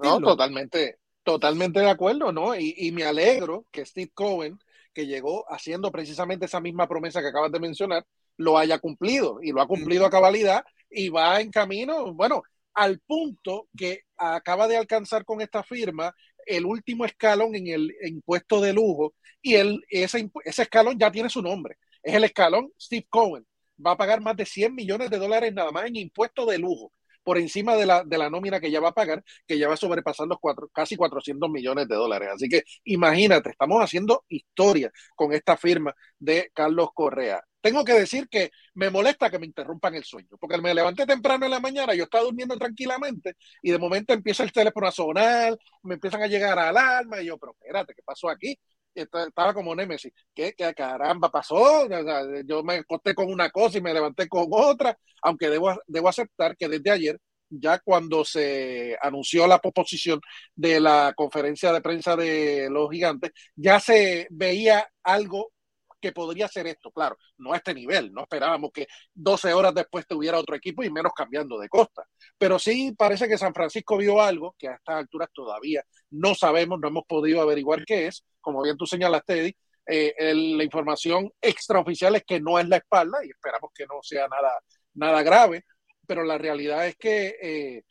no, 0.03 0.21
totalmente, 0.21 0.99
totalmente 1.23 1.81
de 1.81 1.91
acuerdo, 1.91 2.33
¿no? 2.33 2.55
Y, 2.57 2.91
me 2.93 3.05
alegro 3.05 3.65
que 3.71 3.87
Steve 3.87 4.11
Cohen, 4.13 4.59
que 4.93 5.07
llegó 5.07 5.45
haciendo 5.53 5.93
precisamente 5.93 6.47
esa 6.47 6.61
misma 6.61 6.89
promesa 6.89 7.21
que 7.21 7.29
acabas 7.29 7.53
de 7.53 7.61
mencionar, 7.61 8.05
lo 8.37 8.59
haya 8.59 8.79
cumplido 8.79 9.39
y 9.41 9.53
lo 9.53 9.61
ha 9.61 9.69
cumplido 9.69 10.05
a 10.05 10.11
cabalidad 10.11 10.65
y 10.91 11.11
va 11.11 11.41
en 11.41 11.51
camino, 11.51 12.13
bueno, 12.15 12.43
al 12.75 13.01
punto 13.01 13.69
que 13.77 14.03
acaba 14.17 14.69
de 14.69 14.77
alcanzar 14.77 15.25
con 15.25 15.41
esta 15.41 15.63
firma 15.63 16.15
el 16.47 16.65
último 16.65 17.05
escalón 17.05 17.55
en 17.55 17.67
el 17.69 17.95
impuesto 18.03 18.61
de 18.61 18.73
lujo 18.73 19.15
y 19.43 19.55
el, 19.55 19.85
ese, 19.91 20.31
ese 20.45 20.63
escalón 20.63 20.99
ya 20.99 21.11
tiene 21.11 21.29
su 21.29 21.43
nombre. 21.43 21.77
Es 22.03 22.15
el 22.15 22.25
escalón 22.25 22.73
Steve 22.79 23.07
Cohen 23.11 23.45
va 23.85 23.93
a 23.93 23.97
pagar 23.97 24.21
más 24.21 24.37
de 24.37 24.47
100 24.47 24.75
millones 24.75 25.11
de 25.11 25.19
dólares 25.19 25.53
nada 25.55 25.71
más 25.71 25.87
en 25.87 25.97
impuestos 25.97 26.47
de 26.49 26.59
lujo, 26.59 26.93
por 27.23 27.39
encima 27.39 27.77
de 27.77 27.87
la, 27.87 28.05
de 28.05 28.19
la 28.19 28.31
nómina 28.31 28.61
que 28.61 28.71
ya 28.71 28.81
va 28.81 28.89
a 28.89 28.95
pagar, 28.95 29.23
que 29.47 29.59
ya 29.59 29.69
va 29.69 29.75
a 29.75 29.77
sobrepasar 29.77 30.27
los 30.27 30.39
cuatro, 30.41 30.69
casi 30.73 30.97
400 30.97 31.51
millones 31.51 31.89
de 31.89 31.95
dólares. 31.95 32.31
Así 32.35 32.49
que 32.49 32.63
imagínate, 32.85 33.51
estamos 33.51 33.83
haciendo 33.83 34.25
historia 34.29 34.91
con 35.15 35.33
esta 35.33 35.57
firma 35.57 35.95
de 36.19 36.51
Carlos 36.55 36.89
Correa. 36.95 37.43
Tengo 37.61 37.85
que 37.85 37.93
decir 37.93 38.29
que 38.29 38.51
me 38.75 38.91
molesta 38.91 39.31
que 39.31 39.39
me 39.39 39.47
interrumpan 39.47 39.95
el 39.95 40.05
sueño, 40.05 40.29
porque 40.41 40.59
me 40.59 40.75
levanté 40.75 41.07
temprano 41.07 41.45
en 41.45 41.51
la 41.51 41.61
mañana, 41.61 41.95
yo 41.95 42.05
estaba 42.05 42.25
durmiendo 42.25 42.57
tranquilamente 42.57 43.35
y 43.63 43.71
de 43.73 43.79
momento 43.79 44.13
empieza 44.13 44.45
el 44.45 44.53
teléfono 44.53 44.87
a 44.87 44.93
sonar, 44.93 45.59
me 45.83 45.95
empiezan 45.95 46.23
a 46.23 46.27
llegar 46.29 46.59
alarmas 46.59 47.21
y 47.23 47.27
yo, 47.27 47.39
pero 47.39 47.53
espérate, 47.53 47.95
¿qué 47.95 48.03
pasó 48.05 48.29
aquí? 48.29 48.57
estaba 48.95 49.55
como 49.55 49.75
Nemesis. 49.75 50.13
¿Qué, 50.35 50.55
caramba 50.77 51.31
pasó? 51.31 51.89
yo 52.45 52.63
me 52.63 52.75
acosté 52.75 53.15
con 53.15 53.31
una 53.31 53.51
cosa 53.51 53.79
y 53.79 53.83
me 53.83 53.95
levanté 53.95 54.29
con 54.29 54.47
otra, 54.51 54.97
aunque 55.23 55.49
debo, 55.49 55.77
debo 55.87 56.09
aceptar 56.09 56.57
que 56.57 56.69
desde 56.69 56.91
ayer, 56.91 57.19
ya 57.51 57.79
cuando 57.79 58.25
se 58.25 58.97
anunció 59.01 59.47
la 59.47 59.59
proposición 59.61 60.21
de 60.55 60.81
la 60.81 61.13
conferencia 61.17 61.73
de 61.73 61.81
prensa 61.81 62.17
de 62.17 62.69
los 62.71 62.91
gigantes, 62.91 63.33
ya 63.57 63.81
se 63.81 64.27
veía 64.31 64.89
algo 65.03 65.53
que 66.01 66.13
podría 66.13 66.49
ser 66.49 66.67
esto, 66.67 66.91
claro, 66.91 67.17
no 67.39 67.53
a 67.53 67.57
este 67.57 67.75
nivel, 67.75 68.13
no 68.13 68.23
esperábamos 68.23 68.71
que 68.73 68.87
12 69.15 69.53
horas 69.53 69.75
después 69.75 70.07
tuviera 70.07 70.39
otro 70.39 70.57
equipo 70.57 70.83
y 70.83 70.91
menos 70.91 71.13
cambiando 71.15 71.59
de 71.59 71.69
costa, 71.69 72.05
pero 72.37 72.59
sí 72.59 72.95
parece 72.97 73.29
que 73.29 73.39
San 73.39 73.55
Francisco 73.55 73.97
vio 73.97 74.21
algo 74.21 74.55
que 74.59 74.69
a 74.69 74.75
estas 74.75 74.97
alturas 74.97 75.29
todavía 75.33 75.83
no 76.11 76.35
sabemos, 76.35 76.79
no 76.81 76.89
hemos 76.89 77.05
podido 77.07 77.41
averiguar 77.43 77.85
qué 77.85 78.07
es, 78.07 78.25
como 78.41 78.63
bien 78.63 78.77
tú 78.77 78.87
señalaste, 78.87 79.41
Eddie, 79.41 79.57
eh, 79.87 80.35
la 80.35 80.65
información 80.65 81.33
extraoficial 81.41 82.15
es 82.17 82.25
que 82.25 82.41
no 82.41 82.59
es 82.59 82.69
la 82.69 82.77
espalda 82.77 83.25
y 83.25 83.31
esperamos 83.31 83.71
que 83.75 83.87
no 83.87 84.01
sea 84.03 84.29
nada, 84.29 84.53
nada 84.95 85.23
grave, 85.23 85.65
pero 86.07 86.25
la 86.25 86.39
realidad 86.39 86.87
es 86.87 86.97
que 86.97 87.37
eh, 87.41 87.85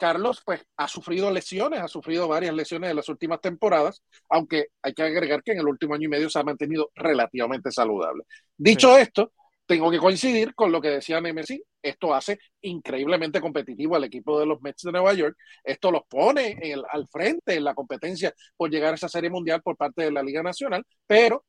Carlos 0.00 0.42
pues 0.44 0.66
ha 0.78 0.88
sufrido 0.88 1.30
lesiones, 1.30 1.80
ha 1.80 1.88
sufrido 1.88 2.26
varias 2.26 2.54
lesiones 2.54 2.90
en 2.90 2.96
las 2.96 3.08
últimas 3.08 3.40
temporadas, 3.40 4.02
aunque 4.28 4.68
hay 4.82 4.94
que 4.94 5.02
agregar 5.02 5.42
que 5.42 5.52
en 5.52 5.58
el 5.58 5.68
último 5.68 5.94
año 5.94 6.06
y 6.06 6.08
medio 6.08 6.30
se 6.30 6.38
ha 6.40 6.42
mantenido 6.42 6.90
relativamente 6.94 7.70
saludable. 7.70 8.24
Dicho 8.56 8.96
esto, 8.96 9.32
tengo 9.66 9.88
que 9.88 9.98
coincidir 9.98 10.52
con 10.54 10.72
lo 10.72 10.80
que 10.80 10.88
decía 10.88 11.20
Nemesis. 11.20 11.62
Esto 11.80 12.12
hace 12.12 12.40
increíblemente 12.62 13.40
competitivo 13.40 13.94
al 13.94 14.02
equipo 14.02 14.40
de 14.40 14.46
los 14.46 14.60
Mets 14.60 14.82
de 14.82 14.90
Nueva 14.90 15.12
York. 15.12 15.36
Esto 15.62 15.92
los 15.92 16.02
pone 16.08 16.58
al 16.90 17.06
frente 17.06 17.54
en 17.54 17.62
la 17.62 17.74
competencia 17.74 18.34
por 18.56 18.68
llegar 18.68 18.92
a 18.92 18.96
esa 18.96 19.08
serie 19.08 19.30
mundial 19.30 19.62
por 19.62 19.76
parte 19.76 20.02
de 20.02 20.10
la 20.10 20.24
Liga 20.24 20.42
Nacional. 20.42 20.84
Pero, 21.06 21.44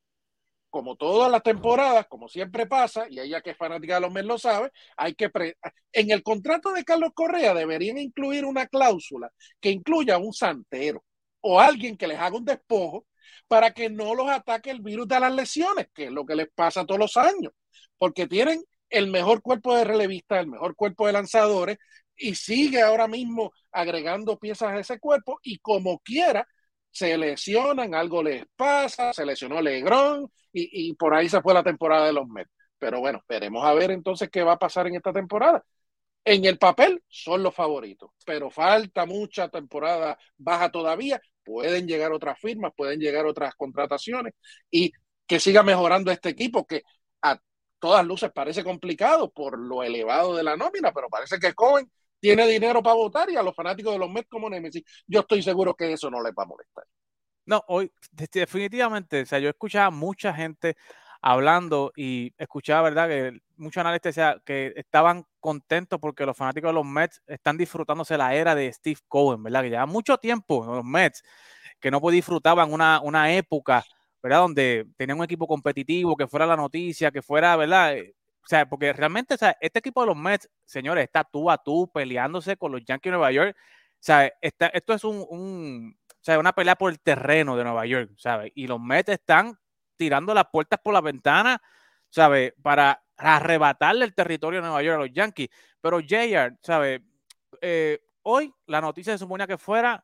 como 0.72 0.96
todas 0.96 1.32
las 1.32 1.44
temporadas, 1.44 2.08
como 2.08 2.28
siempre 2.28 2.66
pasa, 2.66 3.06
y 3.10 3.20
ella 3.20 3.42
que 3.42 3.52
es 3.52 3.58
fanática 3.58 3.96
de 3.96 4.02
los 4.02 4.12
Mets 4.12 4.28
lo 4.28 4.40
sabe, 4.40 4.72
hay 4.98 5.14
que. 5.14 5.30
En 5.92 6.12
el 6.12 6.24
contrato 6.24 6.72
de 6.74 6.84
Carlos 6.84 7.12
Correa 7.14 7.54
deberían 7.54 8.00
incluir 8.00 8.46
una 8.46 8.66
cláusula 8.66 9.30
que 9.60 9.70
incluya 9.70 10.18
un 10.18 10.34
santero 10.34 11.04
o 11.42 11.60
alguien 11.60 11.98
que 11.98 12.08
les 12.08 12.18
haga 12.18 12.38
un 12.38 12.46
despojo 12.46 13.06
para 13.48 13.72
que 13.72 13.90
no 13.90 14.16
los 14.16 14.30
ataque 14.30 14.72
el 14.72 14.82
virus 14.82 15.08
de 15.08 15.20
las 15.20 15.34
lesiones, 15.34 15.88
que 15.94 16.06
es 16.06 16.12
lo 16.12 16.26
que 16.26 16.36
les 16.36 16.48
pasa 16.56 16.86
todos 16.86 17.00
los 17.00 17.18
años, 17.18 17.52
porque 17.98 18.28
tienen 18.28 18.64
el 18.90 19.08
mejor 19.08 19.42
cuerpo 19.42 19.76
de 19.76 19.84
relevistas, 19.84 20.40
el 20.40 20.48
mejor 20.48 20.76
cuerpo 20.76 21.08
de 21.08 21.14
lanzadores, 21.14 21.78
y 22.16 22.36
sigue 22.36 22.82
ahora 22.82 23.08
mismo 23.08 23.52
agregando 23.72 24.38
piezas 24.40 24.70
a 24.70 24.80
ese 24.80 25.00
cuerpo, 25.00 25.40
y 25.44 25.60
como 25.60 26.00
quiera, 26.00 26.48
se 26.92 27.18
lesionan, 27.18 27.96
algo 27.96 28.22
les 28.22 28.46
pasa, 28.56 29.14
se 29.14 29.26
lesionó 29.26 29.62
Legrón, 29.62 30.32
y, 30.54 30.90
y 30.90 30.94
por 30.94 31.14
ahí 31.16 31.30
se 31.30 31.42
fue 31.42 31.54
la 31.54 31.64
temporada 31.64 32.06
de 32.06 32.14
los 32.14 32.28
Mets. 32.28 32.52
Pero 32.78 33.00
bueno, 33.00 33.24
veremos 33.28 33.64
a 33.66 33.74
ver 33.74 33.92
entonces 33.92 34.30
qué 34.30 34.44
va 34.44 34.54
a 34.54 34.60
pasar 34.60 34.88
en 34.88 34.96
esta 34.96 35.14
temporada. 35.14 35.64
En 36.24 36.46
el 36.46 36.58
papel 36.58 37.02
son 37.08 37.42
los 37.44 37.56
favoritos, 37.56 38.12
pero 38.26 38.52
falta 38.52 39.06
mucha 39.06 39.50
temporada 39.50 40.18
baja 40.38 40.72
todavía 40.72 41.20
pueden 41.44 41.88
llegar 41.88 42.12
otras 42.12 42.40
firmas, 42.40 42.74
pueden 42.76 43.00
llegar 43.00 43.26
otras 43.26 43.56
contrataciones 43.56 44.34
y 44.70 44.92
que 45.28 45.40
siga 45.40 45.64
mejorando 45.64 46.12
este 46.12 46.30
equipo 46.30 46.66
que 46.66 46.84
a 47.22 47.40
todas 47.80 48.06
luces 48.06 48.32
parece 48.34 48.64
complicado 48.64 49.32
por 49.32 49.58
lo 49.58 49.84
elevado 49.84 50.36
de 50.36 50.44
la 50.44 50.56
nómina, 50.56 50.92
pero 50.92 51.10
parece 51.10 51.40
que 51.40 51.54
Cohen 51.54 51.92
tiene 52.22 52.48
dinero 52.48 52.82
para 52.82 52.96
votar 52.96 53.30
y 53.30 53.36
a 53.36 53.44
los 53.44 53.56
fanáticos 53.56 53.92
de 53.92 54.00
los 54.00 54.10
Mets 54.10 54.30
como 54.30 54.50
Nemesis, 54.50 54.84
yo 55.08 55.22
estoy 55.22 55.42
seguro 55.42 55.74
que 55.74 55.92
eso 55.92 56.10
no 56.10 56.22
les 56.24 56.32
va 56.32 56.44
a 56.44 56.46
molestar. 56.46 56.86
No, 57.46 57.64
hoy 57.68 57.92
definitivamente, 58.12 59.24
o 59.24 59.26
sea, 59.26 59.40
yo 59.40 59.50
escuchaba 59.50 59.90
mucha 59.90 60.34
gente 60.34 60.78
hablando 61.22 61.92
y 61.96 62.34
escuchaba, 62.38 62.84
¿verdad? 62.84 63.10
Que 63.10 63.42
muchos 63.58 63.82
analistas 63.82 64.42
que 64.46 64.72
estaban 64.76 65.26
contentos 65.40 66.00
porque 66.00 66.26
los 66.26 66.38
fanáticos 66.38 66.70
de 66.70 66.74
los 66.74 66.86
Mets 66.86 67.22
están 67.28 67.58
disfrutándose 67.58 68.18
la 68.18 68.36
era 68.36 68.54
de 68.56 68.72
Steve 68.72 69.00
Cohen, 69.08 69.42
¿verdad? 69.42 69.64
Que 69.64 69.70
lleva 69.72 69.86
mucho 69.88 70.18
tiempo 70.18 70.64
los 70.66 70.86
Mets 70.86 71.24
que 71.80 71.92
no 71.92 72.00
disfrutaban 72.12 72.72
una, 72.72 73.02
una 73.02 73.34
época, 73.34 73.84
¿verdad? 74.22 74.42
Donde 74.42 74.86
tenían 74.98 75.18
un 75.18 75.26
equipo 75.26 75.48
competitivo, 75.48 76.16
que 76.16 76.28
fuera 76.28 76.46
la 76.46 76.56
noticia, 76.56 77.12
que 77.12 77.24
fuera, 77.24 77.56
¿verdad? 77.56 77.96
O 78.44 78.48
sea, 78.48 78.68
porque 78.68 78.92
realmente, 78.94 79.36
o 79.36 79.38
sea, 79.38 79.56
este 79.62 79.80
equipo 79.80 80.02
de 80.02 80.08
los 80.08 80.18
Mets, 80.18 80.50
señores, 80.66 81.04
está 81.04 81.24
tú 81.24 81.50
a 81.52 81.58
tú 81.58 81.90
peleándose 81.94 82.58
con 82.58 82.72
los 82.72 82.84
Yankees 82.84 83.12
de 83.12 83.18
Nueva 83.18 83.32
York. 83.32 83.56
O 83.58 84.04
sea, 84.04 84.32
esto 84.42 84.94
es 84.94 85.04
un, 85.04 85.96
o 86.10 86.24
sea, 86.24 86.40
una 86.40 86.54
pelea 86.54 86.76
por 86.76 86.92
el 86.92 87.00
terreno 87.00 87.56
de 87.56 87.64
Nueva 87.64 87.86
York, 87.86 88.12
¿sabes? 88.18 88.52
Y 88.56 88.68
los 88.68 88.80
Mets 88.80 89.10
están 89.10 89.58
tirando 89.96 90.34
las 90.34 90.46
puertas 90.52 90.80
por 90.84 90.94
la 90.94 91.02
ventana, 91.02 91.62
¿sabe? 92.10 92.56
Para 92.62 93.04
arrebatarle 93.18 94.06
el 94.06 94.16
territorio 94.16 94.60
de 94.60 94.68
Nueva 94.68 94.82
York 94.82 94.96
a 94.98 95.06
los 95.06 95.14
Yankees. 95.14 95.50
Pero 95.80 96.00
JR, 96.00 96.58
¿sabe? 96.62 97.04
Eh, 97.62 98.00
hoy 98.24 98.54
la 98.66 98.82
noticia 98.82 99.14
se 99.14 99.20
suponía 99.20 99.48
que 99.48 99.58
fuera 99.58 100.04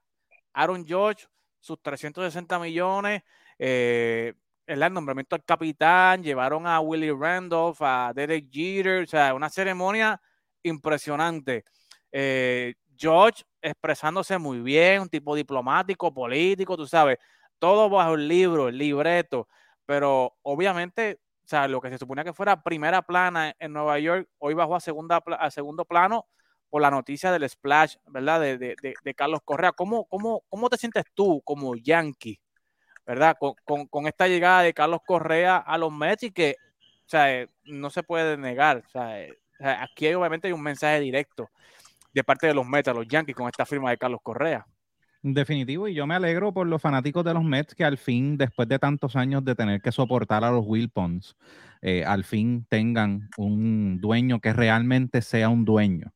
Aaron 0.54 0.86
George, 0.86 1.26
sus 1.60 1.82
360 1.82 2.60
millones, 2.60 3.24
eh, 3.60 4.34
el 4.68 4.94
nombramiento 4.94 5.36
del 5.36 5.46
capitán, 5.46 6.22
llevaron 6.22 6.68
a 6.68 6.80
Willie 6.80 7.14
Randolph, 7.18 7.82
a 7.82 8.12
Derek 8.14 8.50
Jeter, 8.52 9.04
o 9.04 9.08
sea, 9.08 9.34
una 9.34 9.50
ceremonia 9.50 10.22
impresionante. 10.64 11.66
Eh, 12.12 12.76
George 12.96 13.44
expresándose 13.62 14.38
muy 14.38 14.60
bien, 14.62 15.02
un 15.02 15.10
tipo 15.10 15.36
diplomático, 15.36 16.14
político, 16.14 16.78
tú 16.78 16.88
sabes, 16.88 17.18
todo 17.60 17.90
bajo 17.90 18.14
el 18.16 18.28
libro, 18.28 18.68
el 18.68 18.78
libreto 18.78 19.48
pero 19.88 20.38
obviamente, 20.44 21.22
o 21.46 21.48
sea, 21.48 21.68
lo 21.70 21.80
que 21.80 21.90
se 21.90 21.98
suponía 21.98 22.26
que 22.26 22.34
fuera 22.34 22.62
primera 22.62 23.02
plana 23.02 23.56
en 23.58 23.72
Nueva 23.72 23.98
York, 24.00 24.28
hoy 24.38 24.54
bajó 24.54 24.76
a, 24.76 24.82
segundo 24.82 25.86
plano 25.86 26.28
por 26.70 26.82
la 26.82 26.92
noticia 26.92 27.32
del 27.32 27.50
splash, 27.50 27.96
¿verdad? 28.06 28.42
De, 28.42 28.58
de, 28.58 28.76
de, 29.02 29.14
Carlos 29.16 29.40
Correa. 29.46 29.72
¿Cómo, 29.72 30.06
cómo, 30.10 30.44
¿Cómo 30.50 30.70
te 30.70 30.78
sientes 30.78 31.06
tú 31.14 31.42
como 31.46 31.74
yankee, 31.78 32.38
¿verdad? 33.08 33.38
Con, 33.40 33.88
con, 33.88 34.06
esta 34.06 34.28
llegada 34.28 34.64
de 34.64 34.74
Carlos 34.74 35.00
Correa 35.08 35.58
a 35.58 35.78
los 35.78 35.94
Mets 35.94 36.24
y 36.24 36.32
que, 36.32 36.58
o 37.06 37.10
sea, 37.10 37.46
no 37.64 37.90
se 37.90 38.04
puede 38.04 38.38
negar. 38.38 38.84
O 38.86 38.90
sea, 38.90 39.26
aquí 39.82 40.14
obviamente 40.14 40.48
hay 40.48 40.54
un 40.54 40.62
mensaje 40.62 41.00
directo 41.00 41.50
de 42.14 42.24
parte 42.24 42.48
de 42.48 42.54
los 42.54 42.68
Mets 42.68 42.90
a 42.90 42.94
los 42.94 43.08
Yankees 43.08 43.36
con 43.36 43.48
esta 43.48 43.66
firma 43.66 43.92
de 43.92 43.98
Carlos 43.98 44.20
Correa. 44.22 44.68
Definitivo, 45.24 45.88
y 45.88 45.94
yo 45.94 46.06
me 46.06 46.16
alegro 46.16 46.54
por 46.54 46.68
los 46.68 46.82
fanáticos 46.82 47.24
de 47.24 47.34
los 47.34 47.44
Mets 47.44 47.74
que 47.74 47.84
al 47.84 47.98
fin, 47.98 48.38
después 48.38 48.68
de 48.68 48.78
tantos 48.78 49.16
años 49.16 49.44
de 49.44 49.56
tener 49.56 49.82
que 49.82 49.92
soportar 49.92 50.44
a 50.44 50.52
los 50.52 50.66
Wilpons, 50.66 51.36
eh, 51.82 52.04
al 52.06 52.24
fin 52.24 52.66
tengan 52.70 53.30
un 53.38 54.00
dueño 54.00 54.40
que 54.40 54.54
realmente 54.54 55.22
sea 55.22 55.50
un 55.50 55.66
dueño. 55.66 56.14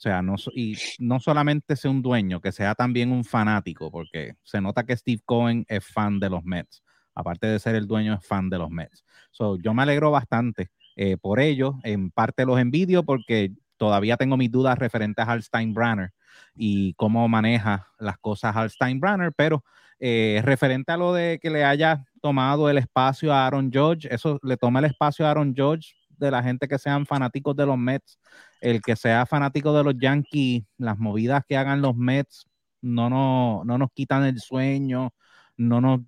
O 0.00 0.02
sea, 0.02 0.22
no, 0.22 0.36
y 0.54 0.78
no 0.98 1.20
solamente 1.20 1.76
sea 1.76 1.90
un 1.90 2.00
dueño, 2.00 2.40
que 2.40 2.52
sea 2.52 2.74
también 2.74 3.12
un 3.12 3.22
fanático, 3.22 3.90
porque 3.90 4.32
se 4.42 4.58
nota 4.58 4.86
que 4.86 4.96
Steve 4.96 5.20
Cohen 5.26 5.66
es 5.68 5.84
fan 5.84 6.18
de 6.18 6.30
los 6.30 6.42
Mets. 6.42 6.82
Aparte 7.14 7.46
de 7.46 7.58
ser 7.58 7.74
el 7.74 7.86
dueño, 7.86 8.14
es 8.14 8.26
fan 8.26 8.48
de 8.48 8.56
los 8.56 8.70
Mets. 8.70 9.04
So, 9.30 9.58
yo 9.58 9.74
me 9.74 9.82
alegro 9.82 10.10
bastante 10.10 10.70
eh, 10.96 11.18
por 11.18 11.38
ello. 11.38 11.74
En 11.82 12.10
parte 12.10 12.46
los 12.46 12.58
envidio 12.58 13.02
porque 13.02 13.52
todavía 13.76 14.16
tengo 14.16 14.38
mis 14.38 14.50
dudas 14.50 14.78
referentes 14.78 15.28
al 15.28 15.42
Steinbrenner 15.42 16.12
y 16.54 16.94
cómo 16.94 17.28
maneja 17.28 17.86
las 17.98 18.16
cosas 18.16 18.56
al 18.56 18.70
Steinbrenner, 18.70 19.34
pero 19.36 19.64
eh, 19.98 20.40
referente 20.42 20.92
a 20.92 20.96
lo 20.96 21.12
de 21.12 21.38
que 21.42 21.50
le 21.50 21.62
haya 21.62 22.06
tomado 22.22 22.70
el 22.70 22.78
espacio 22.78 23.34
a 23.34 23.46
Aaron 23.46 23.70
George, 23.70 24.08
eso 24.10 24.40
le 24.42 24.56
toma 24.56 24.78
el 24.78 24.86
espacio 24.86 25.26
a 25.26 25.30
Aaron 25.32 25.52
George 25.54 25.92
de 26.20 26.30
la 26.30 26.42
gente 26.42 26.68
que 26.68 26.78
sean 26.78 27.06
fanáticos 27.06 27.56
de 27.56 27.66
los 27.66 27.78
Mets, 27.78 28.18
el 28.60 28.80
que 28.82 28.96
sea 28.96 29.26
fanático 29.26 29.72
de 29.72 29.84
los 29.84 29.94
Yankees, 29.98 30.64
las 30.78 30.98
movidas 30.98 31.42
que 31.48 31.56
hagan 31.56 31.82
los 31.82 31.96
Mets 31.96 32.46
no, 32.82 33.10
no, 33.10 33.62
no 33.64 33.78
nos 33.78 33.90
quitan 33.92 34.24
el 34.24 34.40
sueño, 34.40 35.12
no 35.56 35.80
nos, 35.80 36.00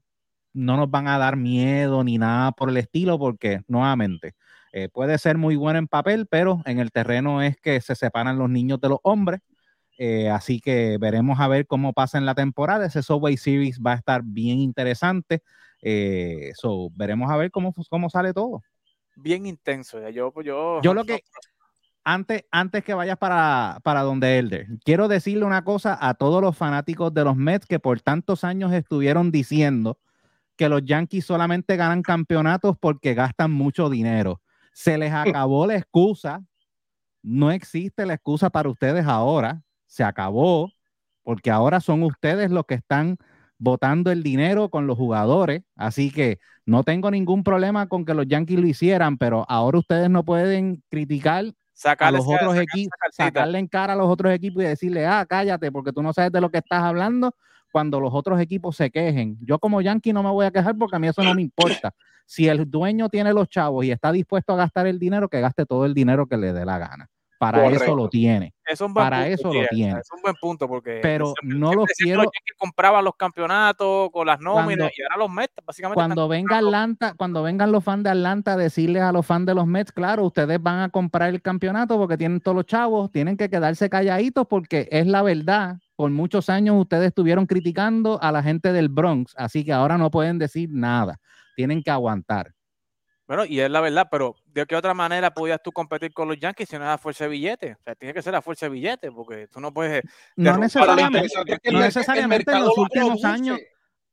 no 0.52 0.76
nos 0.76 0.90
van 0.90 1.08
a 1.08 1.18
dar 1.18 1.36
miedo 1.36 2.04
ni 2.04 2.18
nada 2.18 2.52
por 2.52 2.70
el 2.70 2.76
estilo, 2.76 3.18
porque 3.18 3.60
nuevamente 3.68 4.34
eh, 4.72 4.88
puede 4.88 5.18
ser 5.18 5.38
muy 5.38 5.56
bueno 5.56 5.78
en 5.78 5.88
papel, 5.88 6.26
pero 6.26 6.62
en 6.66 6.78
el 6.78 6.90
terreno 6.92 7.42
es 7.42 7.56
que 7.58 7.80
se 7.80 7.94
separan 7.94 8.38
los 8.38 8.50
niños 8.50 8.80
de 8.80 8.88
los 8.90 8.98
hombres. 9.02 9.40
Eh, 9.98 10.30
así 10.30 10.60
que 10.60 10.98
veremos 10.98 11.38
a 11.40 11.48
ver 11.48 11.66
cómo 11.66 11.92
pasa 11.92 12.18
en 12.18 12.26
la 12.26 12.34
temporada. 12.34 12.86
Ese 12.86 13.02
Subway 13.02 13.36
Series 13.36 13.80
va 13.80 13.92
a 13.92 13.96
estar 13.96 14.22
bien 14.24 14.58
interesante. 14.58 15.42
Eh, 15.82 16.52
veremos 16.94 17.30
a 17.30 17.36
ver 17.36 17.50
cómo, 17.50 17.74
cómo 17.90 18.08
sale 18.10 18.32
todo. 18.32 18.62
Bien 19.16 19.46
intenso. 19.46 20.08
Yo, 20.10 20.32
yo, 20.42 20.80
yo 20.82 20.94
lo 20.94 21.04
que, 21.04 21.22
antes, 22.04 22.44
antes 22.50 22.82
que 22.82 22.94
vayas 22.94 23.18
para, 23.18 23.78
para 23.82 24.02
donde 24.02 24.38
Elder, 24.38 24.66
quiero 24.84 25.08
decirle 25.08 25.44
una 25.44 25.64
cosa 25.64 25.96
a 26.00 26.14
todos 26.14 26.42
los 26.42 26.56
fanáticos 26.56 27.14
de 27.14 27.24
los 27.24 27.36
Mets 27.36 27.66
que 27.66 27.78
por 27.78 28.00
tantos 28.00 28.44
años 28.44 28.72
estuvieron 28.72 29.30
diciendo 29.30 29.98
que 30.56 30.68
los 30.68 30.84
Yankees 30.84 31.26
solamente 31.26 31.76
ganan 31.76 32.02
campeonatos 32.02 32.76
porque 32.78 33.14
gastan 33.14 33.52
mucho 33.52 33.88
dinero. 33.88 34.40
Se 34.72 34.98
les 34.98 35.12
acabó 35.42 35.66
la 35.66 35.76
excusa. 35.76 36.42
No 37.22 37.52
existe 37.52 38.04
la 38.04 38.14
excusa 38.14 38.50
para 38.50 38.68
ustedes 38.68 39.06
ahora. 39.06 39.62
Se 39.86 40.02
acabó 40.02 40.72
porque 41.22 41.50
ahora 41.50 41.80
son 41.80 42.02
ustedes 42.02 42.50
los 42.50 42.66
que 42.66 42.74
están 42.74 43.16
votando 43.62 44.10
el 44.10 44.24
dinero 44.24 44.70
con 44.70 44.88
los 44.88 44.98
jugadores. 44.98 45.62
Así 45.76 46.10
que 46.10 46.40
no 46.66 46.82
tengo 46.82 47.10
ningún 47.10 47.44
problema 47.44 47.86
con 47.86 48.04
que 48.04 48.12
los 48.12 48.26
Yankees 48.26 48.58
lo 48.58 48.66
hicieran, 48.66 49.18
pero 49.18 49.46
ahora 49.48 49.78
ustedes 49.78 50.10
no 50.10 50.24
pueden 50.24 50.82
criticar 50.90 51.44
a 51.98 52.10
los 52.10 52.26
otros 52.26 52.56
equipos, 52.56 52.92
sacarle 53.12 53.58
en 53.58 53.68
cara 53.68 53.92
a 53.92 53.96
los 53.96 54.08
otros 54.08 54.32
equipos 54.32 54.64
y 54.64 54.66
decirle, 54.66 55.06
ah, 55.06 55.24
cállate, 55.28 55.70
porque 55.70 55.92
tú 55.92 56.02
no 56.02 56.12
sabes 56.12 56.32
de 56.32 56.40
lo 56.40 56.50
que 56.50 56.58
estás 56.58 56.82
hablando 56.82 57.36
cuando 57.70 58.00
los 58.00 58.12
otros 58.12 58.40
equipos 58.40 58.76
se 58.76 58.90
quejen. 58.90 59.38
Yo 59.40 59.60
como 59.60 59.80
Yankee 59.80 60.12
no 60.12 60.24
me 60.24 60.30
voy 60.30 60.46
a 60.46 60.50
quejar 60.50 60.76
porque 60.76 60.96
a 60.96 60.98
mí 60.98 61.06
eso 61.06 61.22
no 61.22 61.34
me 61.34 61.42
importa. 61.42 61.94
Si 62.26 62.48
el 62.48 62.68
dueño 62.68 63.08
tiene 63.08 63.32
los 63.32 63.48
chavos 63.48 63.84
y 63.84 63.92
está 63.92 64.10
dispuesto 64.10 64.54
a 64.54 64.56
gastar 64.56 64.88
el 64.88 64.98
dinero, 64.98 65.28
que 65.28 65.40
gaste 65.40 65.66
todo 65.66 65.86
el 65.86 65.94
dinero 65.94 66.26
que 66.26 66.36
le 66.36 66.52
dé 66.52 66.64
la 66.64 66.78
gana. 66.78 67.08
Para 67.42 67.66
eso 67.66 67.96
lo 67.96 68.08
tiene. 68.08 68.54
Para 68.94 69.26
eso 69.26 69.52
lo 69.52 69.66
tiene. 69.68 69.98
Es 69.98 70.12
un 70.14 70.22
buen 70.22 70.34
punto 70.40 70.68
porque. 70.68 71.00
Pero 71.02 71.34
no 71.42 71.74
lo 71.74 71.86
quiero. 71.86 72.22
Que 72.22 72.54
compraban 72.56 73.04
los 73.04 73.16
campeonatos 73.16 74.10
con 74.12 74.28
las 74.28 74.38
nóminas 74.38 74.92
y 74.96 75.02
ahora 75.02 75.16
los 75.16 75.30
Mets, 75.30 75.54
básicamente. 75.66 75.96
Cuando 75.96 76.28
venga 76.28 76.58
Atlanta, 76.58 77.14
cuando 77.16 77.42
vengan 77.42 77.72
los 77.72 77.82
fans 77.82 78.04
de 78.04 78.10
Atlanta 78.10 78.52
a 78.52 78.56
decirles 78.56 79.02
a 79.02 79.10
los 79.10 79.26
fans 79.26 79.46
de 79.46 79.54
los 79.54 79.66
Mets, 79.66 79.90
claro, 79.90 80.24
ustedes 80.24 80.62
van 80.62 80.80
a 80.80 80.88
comprar 80.90 81.30
el 81.30 81.42
campeonato 81.42 81.98
porque 81.98 82.16
tienen 82.16 82.40
todos 82.40 82.54
los 82.54 82.66
chavos, 82.66 83.10
tienen 83.10 83.36
que 83.36 83.50
quedarse 83.50 83.90
calladitos 83.90 84.46
porque 84.46 84.88
es 84.92 85.06
la 85.08 85.22
verdad. 85.22 85.78
Por 85.96 86.10
muchos 86.10 86.48
años 86.48 86.76
ustedes 86.80 87.08
estuvieron 87.08 87.46
criticando 87.46 88.22
a 88.22 88.30
la 88.30 88.42
gente 88.42 88.72
del 88.72 88.88
Bronx, 88.88 89.34
así 89.36 89.64
que 89.64 89.72
ahora 89.72 89.98
no 89.98 90.10
pueden 90.10 90.38
decir 90.38 90.68
nada 90.70 91.18
tienen 91.54 91.82
que 91.82 91.90
aguantar. 91.90 92.52
Bueno, 93.26 93.44
y 93.44 93.60
es 93.60 93.70
la 93.70 93.80
verdad, 93.80 94.08
pero 94.10 94.36
¿de 94.46 94.66
qué 94.66 94.76
otra 94.76 94.94
manera 94.94 95.32
podías 95.32 95.62
tú 95.62 95.72
competir 95.72 96.12
con 96.12 96.28
los 96.28 96.38
Yankees 96.38 96.68
si 96.68 96.76
no 96.76 96.84
es 96.84 96.90
a 96.90 96.98
fuerza 96.98 97.24
de 97.24 97.30
billete? 97.30 97.72
O 97.72 97.82
sea, 97.84 97.94
tiene 97.94 98.12
que 98.12 98.22
ser 98.22 98.34
a 98.34 98.42
fuerza 98.42 98.66
de 98.66 98.70
billete, 98.70 99.10
porque 99.12 99.48
tú 99.48 99.60
no 99.60 99.72
puedes... 99.72 100.02
No 100.36 100.56
necesariamente, 100.58 101.28
no 101.70 101.80
necesariamente 101.80 102.52
en 102.52 102.60
los 102.60 102.76
últimos 102.76 103.24
años 103.24 103.58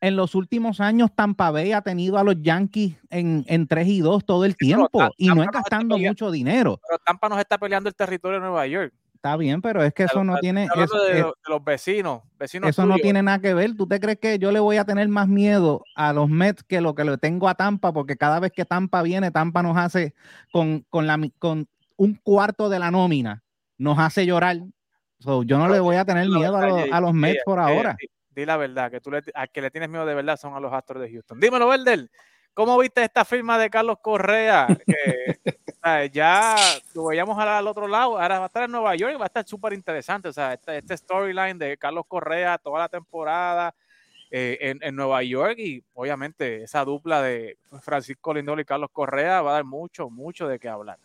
en 0.02 0.15
los 0.15 0.36
últimos 0.36 0.80
años 0.80 1.12
Tampa 1.13 1.52
Bay 1.52 1.72
ha 1.74 1.82
tenido 1.82 2.17
a 2.17 2.24
los 2.24 2.41
Yankees 2.41 2.95
en, 3.10 3.43
en 3.48 3.67
3 3.67 3.88
y 3.88 4.00
2 4.00 4.26
todo 4.26 4.45
el 4.45 4.56
tiempo 4.56 5.10
y 5.17 5.28
no 5.28 5.43
es 5.43 5.50
gastando 5.52 5.98
mucho 5.98 6.32
dinero. 6.32 6.80
Pero 6.88 7.00
Tampa 7.00 7.30
nos 7.30 7.39
está 7.39 7.58
peleando 7.58 7.89
el 7.89 7.95
territorio 7.95 8.39
de 8.39 8.45
Nueva 8.45 8.65
York. 8.67 8.93
Está 9.19 9.36
bien, 9.36 9.62
pero 9.62 9.84
es 9.84 9.93
que 9.93 10.03
eso 10.03 10.23
no 10.23 10.38
tiene. 10.38 10.69
Eso, 10.77 10.97
de, 11.03 11.29
los 11.49 11.62
vecinos, 11.62 12.21
vecinos 12.38 12.69
Eso 12.69 12.86
no 12.86 12.95
tiene 12.95 13.21
nada 13.21 13.39
que 13.39 13.53
ver. 13.53 13.75
¿Tú 13.75 13.86
te 13.86 13.99
crees 13.99 14.17
que 14.17 14.39
yo 14.39 14.49
le 14.53 14.62
voy 14.62 14.77
a 14.77 14.86
tener 14.86 15.10
más 15.10 15.27
miedo 15.27 15.84
a 15.93 16.13
los 16.13 16.29
Mets 16.29 16.63
que 16.63 16.79
lo 16.79 16.95
que 16.95 17.03
le 17.03 17.17
tengo 17.17 17.49
a 17.49 17.55
Tampa? 17.55 17.91
Porque 17.91 18.15
cada 18.15 18.39
vez 18.39 18.53
que 18.53 18.63
Tampa 18.63 19.01
viene, 19.01 19.29
Tampa 19.29 19.62
nos 19.62 19.75
hace 19.75 20.13
con, 20.53 20.86
con, 20.89 21.05
la, 21.05 21.19
con 21.38 21.67
un 21.97 22.15
cuarto 22.15 22.69
de 22.69 22.79
la 22.79 22.91
nómina, 22.91 23.43
nos 23.77 23.99
hace 23.99 24.25
llorar. 24.25 24.55
yo 25.19 25.43
no 25.58 25.67
le 25.67 25.82
voy 25.82 25.97
a 25.97 26.05
tener 26.05 26.29
miedo 26.29 26.55
a, 26.55 27.01
los, 27.01 27.13
Mets 27.13 27.43
por 27.43 27.60
ahora. 27.60 27.97
Di, 28.29 28.45
la 28.45 28.55
verdad, 28.55 28.89
que 28.89 29.01
tú 29.01 29.12
le, 29.12 29.21
a 29.36 29.47
que 29.47 29.62
le 29.62 29.69
tienes 29.69 29.89
miedo 29.89 30.05
de 30.05 30.15
verdad 30.15 30.38
son 30.38 30.53
a 30.53 30.62
los 30.62 30.71
Astros 30.71 31.01
de 31.01 31.12
Houston. 31.12 31.41
Dímelo, 31.41 31.67
Verder. 31.67 32.10
¿Cómo 32.53 32.77
viste 32.77 33.03
esta 33.03 33.25
firma 33.25 33.58
de 33.58 33.69
Carlos 33.69 33.97
Correa? 34.01 34.67
ya 36.12 36.56
lo 36.94 37.06
veíamos 37.06 37.38
al 37.38 37.68
otro 37.68 37.88
lado, 37.88 38.20
ahora 38.20 38.39
va 38.39 38.46
a 38.46 38.48
estar 38.48 38.63
en 38.63 38.72
Nueva 38.72 38.96
York 38.96 39.18
va 39.20 39.26
a 39.26 39.28
estar 39.28 39.48
súper 39.48 39.74
interesante. 39.74 40.28
O 40.28 40.34
sea, 40.34 40.54
este, 40.54 40.78
este, 40.78 40.98
storyline 40.98 41.58
de 41.58 41.78
Carlos 41.78 42.06
Correa 42.08 42.58
toda 42.58 42.80
la 42.80 42.89
temporada 42.89 43.74
eh, 44.32 44.76
en, 44.82 44.96
Nueva 44.96 45.24
York 45.24 45.58
y 45.58 45.84
obviamente 45.94 46.63
esa 46.63 46.86
dupla 46.86 47.22
de 47.22 47.58
Francisco 47.82 48.34
Lindol 48.34 48.60
y 48.60 48.65
Carlos 48.65 48.89
Correa 48.92 49.42
va 49.42 49.52
a 49.52 49.54
dar 49.56 49.63
mucho, 49.63 50.10
mucho 50.10 50.48
de 50.48 50.60
qué 50.60 50.70
hablar. 50.70 50.98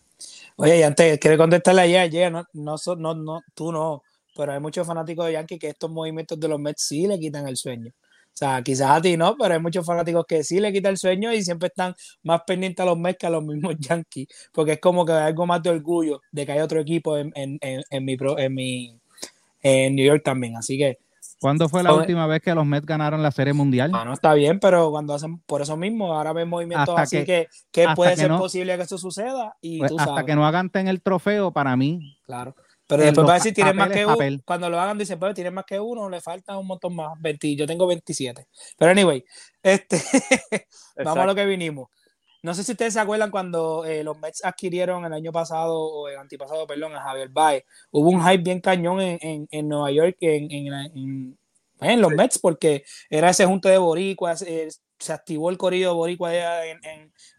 Oye, 0.57 0.79
y 0.79 0.83
antes, 0.83 1.19
quiero 1.19 1.37
contestarle 1.37 1.99
ayer, 1.99 2.31
no, 2.31 2.45
no, 2.53 2.77
no, 2.97 3.15
no, 3.15 3.43
tú 3.55 3.73
no, 3.73 4.03
pero 4.37 4.53
hay 4.53 4.61
muchos 4.61 4.87
fanáticos 4.87 5.27
de 5.27 5.33
Yankee 5.33 5.59
que 5.59 5.69
estos 5.69 5.91
movimientos 5.91 6.39
de 6.39 6.49
los 6.49 6.61
Mets 6.61 6.83
sí 6.83 7.07
le 7.07 7.19
quitan 7.19 7.49
el 7.49 7.57
sueño. 7.57 7.93
O 8.35 8.37
sea, 8.37 8.63
quizás 8.63 8.91
a 8.91 9.01
ti 9.01 9.17
no, 9.17 9.37
pero 9.37 9.55
hay 9.55 9.61
muchos 9.61 9.87
fanáticos 9.87 10.25
que 10.27 10.43
sí 10.43 10.59
le 10.59 10.73
quita 10.73 10.89
el 10.89 10.99
sueño 10.99 11.33
y 11.33 11.45
siempre 11.45 11.69
están 11.69 11.95
más 12.25 12.43
pendientes 12.45 12.83
a 12.83 12.87
los 12.87 12.99
Mets 12.99 13.19
que 13.19 13.27
a 13.29 13.31
los 13.31 13.45
mismos 13.45 13.77
Yankees, 13.79 14.27
porque 14.53 14.73
es 14.73 14.81
como 14.81 15.07
que 15.07 15.13
hay 15.13 15.29
algo 15.29 15.47
más 15.47 15.63
de 15.63 15.71
orgullo 15.71 16.21
de 16.33 16.45
que 16.45 16.51
hay 16.51 16.59
otro 16.59 16.81
equipo 16.81 17.17
en, 17.17 17.31
en, 17.37 17.61
en, 17.61 18.05
mi, 18.05 18.17
en, 18.39 18.55
mi, 18.55 18.99
en 19.63 19.95
New 19.95 20.05
York 20.05 20.23
también. 20.25 20.57
Así 20.57 20.77
que. 20.77 20.99
¿Cuándo 21.41 21.69
fue 21.69 21.83
la 21.83 21.93
última 21.93 22.27
vez 22.27 22.41
que 22.41 22.55
los 22.55 22.67
Mets 22.67 22.87
ganaron 22.87 23.23
la 23.23 23.31
Serie 23.31 23.53
Mundial? 23.53 23.91
Bueno, 23.91 24.15
está 24.15 24.35
bien, 24.35 24.59
pero 24.59 24.91
cuando 24.91 25.15
hacen 25.15 25.39
por 25.41 25.63
eso 25.63 25.77
mismo, 25.77 26.13
ahora 26.13 26.33
ven 26.33 26.49
movimientos 26.49 26.95
así 26.99 27.23
que, 27.25 27.49
que, 27.71 27.87
puede 27.95 28.17
ser 28.17 28.31
posible 28.31 28.77
que 28.77 28.83
eso 28.83 28.99
suceda. 28.99 29.55
Y 29.61 29.79
pues 29.79 29.91
tú 29.91 30.01
hasta 30.01 30.25
que 30.25 30.35
no 30.35 30.47
hagan 30.47 30.71
el 30.73 31.03
trofeo, 31.03 31.53
para 31.53 31.77
mí. 31.77 32.17
Claro. 32.25 32.57
Pero 32.87 33.03
después 33.03 33.27
va 33.27 33.33
a 33.33 33.35
decir, 33.35 33.55
tienes 33.55 33.75
más 33.75 33.91
que 33.91 34.05
uno. 34.05 34.17
Cuando 34.45 34.69
lo 34.69 34.79
hagan, 34.79 34.99
dice, 34.99 35.17
pues 35.17 35.35
tienes 35.35 35.53
más 35.53 35.65
que 35.65 35.81
uno, 35.81 36.09
le 36.11 36.21
falta 36.21 36.59
un 36.59 36.67
montón 36.67 36.95
más. 36.95 37.13
20, 37.19 37.57
yo 37.57 37.67
tengo 37.67 37.87
27. 37.87 38.47
Pero 38.77 38.91
anyway, 38.91 39.25
este, 39.63 40.01
vamos 40.97 41.19
a 41.19 41.27
lo 41.27 41.35
que 41.35 41.47
vinimos. 41.47 41.89
No 42.43 42.53
sé 42.53 42.63
si 42.63 42.73
ustedes 42.73 42.93
se 42.93 43.01
acuerdan 43.01 43.31
cuando 43.31 43.87
eh, 43.87 44.05
los 44.05 44.19
Mets 44.19 44.45
adquirieron 44.45 45.03
el 45.07 45.15
año 45.15 45.33
pasado, 45.33 45.81
o 45.81 46.09
el 46.09 46.19
antipasado, 46.19 46.67
perdón, 46.67 46.95
a 46.95 47.01
Javier 47.01 47.31
Baez. 47.31 47.65
Hubo 47.91 48.11
un 48.11 48.23
hype 48.23 48.43
bien 48.43 48.61
cañón 48.61 49.01
en, 49.01 49.49
en, 49.51 49.69
Nueva 49.69 49.91
York, 49.91 50.19
en, 50.21 50.51
en, 50.51 51.39
en 51.81 52.01
los 52.03 52.13
Mets, 52.13 52.39
porque 52.39 52.85
era 53.09 53.31
ese 53.31 53.47
junto 53.47 53.71
de 53.71 53.79
Boricua, 53.79 54.37
se, 54.37 54.69
se 54.99 55.13
activó 55.15 55.49
el 55.49 55.57
corrido 55.57 55.93
de 55.93 55.97
Boricua 55.97 56.67
en, 56.67 56.79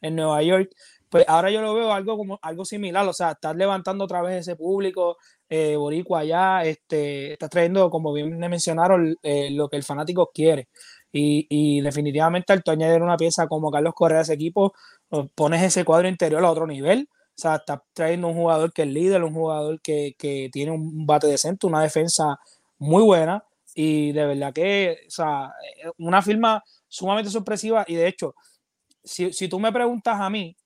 en 0.01 0.15
Nueva 0.15 0.41
York. 0.41 0.71
Pues 1.15 1.23
ahora 1.29 1.49
yo 1.49 1.61
lo 1.61 1.73
veo 1.73 1.93
algo 1.93 2.17
como 2.17 2.37
algo 2.41 2.65
similar, 2.65 3.07
o 3.07 3.13
sea, 3.13 3.31
estás 3.31 3.55
levantando 3.55 4.03
otra 4.03 4.21
vez 4.21 4.41
ese 4.41 4.57
público, 4.57 5.15
eh, 5.47 5.77
Boricua 5.77 6.19
allá, 6.19 6.65
este, 6.65 7.31
está 7.31 7.47
trayendo, 7.47 7.89
como 7.89 8.11
bien 8.11 8.37
me 8.37 8.49
mencionaron, 8.49 9.15
eh, 9.23 9.49
lo 9.51 9.69
que 9.69 9.77
el 9.77 9.83
fanático 9.83 10.29
quiere. 10.33 10.67
Y, 11.13 11.79
definitivamente 11.79 12.51
al 12.51 12.63
tú 12.63 12.71
añadir 12.71 13.01
una 13.01 13.15
pieza 13.15 13.47
como 13.47 13.71
Carlos 13.71 13.93
Correa 13.95 14.19
a 14.19 14.21
ese 14.23 14.33
equipo, 14.33 14.73
pones 15.35 15.63
ese 15.63 15.85
cuadro 15.85 16.09
interior 16.09 16.43
a 16.43 16.51
otro 16.51 16.67
nivel. 16.67 17.07
O 17.09 17.33
sea, 17.37 17.55
está 17.55 17.81
trayendo 17.93 18.27
un 18.27 18.33
jugador 18.35 18.73
que 18.73 18.81
es 18.81 18.89
líder, 18.89 19.23
un 19.23 19.33
jugador 19.33 19.79
que, 19.81 20.15
que 20.17 20.49
tiene 20.51 20.71
un 20.71 21.05
bate 21.05 21.27
decente, 21.27 21.65
una 21.65 21.81
defensa 21.81 22.39
muy 22.77 23.03
buena. 23.03 23.45
Y 23.73 24.11
de 24.11 24.25
verdad 24.25 24.51
que, 24.51 24.97
o 25.07 25.11
sea, 25.11 25.53
una 25.97 26.21
firma 26.21 26.61
sumamente 26.89 27.31
sorpresiva. 27.31 27.85
Y 27.87 27.95
de 27.95 28.07
hecho, 28.09 28.35
si, 29.01 29.31
si 29.31 29.47
tú 29.47 29.61
me 29.61 29.71
preguntas 29.71 30.19
a 30.19 30.29
mí, 30.29 30.57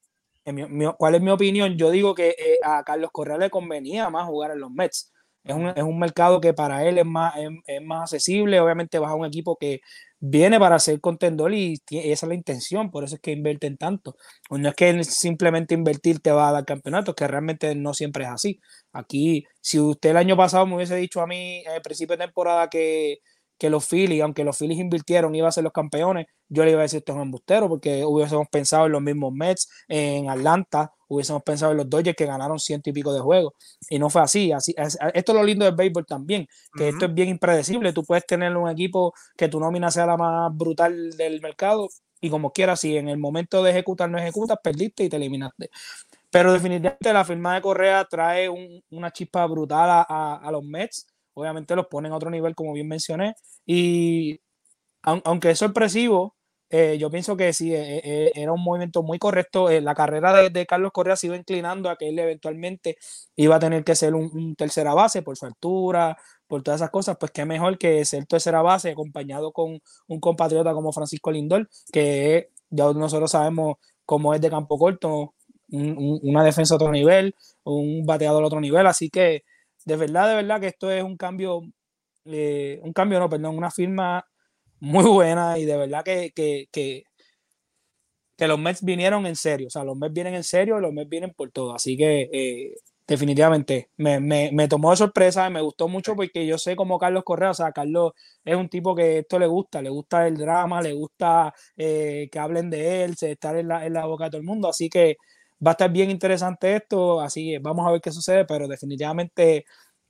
¿Cuál 0.97 1.15
es 1.15 1.21
mi 1.21 1.29
opinión? 1.29 1.77
Yo 1.77 1.91
digo 1.91 2.15
que 2.15 2.29
eh, 2.29 2.57
a 2.63 2.83
Carlos 2.83 3.11
Correa 3.11 3.37
le 3.37 3.49
convenía 3.49 4.09
más 4.09 4.25
jugar 4.27 4.51
en 4.51 4.59
los 4.59 4.71
Mets. 4.71 5.11
Es 5.43 5.55
un, 5.55 5.67
es 5.69 5.83
un 5.83 5.97
mercado 5.97 6.41
que 6.41 6.53
para 6.53 6.85
él 6.85 6.97
es 6.97 7.05
más, 7.05 7.33
es, 7.65 7.81
más 7.81 8.13
accesible. 8.13 8.59
Obviamente 8.59 8.99
vas 8.99 9.11
a 9.11 9.15
un 9.15 9.25
equipo 9.25 9.57
que 9.57 9.81
viene 10.19 10.59
para 10.59 10.79
ser 10.79 10.99
contendor 10.99 11.53
y, 11.53 11.81
esa 11.89 12.25
es 12.25 12.29
la 12.29 12.35
intención, 12.35 12.91
por 12.91 13.03
eso 13.03 13.15
es 13.15 13.21
que 13.21 13.31
invierten 13.31 13.77
tanto. 13.77 14.15
No 14.49 14.69
es 14.69 14.75
que 14.75 15.03
simplemente 15.03 15.73
invertir 15.73 16.19
te 16.19 16.31
va 16.31 16.49
a 16.49 16.51
dar 16.51 16.65
campeonatos, 16.65 17.15
que 17.15 17.27
realmente 17.27 17.73
no 17.75 17.93
siempre 17.93 18.25
es 18.25 18.29
así. 18.29 18.59
Aquí, 18.91 19.45
si 19.61 19.79
usted 19.79 20.11
el 20.11 20.17
año 20.17 20.35
pasado 20.37 20.65
me 20.65 20.75
hubiese 20.75 20.95
dicho 20.95 21.21
a 21.21 21.27
mí 21.27 21.63
en 21.65 21.73
el 21.73 21.81
principio 21.81 22.17
de 22.17 22.25
temporada 22.25 22.69
que 22.69 23.19
que 23.59 23.69
los 23.69 23.85
Phillies, 23.85 24.23
aunque 24.23 24.43
los 24.45 24.57
Phillies 24.57 24.79
invirtieron, 24.79 25.35
iba 25.35 25.49
a 25.49 25.51
ser 25.51 25.65
los 25.65 25.73
campeones, 25.73 26.27
yo 26.47 26.63
le 26.63 26.71
iba 26.71 26.79
a 26.79 26.83
decir 26.83 26.99
esto 26.99 27.11
es 27.11 27.15
un 27.17 27.23
embustero, 27.23 27.67
porque 27.67 28.05
hubiésemos 28.05 28.47
pensado 28.49 28.85
en 28.85 28.93
los 28.93 29.01
mismos 29.01 29.33
Mets, 29.33 29.69
en 29.89 30.29
Atlanta, 30.29 30.93
hubiésemos 31.09 31.43
pensado 31.43 31.73
en 31.73 31.77
los 31.77 31.89
Dodgers 31.89 32.15
que 32.15 32.25
ganaron 32.25 32.57
ciento 32.57 32.89
y 32.89 32.93
pico 32.93 33.13
de 33.13 33.19
juegos. 33.19 33.53
Y 33.89 33.99
no 33.99 34.09
fue 34.09 34.21
así. 34.21 34.51
así 34.53 34.73
esto 34.77 35.31
es 35.31 35.37
lo 35.37 35.43
lindo 35.43 35.65
del 35.65 35.75
béisbol 35.75 36.05
también, 36.05 36.47
que 36.75 36.89
esto 36.89 37.05
es 37.05 37.13
bien 37.13 37.29
impredecible. 37.29 37.91
Tú 37.91 38.03
puedes 38.05 38.25
tener 38.25 38.55
un 38.55 38.69
equipo 38.69 39.13
que 39.35 39.49
tu 39.49 39.59
nómina 39.59 39.91
sea 39.91 40.05
la 40.05 40.15
más 40.17 40.55
brutal 40.55 41.11
del 41.17 41.41
mercado 41.41 41.89
y 42.21 42.29
como 42.29 42.51
quieras, 42.51 42.79
si 42.79 42.97
en 42.97 43.09
el 43.09 43.17
momento 43.17 43.61
de 43.63 43.71
ejecutar 43.71 44.09
no 44.09 44.17
ejecutas, 44.17 44.57
perdiste 44.63 45.03
y 45.03 45.09
te 45.09 45.17
eliminaste. 45.17 45.69
Pero 46.29 46.53
definitivamente 46.53 47.11
la 47.11 47.25
firma 47.25 47.55
de 47.55 47.61
Correa 47.61 48.05
trae 48.05 48.49
una 48.89 49.11
chispa 49.11 49.45
brutal 49.47 49.89
a, 49.89 50.35
a 50.35 50.51
los 50.51 50.63
Mets 50.63 51.07
obviamente 51.39 51.75
los 51.75 51.87
ponen 51.87 52.11
a 52.11 52.17
otro 52.17 52.29
nivel, 52.29 52.55
como 52.55 52.73
bien 52.73 52.87
mencioné. 52.87 53.35
Y 53.65 54.41
aunque 55.03 55.51
es 55.51 55.59
sorpresivo, 55.59 56.35
eh, 56.71 56.97
yo 56.99 57.09
pienso 57.09 57.35
que 57.35 57.51
sí, 57.51 57.73
eh, 57.73 58.01
eh, 58.03 58.31
era 58.35 58.53
un 58.53 58.63
movimiento 58.63 59.01
muy 59.01 59.17
correcto. 59.17 59.69
la 59.69 59.95
carrera 59.95 60.49
de, 60.49 60.65
Carlos 60.67 60.91
Correa 60.91 61.15
se 61.15 61.27
iba 61.27 61.35
inclinando 61.35 61.89
a 61.89 61.95
que 61.97 62.09
él 62.09 62.19
eventualmente 62.19 62.97
iba 63.35 63.55
a 63.55 63.59
tener 63.59 63.83
que 63.83 63.95
ser 63.95 64.13
un, 64.13 64.55
tercera 64.55 64.93
base 64.93 65.23
por 65.23 65.35
su 65.37 65.45
altura, 65.47 66.17
por 66.47 66.61
todas 66.61 66.81
esas 66.81 66.91
cosas. 66.91 67.17
Pues 67.19 67.31
qué 67.31 67.45
mejor 67.45 67.77
que 67.77 68.05
ser 68.05 68.25
tercera 68.27 68.61
base 68.61 68.91
acompañado 68.91 69.51
con 69.51 69.81
un 70.07 70.19
compatriota 70.19 70.73
como 70.73 70.93
Francisco 70.93 71.31
Lindor, 71.31 71.69
que 71.91 72.49
ya 72.69 72.85
nosotros 72.93 73.31
sabemos 73.31 73.77
cómo 74.05 74.33
es 74.33 74.41
de 74.41 74.49
campo 74.49 74.77
corto, 74.77 75.33
una 75.71 76.43
defensa 76.43 76.75
a 76.75 76.77
otro 76.77 76.91
nivel, 76.91 77.35
un 77.63 78.05
bateador 78.05 78.43
a 78.43 78.47
otro 78.47 78.61
nivel. 78.61 78.87
Así 78.87 79.09
que 79.09 79.43
de 79.85 79.95
verdad, 79.95 80.29
de 80.29 80.35
verdad 80.35 80.59
que 80.59 80.67
esto 80.67 80.91
es 80.91 81.03
un 81.03 81.17
cambio, 81.17 81.61
eh, 82.25 82.79
un 82.83 82.93
cambio, 82.93 83.19
no, 83.19 83.29
perdón, 83.29 83.57
una 83.57 83.71
firma 83.71 84.25
muy 84.79 85.05
buena 85.05 85.57
y 85.57 85.65
de 85.65 85.77
verdad 85.77 86.03
que, 86.03 86.31
que, 86.35 86.67
que, 86.71 87.03
los 88.47 88.59
Mets 88.59 88.83
vinieron 88.83 89.25
en 89.25 89.35
serio, 89.35 89.67
o 89.67 89.69
sea, 89.69 89.83
los 89.83 89.97
Mets 89.97 90.13
vienen 90.13 90.35
en 90.35 90.43
serio 90.43 90.77
y 90.77 90.81
los 90.81 90.93
Mets 90.93 91.09
vienen 91.09 91.33
por 91.35 91.51
todo, 91.51 91.73
así 91.73 91.97
que 91.97 92.29
eh, 92.31 92.75
definitivamente 93.07 93.89
me, 93.97 94.19
me, 94.19 94.51
me, 94.53 94.67
tomó 94.67 94.91
de 94.91 94.97
sorpresa 94.97 95.47
y 95.47 95.51
me 95.51 95.61
gustó 95.61 95.87
mucho 95.87 96.15
porque 96.15 96.45
yo 96.45 96.57
sé 96.57 96.75
como 96.75 96.99
Carlos 96.99 97.23
Correa, 97.25 97.51
o 97.51 97.53
sea, 97.53 97.71
Carlos 97.71 98.13
es 98.45 98.55
un 98.55 98.69
tipo 98.69 98.95
que 98.95 99.19
esto 99.19 99.39
le 99.39 99.47
gusta, 99.47 99.81
le 99.81 99.89
gusta 99.89 100.27
el 100.27 100.37
drama, 100.37 100.81
le 100.81 100.93
gusta 100.93 101.53
eh, 101.75 102.29
que 102.31 102.39
hablen 102.39 102.69
de 102.69 103.03
él, 103.03 103.15
estar 103.19 103.57
en 103.57 103.67
la, 103.67 103.85
en 103.85 103.93
la 103.93 104.05
boca 104.05 104.25
de 104.25 104.29
todo 104.31 104.39
el 104.41 104.47
mundo, 104.47 104.69
así 104.69 104.89
que 104.89 105.17
va 105.65 105.71
a 105.71 105.73
estar 105.73 105.91
bien 105.91 106.09
interesante 106.09 106.75
esto, 106.75 107.21
así 107.21 107.51
que 107.51 107.59
vamos 107.59 107.87
a 107.87 107.91
ver 107.91 108.01
qué 108.01 108.11
sucede, 108.11 108.45
pero 108.45 108.67
definitivamente 108.67 109.65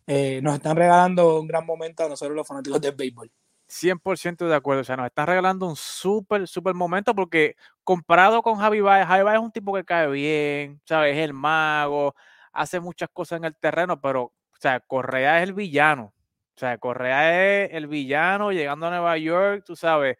eh, 0.07 0.41
nos 0.41 0.55
están 0.55 0.75
regalando 0.77 1.39
un 1.39 1.47
gran 1.47 1.65
momento 1.65 2.03
a 2.03 2.09
nosotros 2.09 2.35
los 2.35 2.47
fanáticos 2.47 2.81
del 2.81 2.95
béisbol. 2.95 3.31
100% 3.67 4.47
de 4.47 4.55
acuerdo, 4.55 4.81
o 4.81 4.83
sea, 4.83 4.97
nos 4.97 5.05
están 5.05 5.27
regalando 5.27 5.67
un 5.67 5.75
súper, 5.75 6.47
súper 6.47 6.73
momento 6.73 7.13
porque 7.13 7.55
comparado 7.83 8.41
con 8.41 8.55
Javi 8.55 8.81
Baez, 8.81 9.05
Javi 9.07 9.23
Baez 9.23 9.37
es 9.37 9.43
un 9.43 9.51
tipo 9.51 9.73
que 9.73 9.85
cae 9.85 10.07
bien, 10.07 10.81
¿sabes? 10.85 11.15
Es 11.15 11.23
el 11.23 11.33
mago, 11.33 12.15
hace 12.51 12.79
muchas 12.79 13.09
cosas 13.13 13.37
en 13.37 13.45
el 13.45 13.55
terreno, 13.55 14.01
pero, 14.01 14.23
o 14.23 14.57
sea, 14.59 14.79
Correa 14.79 15.37
es 15.37 15.43
el 15.43 15.53
villano, 15.53 16.13
o 16.55 16.59
sea, 16.59 16.77
Correa 16.79 17.65
es 17.65 17.73
el 17.73 17.87
villano 17.87 18.51
llegando 18.51 18.87
a 18.87 18.89
Nueva 18.89 19.17
York, 19.17 19.63
tú 19.65 19.75
sabes, 19.75 20.17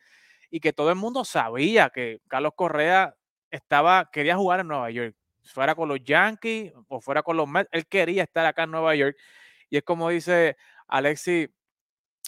y 0.52 0.60
que 0.60 0.72
todo 0.72 0.90
el 0.92 0.96
mundo 0.96 1.26
sabía 1.26 1.90
que 1.90 2.22
Carlos 2.28 2.54
Correa 2.56 3.16
estaba, 3.52 4.10
quería 4.12 4.36
jugar 4.36 4.62
en 4.62 4.68
Nueva 4.68 4.90
York 4.92 5.16
fuera 5.50 5.76
con 5.76 5.90
los 5.90 6.04
Yankees 6.04 6.74
o 6.88 7.02
fuera 7.02 7.24
con 7.24 7.38
los 7.38 7.48
Mets, 7.48 7.70
él 7.72 7.88
quería 7.88 8.24
estar 8.24 8.46
acá 8.46 8.64
en 8.64 8.72
Nueva 8.72 8.96
York. 8.96 9.18
Y 9.70 9.78
es 9.78 9.84
como 9.84 10.10
dice 10.10 10.58
Alexi 10.88 11.50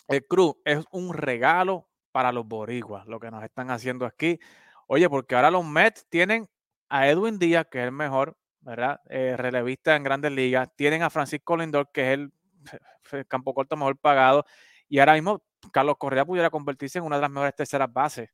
el 0.08 0.26
Cruz, 0.26 0.56
es 0.66 0.84
un 0.92 1.14
regalo 1.14 1.88
para 2.12 2.32
los 2.32 2.46
boricuas 2.46 3.08
lo 3.08 3.20
que 3.20 3.32
nos 3.32 3.44
están 3.44 3.72
haciendo 3.72 4.06
aquí. 4.06 4.40
Oye, 4.88 5.10
porque 5.10 5.36
ahora 5.36 5.52
los 5.52 5.66
Mets 5.66 6.06
tienen 6.10 6.50
a 6.90 7.08
Edwin 7.08 7.40
Díaz, 7.40 7.68
que 7.72 7.80
es 7.80 7.86
el 7.86 7.92
mejor, 7.92 8.38
¿verdad? 8.60 9.00
Eh, 9.10 9.36
relevista 9.38 9.96
en 9.96 10.04
grandes 10.04 10.32
ligas. 10.32 10.70
Tienen 10.76 11.04
a 11.04 11.10
Francisco 11.10 11.56
Lindor, 11.56 11.90
que 11.94 12.14
es 12.14 12.20
el, 12.20 12.34
campo 13.28 13.54
corto 13.54 13.78
mejor 13.78 13.98
pagado. 13.98 14.46
Y 14.90 15.00
ahora 15.00 15.14
mismo 15.14 15.42
Carlos 15.72 15.96
Correa 15.98 16.26
pudiera 16.26 16.50
convertirse 16.50 16.98
en 17.00 17.06
una 17.06 17.16
de 17.16 17.22
las 17.22 17.32
mejores 17.32 17.56
terceras 17.56 17.92
bases, 17.92 18.30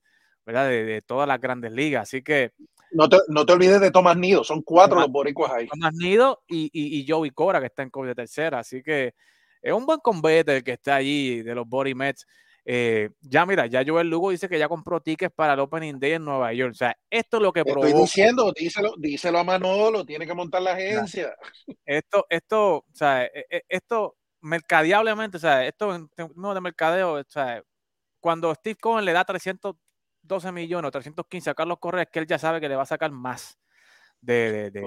¿verdad? 0.45 0.67
De, 0.67 1.03
todas 1.03 1.27
las 1.27 1.39
grandes 1.39 1.71
ligas. 1.71 2.03
Así 2.03 2.23
que. 2.23 2.53
No 2.91 3.09
te, 3.09 3.17
no 3.27 3.45
te 3.45 3.53
olvides 3.53 3.81
de 3.81 3.91
Tomás 3.91 4.17
Nido, 4.17 4.43
son 4.43 4.61
cuatro 4.61 4.99
los 4.99 5.09
boricuas 5.09 5.51
ahí. 5.51 5.67
Tomás 5.67 5.93
Nido 5.93 6.43
y, 6.47 6.69
y, 6.73 6.99
y 6.99 7.07
Joey 7.07 7.31
Cora, 7.31 7.59
que 7.59 7.67
está 7.67 7.83
en 7.83 7.91
de 7.91 8.15
tercera. 8.15 8.59
Así 8.59 8.81
que 8.81 9.13
es 9.61 9.73
un 9.73 9.85
buen 9.85 9.99
combate 9.99 10.57
el 10.57 10.63
que 10.63 10.73
está 10.73 10.95
allí 10.95 11.41
de 11.41 11.55
los 11.55 11.67
Body 11.67 11.93
Mets. 11.93 12.25
Eh, 12.69 13.11
ya 13.21 13.45
mira, 13.45 13.65
ya 13.65 13.81
Joel 13.85 14.09
Lugo 14.09 14.31
dice 14.31 14.49
que 14.49 14.59
ya 14.59 14.67
compró 14.67 14.99
tickets 14.99 15.33
para 15.33 15.53
el 15.53 15.59
Opening 15.61 15.99
Day 15.99 16.13
en 16.13 16.25
Nueva 16.25 16.51
York. 16.51 16.71
O 16.71 16.75
sea, 16.75 16.97
esto 17.09 17.37
es 17.37 17.43
lo 17.43 17.53
que 17.53 17.63
provoca. 17.63 17.87
Estoy 17.87 18.01
diciendo, 18.01 18.51
díselo, 18.53 18.93
díselo 18.97 19.39
a 19.39 19.43
Manolo, 19.45 20.05
tiene 20.05 20.27
que 20.27 20.33
montar 20.33 20.61
la 20.61 20.73
agencia. 20.73 21.33
Esto, 21.85 22.25
esto, 22.29 22.75
o 22.75 22.85
sea, 22.93 23.23
e, 23.23 23.45
e, 23.49 23.61
esto 23.69 24.17
mercadiablemente, 24.41 25.37
o 25.37 25.39
sea, 25.39 25.65
esto 25.65 25.95
en 25.95 26.09
términos 26.09 26.55
de 26.55 26.61
mercadeo, 26.61 27.13
o 27.13 27.23
sea, 27.25 27.63
cuando 28.19 28.53
Steve 28.53 28.75
Cohen 28.75 29.05
le 29.05 29.13
da 29.13 29.23
312 30.27 30.51
millones 30.51 30.89
o 30.89 30.91
315 30.91 31.49
a 31.49 31.53
Carlos 31.55 31.77
Correa, 31.79 32.03
es 32.03 32.09
que 32.09 32.19
él 32.19 32.27
ya 32.27 32.37
sabe 32.37 32.59
que 32.59 32.69
le 32.69 32.75
va 32.75 32.83
a 32.83 32.85
sacar 32.85 33.11
más 33.11 33.57
de, 34.21 34.51
de, 34.51 34.71
de, 34.71 34.81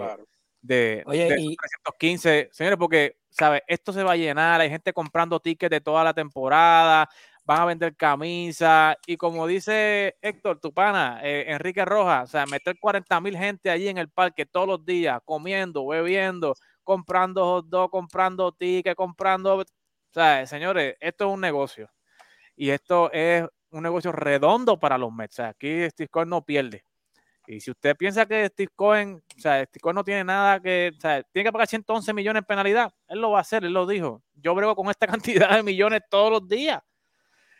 de, 0.63 1.03
315. 1.05 2.51
Señores, 2.53 2.79
porque, 2.79 3.17
¿sabes? 3.31 3.63
Esto 3.67 3.93
se 3.93 4.03
va 4.03 4.13
a 4.13 4.17
llenar, 4.17 4.61
hay 4.61 4.71
gente 4.71 4.93
comprando 4.93 5.41
tickets 5.41 5.71
de 5.71 5.81
toda 5.81 6.05
la 6.05 6.15
temporada, 6.15 7.09
van 7.45 7.61
a 7.61 7.65
vender 7.65 7.97
camisas 7.97 8.97
y 9.07 9.17
como 9.17 9.47
dice 9.47 10.17
Héctor, 10.21 10.61
tu 10.61 10.73
pana, 10.73 11.21
eh, 11.23 11.47
Enrique 11.49 11.85
Rojas, 11.85 12.29
o 12.29 12.33
sea, 12.33 12.47
meter 12.47 12.77
40 12.79 13.21
mil 13.21 13.37
gente 13.37 13.71
allí 13.71 13.89
en 13.89 13.99
el 13.99 14.09
parque 14.09 14.47
todos 14.47 14.69
los 14.69 14.85
días, 14.85 15.21
comiendo, 15.25 15.87
bebiendo, 15.87 16.55
comprando 16.85 17.45
hot 17.45 17.67
dog, 17.67 17.91
comprando 17.91 18.53
tickets, 18.53 18.97
comprando... 18.97 19.57
O 19.57 20.13
sea, 20.13 20.45
señores, 20.47 20.97
esto 21.01 21.29
es 21.29 21.35
un 21.35 21.41
negocio 21.41 21.89
y 22.57 22.71
esto 22.71 23.13
es 23.13 23.47
un 23.71 23.83
negocio 23.83 24.13
redondo 24.13 24.79
para 24.79 24.99
los 24.99 25.13
Mets. 25.13 25.35
O 25.35 25.37
sea, 25.37 25.49
aquí 25.49 25.89
Steve 25.91 26.09
Cohen 26.09 26.29
no 26.29 26.45
pierde. 26.45 26.85
Y 27.47 27.61
si 27.61 27.71
usted 27.71 27.97
piensa 27.97 28.27
que 28.27 28.47
Steve 28.47 28.71
Cohen, 28.77 29.23
o 29.37 29.41
sea, 29.41 29.65
Steve 29.65 29.81
Cohen 29.81 29.97
no 29.97 30.05
tiene 30.05 30.23
nada 30.23 30.61
que, 30.61 30.93
o 30.97 31.01
sea, 31.01 31.23
tiene 31.25 31.49
que 31.49 31.53
pagar 31.53 31.67
111 31.67 32.13
millones 32.13 32.43
en 32.43 32.45
penalidad, 32.45 32.93
él 33.09 33.21
lo 33.21 33.33
va 33.33 33.39
a 33.39 33.41
hacer, 33.41 33.65
él 33.65 33.73
lo 33.73 33.87
dijo. 33.87 34.23
Yo 34.35 34.55
brego 34.55 34.77
con 34.77 34.89
esta 34.89 35.07
cantidad 35.09 35.57
de 35.57 35.63
millones 35.63 36.03
todos 36.09 36.31
los 36.31 36.49
días. 36.49 36.81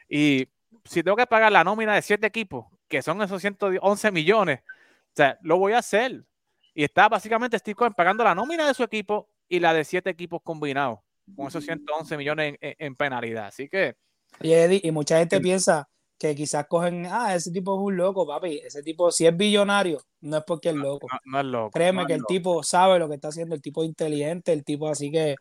Y 0.09 0.47
si 0.85 1.03
tengo 1.03 1.17
que 1.17 1.27
pagar 1.27 1.51
la 1.51 1.65
nómina 1.65 1.95
de 1.95 2.03
siete 2.03 2.27
equipos, 2.27 2.67
que 2.89 3.03
son 3.03 3.21
esos 3.23 3.41
111 3.41 4.11
millones, 4.13 4.61
o 4.61 5.17
sea, 5.17 5.39
lo 5.43 5.59
voy 5.59 5.73
a 5.73 5.79
hacer. 5.79 6.25
Y 6.73 6.85
está 6.85 7.09
básicamente 7.09 7.59
Steve 7.59 7.75
Cohen 7.75 7.93
pagando 7.93 8.23
la 8.23 8.35
nómina 8.35 8.67
de 8.67 8.75
su 8.75 8.85
equipo 8.85 9.29
y 9.49 9.59
la 9.59 9.75
de 9.75 9.85
siete 9.85 10.11
equipos 10.11 10.41
combinados, 10.43 11.01
con 11.35 11.49
esos 11.49 11.65
111 11.65 12.17
millones 12.17 12.57
en, 12.61 12.95
penalidad. 12.95 13.47
Así 13.47 13.69
que. 13.69 13.97
Oye, 14.41 14.63
Eddie, 14.63 14.81
y 14.85 14.93
mucha 14.93 15.19
gente 15.19 15.41
piensa 15.41 15.89
que 16.21 16.35
quizás 16.35 16.67
cogen, 16.69 17.07
ah, 17.07 17.35
ese 17.35 17.51
tipo 17.51 17.75
es 17.75 17.81
un 17.83 17.97
loco, 17.97 18.27
papi. 18.27 18.59
Ese 18.59 18.83
tipo, 18.83 19.11
si 19.11 19.27
es 19.27 19.35
billonario, 19.35 20.03
no 20.21 20.37
es 20.37 20.45
porque 20.47 20.69
es 20.69 20.75
loco. 20.75 21.09
No, 21.25 21.41
es 21.41 21.47
loco. 21.47 21.71
Créeme 21.71 22.05
que 22.05 22.13
el 22.13 22.27
tipo 22.27 22.63
sabe 22.63 22.99
lo 22.99 23.09
que 23.09 23.15
está 23.15 23.29
haciendo, 23.29 23.55
el 23.55 23.63
tipo 23.63 23.83
inteligente, 23.83 24.53
el 24.53 24.63
tipo 24.63 24.87
así 24.87 25.11
que 25.11 25.37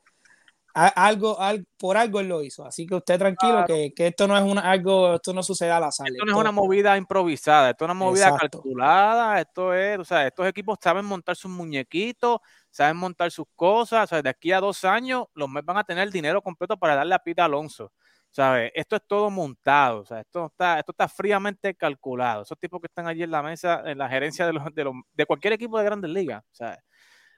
algo, 0.73 1.37
por 1.77 1.97
algo 1.97 2.21
él 2.21 2.29
lo 2.29 2.41
hizo. 2.41 2.65
Así 2.65 2.87
que 2.87 2.95
usted 2.95 3.19
tranquilo, 3.19 3.65
que, 3.67 3.91
esto 3.97 4.25
no 4.25 4.37
es 4.37 4.43
una, 4.43 4.61
algo, 4.61 5.15
esto 5.15 5.33
no 5.33 5.43
sucede 5.43 5.71
a 5.71 5.81
la 5.81 5.91
sala. 5.91 6.11
Esto 6.11 6.23
no 6.25 6.31
es 6.31 6.37
una 6.37 6.53
movida 6.53 6.95
improvisada, 6.95 7.71
esto 7.71 7.83
es 7.83 7.87
una 7.87 7.93
movida 7.93 8.37
calculada, 8.37 9.41
esto 9.41 9.73
es, 9.73 9.99
o 9.99 10.05
sea, 10.05 10.25
estos 10.27 10.47
equipos 10.47 10.77
saben 10.81 11.03
montar 11.03 11.35
sus 11.35 11.51
muñequitos, 11.51 12.39
saben 12.71 12.95
montar 12.95 13.31
sus 13.31 13.47
cosas, 13.53 14.05
o 14.05 14.07
sea, 14.07 14.21
de 14.21 14.29
aquí 14.29 14.53
a 14.53 14.61
dos 14.61 14.85
años 14.85 15.25
los 15.33 15.49
Mets 15.49 15.65
van 15.65 15.77
a 15.77 15.83
tener 15.83 16.05
el 16.05 16.13
dinero 16.13 16.41
completo 16.41 16.77
para 16.77 16.95
darle 16.95 17.15
a 17.15 17.19
Pita 17.19 17.43
Alonso. 17.43 17.91
¿Sabes? 18.31 18.71
Esto 18.75 18.95
es 18.95 19.01
todo 19.07 19.29
montado, 19.31 20.01
o 20.01 20.05
sea, 20.05 20.19
esto 20.21 20.45
está, 20.47 20.79
esto 20.79 20.91
está 20.91 21.07
fríamente 21.07 21.73
calculado. 21.75 22.43
Esos 22.43 22.59
tipos 22.59 22.79
que 22.79 22.87
están 22.87 23.07
allí 23.07 23.23
en 23.23 23.31
la 23.31 23.41
mesa, 23.41 23.81
en 23.85 23.97
la 23.97 24.07
gerencia 24.07 24.45
de, 24.45 24.53
los, 24.53 24.63
de, 24.73 24.83
los, 24.83 24.93
de 25.13 25.25
cualquier 25.25 25.53
equipo 25.53 25.77
de 25.79 25.85
grandes 25.85 26.11
ligas, 26.11 26.43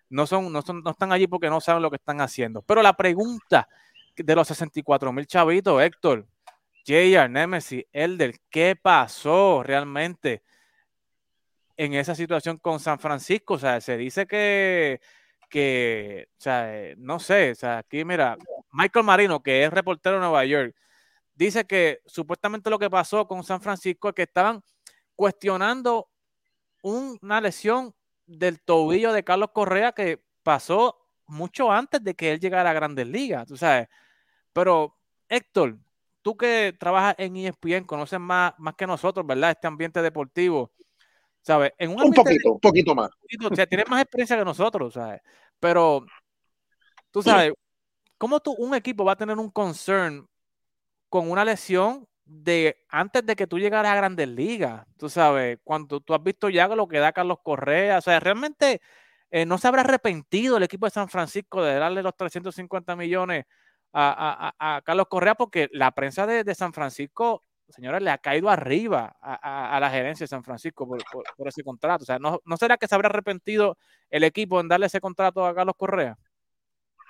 no, 0.09 0.27
son, 0.27 0.51
no, 0.51 0.61
son, 0.61 0.83
no 0.83 0.91
están 0.91 1.11
allí 1.13 1.27
porque 1.27 1.49
no 1.49 1.61
saben 1.61 1.81
lo 1.81 1.89
que 1.89 1.95
están 1.95 2.19
haciendo. 2.19 2.61
Pero 2.61 2.81
la 2.81 2.93
pregunta 2.93 3.67
de 4.17 4.35
los 4.35 4.47
64 4.47 5.13
mil 5.13 5.25
chavitos, 5.25 5.81
Héctor, 5.81 6.27
JR, 6.85 7.29
Nemesis, 7.29 7.85
Elder, 7.91 8.35
¿qué 8.49 8.75
pasó 8.75 9.63
realmente 9.63 10.43
en 11.77 11.93
esa 11.93 12.15
situación 12.15 12.57
con 12.57 12.79
San 12.79 12.99
Francisco? 12.99 13.55
O 13.55 13.59
sea, 13.59 13.79
se 13.81 13.97
dice 13.97 14.27
que, 14.27 14.99
no 16.97 17.19
sé, 17.19 17.51
o 17.51 17.55
sea, 17.55 17.77
aquí 17.79 18.03
mira, 18.03 18.37
Michael 18.71 19.05
Marino, 19.05 19.41
que 19.41 19.63
es 19.63 19.71
reportero 19.71 20.15
de 20.15 20.21
Nueva 20.21 20.45
York, 20.45 20.75
dice 21.35 21.65
que 21.65 22.01
supuestamente 22.05 22.69
lo 22.69 22.79
que 22.79 22.89
pasó 22.89 23.27
con 23.27 23.43
San 23.43 23.61
Francisco 23.61 24.09
es 24.09 24.15
que 24.15 24.23
estaban 24.23 24.63
cuestionando 25.15 26.09
una 26.83 27.41
lesión 27.41 27.93
del 28.25 28.61
tobillo 28.61 29.13
de 29.13 29.23
Carlos 29.23 29.49
Correa 29.53 29.91
que 29.91 30.23
pasó 30.43 30.97
mucho 31.27 31.71
antes 31.71 32.03
de 32.03 32.15
que 32.15 32.33
él 32.33 32.39
llegara 32.39 32.69
a 32.69 32.73
Grandes 32.73 33.07
Ligas, 33.07 33.47
tú 33.47 33.57
sabes. 33.57 33.87
Pero, 34.53 34.97
Héctor, 35.29 35.77
tú 36.21 36.35
que 36.35 36.75
trabajas 36.77 37.15
en 37.17 37.35
ESPN, 37.35 37.85
conoces 37.85 38.19
más, 38.19 38.53
más 38.57 38.75
que 38.75 38.85
nosotros, 38.85 39.25
¿verdad? 39.25 39.51
Este 39.51 39.67
ambiente 39.67 40.01
deportivo, 40.01 40.71
¿sabes? 41.41 41.71
En 41.77 41.91
un, 41.91 42.11
poquito, 42.13 42.53
un 42.53 42.59
poquito 42.59 42.95
más. 42.95 43.09
o 43.49 43.55
sea, 43.55 43.65
tienes 43.65 43.89
más 43.89 44.01
experiencia 44.01 44.37
que 44.37 44.45
nosotros, 44.45 44.93
¿sabes? 44.93 45.21
Pero, 45.59 46.05
tú 47.11 47.23
sabes, 47.23 47.53
¿cómo 48.21 48.39
tú, 48.39 48.53
un 48.53 48.75
equipo 48.75 49.03
va 49.03 49.13
a 49.13 49.15
tener 49.15 49.39
un 49.39 49.49
concern 49.49 50.27
con 51.09 51.31
una 51.31 51.43
lesión 51.43 52.07
de 52.23 52.85
antes 52.87 53.25
de 53.25 53.35
que 53.35 53.47
tú 53.47 53.57
llegaras 53.57 53.91
a 53.91 53.95
Grandes 53.95 54.27
Ligas, 54.27 54.85
tú 54.95 55.09
sabes, 55.09 55.57
cuando 55.63 56.01
tú 56.01 56.13
has 56.13 56.21
visto 56.21 56.47
ya 56.47 56.67
lo 56.67 56.87
que 56.87 56.99
da 56.99 57.13
Carlos 57.13 57.39
Correa, 57.43 57.97
o 57.97 58.01
sea, 58.01 58.19
realmente 58.19 58.79
eh, 59.31 59.43
no 59.47 59.57
se 59.57 59.67
habrá 59.67 59.81
arrepentido 59.81 60.57
el 60.57 60.63
equipo 60.63 60.85
de 60.85 60.91
San 60.91 61.09
Francisco 61.09 61.63
de 61.63 61.73
darle 61.79 62.03
los 62.03 62.15
350 62.15 62.95
millones 62.95 63.45
a, 63.91 64.81
Carlos 64.85 65.07
Correa 65.09 65.33
porque 65.33 65.67
la 65.71 65.91
prensa 65.91 66.27
de, 66.27 66.53
San 66.53 66.73
Francisco, 66.73 67.43
señores, 67.69 68.03
le 68.03 68.11
ha 68.11 68.19
caído 68.19 68.51
arriba 68.51 69.17
a, 69.19 69.79
la 69.81 69.89
gerencia 69.89 70.25
de 70.25 70.27
San 70.27 70.43
Francisco 70.43 70.87
por, 70.87 71.03
por, 71.35 71.47
ese 71.47 71.63
contrato. 71.63 72.03
O 72.03 72.05
sea, 72.05 72.19
¿no, 72.19 72.39
¿no 72.45 72.57
será 72.57 72.77
que 72.77 72.87
se 72.87 72.93
habrá 72.93 73.09
arrepentido 73.09 73.77
el 74.11 74.23
equipo 74.23 74.59
en 74.59 74.67
darle 74.67 74.85
ese 74.85 75.01
contrato 75.01 75.43
a 75.43 75.55
Carlos 75.55 75.75
Correa? 75.75 76.17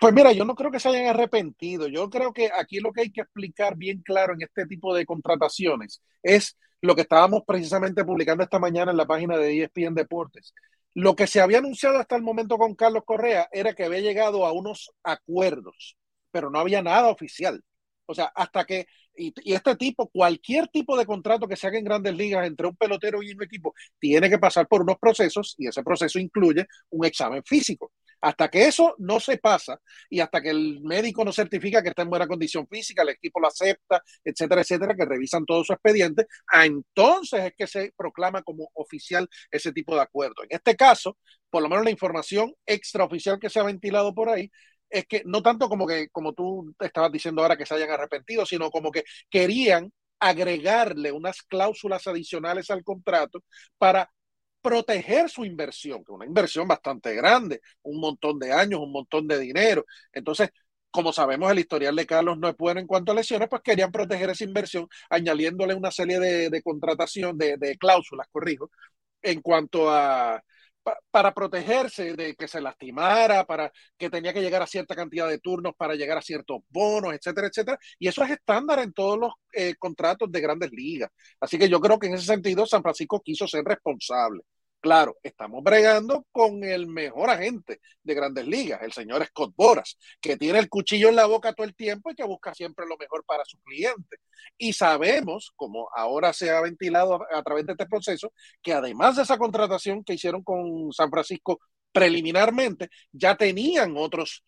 Pues 0.01 0.15
mira, 0.15 0.31
yo 0.31 0.45
no 0.45 0.55
creo 0.55 0.71
que 0.71 0.79
se 0.79 0.89
hayan 0.89 1.05
arrepentido. 1.05 1.87
Yo 1.87 2.09
creo 2.09 2.33
que 2.33 2.49
aquí 2.57 2.79
lo 2.79 2.91
que 2.91 3.01
hay 3.01 3.11
que 3.11 3.21
explicar 3.21 3.75
bien 3.77 4.01
claro 4.01 4.33
en 4.33 4.41
este 4.41 4.65
tipo 4.65 4.95
de 4.95 5.05
contrataciones 5.05 6.01
es 6.23 6.57
lo 6.81 6.95
que 6.95 7.01
estábamos 7.01 7.43
precisamente 7.45 8.03
publicando 8.03 8.43
esta 8.43 8.57
mañana 8.57 8.89
en 8.89 8.97
la 8.97 9.05
página 9.05 9.37
de 9.37 9.61
ESPN 9.61 9.93
Deportes. 9.93 10.55
Lo 10.95 11.15
que 11.15 11.27
se 11.27 11.39
había 11.39 11.59
anunciado 11.59 11.99
hasta 11.99 12.15
el 12.15 12.23
momento 12.23 12.57
con 12.57 12.73
Carlos 12.73 13.03
Correa 13.05 13.47
era 13.51 13.75
que 13.75 13.83
había 13.83 13.99
llegado 13.99 14.47
a 14.47 14.51
unos 14.53 14.91
acuerdos, 15.03 15.95
pero 16.31 16.49
no 16.49 16.57
había 16.57 16.81
nada 16.81 17.09
oficial. 17.09 17.63
O 18.07 18.15
sea, 18.15 18.25
hasta 18.35 18.65
que, 18.65 18.87
y, 19.15 19.31
y, 19.43 19.53
este 19.53 19.75
tipo, 19.75 20.09
cualquier 20.09 20.67
tipo 20.69 20.97
de 20.97 21.05
contrato 21.05 21.47
que 21.47 21.55
se 21.55 21.67
haga 21.67 21.77
en 21.77 21.85
grandes 21.85 22.15
ligas 22.15 22.47
entre 22.47 22.65
un 22.65 22.75
pelotero 22.75 23.21
y 23.21 23.33
un 23.33 23.43
equipo, 23.43 23.75
tiene 23.99 24.31
que 24.31 24.39
pasar 24.39 24.67
por 24.67 24.81
unos 24.81 24.97
procesos 24.97 25.53
y 25.59 25.67
ese 25.67 25.83
proceso 25.83 26.17
incluye 26.17 26.65
un 26.89 27.05
examen 27.05 27.43
físico. 27.45 27.91
Hasta 28.21 28.49
que 28.49 28.65
eso 28.67 28.95
no 28.99 29.19
se 29.19 29.37
pasa 29.37 29.79
y 30.09 30.19
hasta 30.19 30.41
que 30.41 30.49
el 30.49 30.81
médico 30.81 31.25
no 31.25 31.33
certifica 31.33 31.81
que 31.81 31.89
está 31.89 32.03
en 32.03 32.09
buena 32.09 32.27
condición 32.27 32.67
física, 32.67 33.01
el 33.01 33.09
equipo 33.09 33.39
lo 33.39 33.47
acepta, 33.47 34.01
etcétera, 34.23 34.61
etcétera, 34.61 34.95
que 34.95 35.05
revisan 35.05 35.45
todo 35.45 35.63
su 35.63 35.73
expediente, 35.73 36.27
entonces 36.53 37.45
es 37.45 37.53
que 37.57 37.67
se 37.67 37.93
proclama 37.97 38.43
como 38.43 38.69
oficial 38.75 39.27
ese 39.49 39.71
tipo 39.71 39.95
de 39.95 40.01
acuerdo. 40.01 40.43
En 40.43 40.49
este 40.51 40.75
caso, 40.75 41.17
por 41.49 41.63
lo 41.63 41.69
menos 41.69 41.83
la 41.83 41.91
información 41.91 42.53
extraoficial 42.65 43.39
que 43.39 43.49
se 43.49 43.59
ha 43.59 43.63
ventilado 43.63 44.13
por 44.13 44.29
ahí 44.29 44.51
es 44.89 45.05
que 45.07 45.23
no 45.25 45.41
tanto 45.41 45.69
como 45.69 45.87
que, 45.87 46.09
como 46.09 46.33
tú 46.33 46.75
estabas 46.79 47.11
diciendo 47.11 47.41
ahora, 47.41 47.57
que 47.57 47.65
se 47.65 47.73
hayan 47.75 47.91
arrepentido, 47.91 48.45
sino 48.45 48.69
como 48.69 48.91
que 48.91 49.03
querían 49.29 49.91
agregarle 50.19 51.11
unas 51.11 51.41
cláusulas 51.43 52.05
adicionales 52.07 52.69
al 52.69 52.83
contrato 52.83 53.43
para 53.77 54.09
proteger 54.61 55.29
su 55.29 55.45
inversión, 55.45 56.03
que 56.03 56.11
es 56.11 56.15
una 56.15 56.25
inversión 56.25 56.67
bastante 56.67 57.13
grande, 57.15 57.61
un 57.83 57.99
montón 57.99 58.39
de 58.39 58.53
años, 58.53 58.79
un 58.81 58.91
montón 58.91 59.27
de 59.27 59.39
dinero. 59.39 59.85
Entonces, 60.13 60.49
como 60.91 61.13
sabemos, 61.13 61.51
el 61.51 61.59
historial 61.59 61.95
de 61.95 62.05
Carlos 62.05 62.37
no 62.37 62.49
es 62.49 62.57
bueno 62.57 62.79
en 62.79 62.87
cuanto 62.87 63.11
a 63.11 63.15
lesiones, 63.15 63.47
pues 63.49 63.61
querían 63.63 63.91
proteger 63.91 64.29
esa 64.29 64.43
inversión 64.43 64.87
añadiéndole 65.09 65.73
una 65.73 65.91
serie 65.91 66.19
de, 66.19 66.61
contratación, 66.61 67.37
de, 67.37 67.57
de, 67.57 67.77
cláusulas, 67.77 68.27
corrijo, 68.31 68.71
en 69.21 69.41
cuanto 69.41 69.89
a 69.89 70.43
para 71.11 71.33
protegerse 71.33 72.15
de 72.15 72.35
que 72.35 72.47
se 72.47 72.61
lastimara, 72.61 73.45
para 73.45 73.71
que 73.97 74.09
tenía 74.09 74.33
que 74.33 74.41
llegar 74.41 74.61
a 74.61 74.67
cierta 74.67 74.95
cantidad 74.95 75.27
de 75.27 75.39
turnos 75.39 75.73
para 75.77 75.95
llegar 75.95 76.17
a 76.17 76.21
ciertos 76.21 76.61
bonos, 76.69 77.13
etcétera, 77.13 77.47
etcétera. 77.47 77.77
Y 77.99 78.07
eso 78.07 78.23
es 78.23 78.31
estándar 78.31 78.79
en 78.79 78.93
todos 78.93 79.19
los 79.19 79.33
eh, 79.53 79.75
contratos 79.77 80.31
de 80.31 80.41
grandes 80.41 80.71
ligas. 80.71 81.09
Así 81.39 81.57
que 81.57 81.69
yo 81.69 81.79
creo 81.79 81.99
que 81.99 82.07
en 82.07 82.15
ese 82.15 82.25
sentido 82.25 82.65
San 82.65 82.81
Francisco 82.81 83.21
quiso 83.23 83.47
ser 83.47 83.63
responsable. 83.63 84.41
Claro, 84.81 85.15
estamos 85.21 85.61
bregando 85.63 86.25
con 86.31 86.63
el 86.63 86.87
mejor 86.87 87.29
agente 87.29 87.81
de 88.01 88.13
grandes 88.15 88.47
ligas, 88.47 88.81
el 88.81 88.91
señor 88.91 89.23
Scott 89.27 89.53
Boras, 89.55 89.95
que 90.19 90.37
tiene 90.37 90.57
el 90.57 90.69
cuchillo 90.69 91.09
en 91.09 91.15
la 91.17 91.27
boca 91.27 91.53
todo 91.53 91.67
el 91.67 91.75
tiempo 91.75 92.09
y 92.09 92.15
que 92.15 92.23
busca 92.23 92.51
siempre 92.55 92.87
lo 92.87 92.97
mejor 92.97 93.23
para 93.23 93.45
su 93.45 93.59
cliente. 93.61 94.17
Y 94.57 94.73
sabemos, 94.73 95.53
como 95.55 95.87
ahora 95.95 96.33
se 96.33 96.49
ha 96.49 96.61
ventilado 96.61 97.19
a, 97.31 97.43
través 97.43 97.67
de 97.67 97.73
este 97.73 97.85
proceso, 97.85 98.33
que 98.59 98.73
además 98.73 99.17
de 99.17 99.21
esa 99.21 99.37
contratación 99.37 100.03
que 100.03 100.15
hicieron 100.15 100.43
con 100.43 100.91
San 100.91 101.11
Francisco 101.11 101.59
preliminarmente, 101.91 102.89
ya 103.11 103.37
tenían 103.37 103.93
otros 103.97 104.43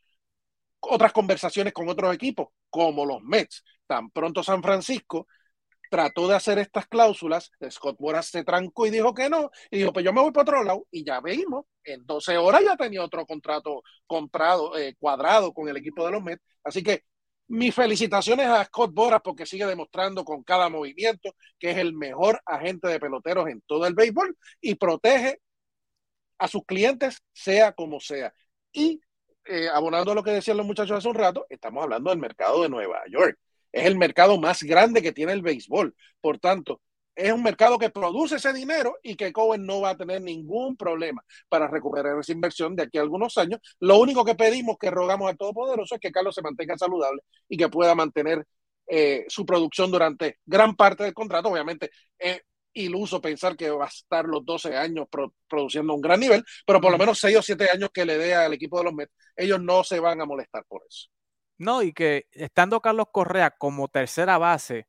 otras 0.80 1.14
conversaciones 1.14 1.74
con 1.74 1.88
otros 1.90 2.14
equipos, 2.14 2.48
como 2.72 3.06
los 3.06 3.22
Mets. 3.22 3.64
Tan 3.86 4.10
pronto 4.10 4.44
San 4.44 4.64
Francisco 4.64 5.28
trató 5.94 6.28
de 6.28 6.36
hacer 6.36 6.58
estas 6.58 6.88
cláusulas, 6.88 7.52
Scott 7.70 7.98
Boras 8.00 8.26
se 8.26 8.44
trancó 8.44 8.88
y 8.88 8.90
dijo 8.90 9.14
que 9.14 9.30
no, 9.30 9.52
y 9.70 9.78
dijo, 9.78 9.94
pues 9.94 10.04
yo 10.04 10.12
me 10.12 10.22
voy 10.22 10.32
para 10.32 10.42
otro 10.42 10.64
lado, 10.64 10.88
y 10.90 11.06
ya 11.06 11.22
vimos, 11.22 11.66
en 11.84 12.04
12 12.04 12.36
horas 12.36 12.64
ya 12.66 12.76
tenía 12.76 13.04
otro 13.04 13.28
contrato 13.28 13.84
comprado, 14.08 14.76
eh, 14.76 14.96
cuadrado 14.98 15.54
con 15.54 15.70
el 15.70 15.78
equipo 15.78 16.04
de 16.04 16.12
los 16.14 16.24
Mets, 16.24 16.42
así 16.64 16.82
que 16.82 17.04
mis 17.48 17.76
felicitaciones 17.76 18.48
a 18.48 18.66
Scott 18.66 18.92
Boras 18.92 19.22
porque 19.24 19.46
sigue 19.46 19.68
demostrando 19.68 20.26
con 20.26 20.42
cada 20.42 20.68
movimiento 20.68 21.36
que 21.60 21.70
es 21.70 21.78
el 21.78 21.94
mejor 21.94 22.42
agente 22.44 22.88
de 22.88 23.00
peloteros 23.00 23.48
en 23.48 23.62
todo 23.68 23.86
el 23.86 23.94
béisbol 23.94 24.36
y 24.62 24.74
protege 24.74 25.42
a 26.40 26.48
sus 26.48 26.66
clientes 26.66 27.22
sea 27.34 27.74
como 27.74 28.00
sea. 28.00 28.34
Y 28.72 29.00
eh, 29.46 29.70
abonando 29.72 30.12
a 30.12 30.16
lo 30.16 30.24
que 30.24 30.32
decían 30.32 30.58
los 30.58 30.66
muchachos 30.66 30.98
hace 30.98 31.08
un 31.08 31.14
rato, 31.14 31.46
estamos 31.50 31.84
hablando 31.84 32.10
del 32.10 32.18
mercado 32.18 32.64
de 32.64 32.70
Nueva 32.70 33.04
York 33.12 33.38
es 33.74 33.86
el 33.86 33.98
mercado 33.98 34.40
más 34.40 34.64
grande 34.64 35.02
que 35.02 35.12
tiene 35.12 35.34
el 35.34 35.42
béisbol. 35.42 35.96
Por 36.22 36.40
tanto, 36.40 36.82
es 37.16 37.32
un 37.32 37.44
mercado 37.44 37.78
que 37.78 37.90
produce 37.90 38.38
ese 38.38 38.54
dinero 38.54 38.98
y 39.04 39.16
que 39.16 39.34
Cohen 39.34 39.66
no 39.66 39.82
va 39.82 39.92
a 39.92 39.98
tener 39.98 40.22
ningún 40.22 40.76
problema 40.78 41.24
para 41.50 41.68
recuperar 41.68 42.20
esa 42.20 42.32
inversión 42.32 42.76
de 42.76 42.84
aquí 42.84 42.98
a 42.98 43.02
algunos 43.02 43.38
años. 43.38 43.60
Lo 43.80 44.00
único 44.00 44.26
que 44.26 44.36
pedimos, 44.36 44.78
que 44.80 44.92
rogamos 44.92 45.30
al 45.30 45.38
Todopoderoso, 45.38 45.96
es 45.96 46.02
que 46.02 46.12
Carlos 46.12 46.36
se 46.36 46.42
mantenga 46.42 46.78
saludable 46.78 47.22
y 47.50 47.58
que 47.58 47.70
pueda 47.70 47.94
mantener 47.96 48.46
eh, 48.88 49.26
su 49.28 49.46
producción 49.46 49.92
durante 49.92 50.40
gran 50.46 50.76
parte 50.76 51.04
del 51.04 51.14
contrato. 51.14 51.50
Obviamente, 51.50 51.92
es 52.18 52.42
iluso 52.74 53.22
pensar 53.22 53.56
que 53.56 53.70
va 53.70 53.86
a 53.86 53.88
estar 53.88 54.26
los 54.26 54.44
12 54.46 54.76
años 54.76 55.08
produciendo 55.48 55.94
un 55.94 56.02
gran 56.02 56.20
nivel, 56.20 56.44
pero 56.66 56.82
por 56.82 56.92
lo 56.92 56.98
menos 56.98 57.20
6 57.20 57.38
o 57.38 57.42
7 57.42 57.70
años 57.72 57.90
que 57.94 58.06
le 58.06 58.18
dé 58.18 58.34
al 58.34 58.54
equipo 58.54 58.80
de 58.80 58.86
los 58.86 58.94
Mets, 58.94 59.14
ellos 59.36 59.62
no 59.62 59.84
se 59.84 60.00
van 60.00 60.22
a 60.22 60.26
molestar 60.26 60.66
por 60.68 60.82
eso. 60.88 61.10
No, 61.60 61.84
y 61.84 61.94
que 61.94 62.26
estando 62.32 62.82
Carlos 62.82 63.08
Correa 63.12 63.52
como 63.52 63.88
tercera 63.88 64.38
base, 64.38 64.88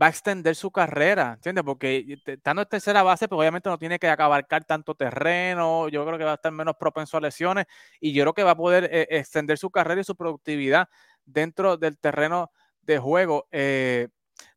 va 0.00 0.06
a 0.06 0.08
extender 0.10 0.54
su 0.56 0.70
carrera, 0.70 1.34
¿entiendes? 1.34 1.64
Porque 1.64 2.18
estando 2.26 2.62
en 2.62 2.68
tercera 2.68 3.02
base, 3.02 3.28
pues 3.28 3.38
obviamente 3.40 3.68
no 3.68 3.78
tiene 3.78 3.98
que 3.98 4.08
acabarcar 4.08 4.64
tanto 4.64 4.94
terreno, 4.94 5.88
yo 5.88 6.06
creo 6.06 6.18
que 6.18 6.24
va 6.24 6.32
a 6.32 6.34
estar 6.36 6.52
menos 6.52 6.76
propenso 6.78 7.16
a 7.18 7.20
lesiones 7.20 7.66
y 8.00 8.12
yo 8.12 8.22
creo 8.24 8.34
que 8.34 8.42
va 8.44 8.52
a 8.52 8.56
poder 8.56 8.84
eh, 8.92 9.06
extender 9.10 9.58
su 9.58 9.70
carrera 9.70 10.00
y 10.00 10.04
su 10.04 10.16
productividad 10.16 10.88
dentro 11.24 11.76
del 11.76 11.98
terreno 11.98 12.50
de 12.82 12.98
juego. 12.98 13.48
Eh, 13.52 14.08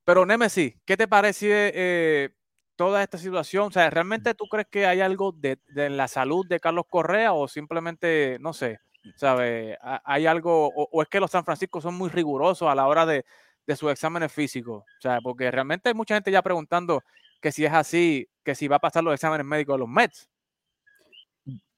pero 0.03 0.25
Nemesis, 0.25 0.75
¿qué 0.85 0.97
te 0.97 1.07
parece 1.07 1.71
eh, 1.75 2.29
toda 2.75 3.03
esta 3.03 3.17
situación? 3.17 3.67
O 3.67 3.71
sea, 3.71 3.89
¿realmente 3.89 4.33
tú 4.35 4.45
crees 4.47 4.67
que 4.71 4.85
hay 4.85 5.01
algo 5.01 5.31
de, 5.33 5.59
de 5.67 5.89
la 5.89 6.07
salud 6.07 6.45
de 6.47 6.59
Carlos 6.59 6.85
Correa 6.89 7.33
o 7.33 7.47
simplemente, 7.47 8.37
no 8.41 8.53
sé, 8.53 8.79
¿Sabe? 9.15 9.77
¿Hay 9.81 10.25
algo, 10.25 10.71
o, 10.73 11.01
es 11.01 11.07
que 11.07 11.19
los 11.19 11.31
San 11.31 11.45
Francisco 11.45 11.81
son 11.81 11.95
muy 11.95 12.09
rigurosos 12.09 12.69
a 12.69 12.75
la 12.75 12.87
hora 12.87 13.05
de, 13.05 13.25
de 13.65 13.75
sus 13.75 13.91
exámenes 13.91 14.31
físicos? 14.31 14.83
Porque 15.23 15.49
realmente 15.49 15.89
hay 15.89 15.95
mucha 15.95 16.15
gente 16.15 16.31
ya 16.31 16.41
preguntando 16.41 17.03
que 17.41 17.51
si 17.51 17.65
es 17.65 17.73
así, 17.73 18.29
que 18.43 18.55
si 18.55 18.67
va 18.67 18.77
a 18.77 18.79
pasar 18.79 19.03
los 19.03 19.13
exámenes 19.13 19.45
médicos 19.45 19.75
de 19.75 19.79
los 19.79 19.89
Mets. 19.89 20.29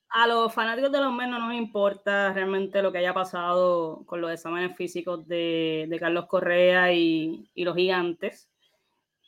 A 0.09 0.27
los 0.27 0.53
fanáticos 0.53 0.91
de 0.91 0.99
los 0.99 1.11
Mets 1.11 1.31
no 1.31 1.39
nos 1.39 1.55
importa 1.55 2.33
realmente 2.33 2.81
lo 2.81 2.91
que 2.91 2.99
haya 2.99 3.13
pasado 3.13 4.03
con 4.05 4.21
los 4.21 4.31
exámenes 4.31 4.75
físicos 4.75 5.27
de, 5.27 5.87
de 5.89 5.99
Carlos 5.99 6.27
Correa 6.27 6.93
y, 6.93 7.49
y 7.55 7.63
los 7.63 7.75
gigantes. 7.75 8.49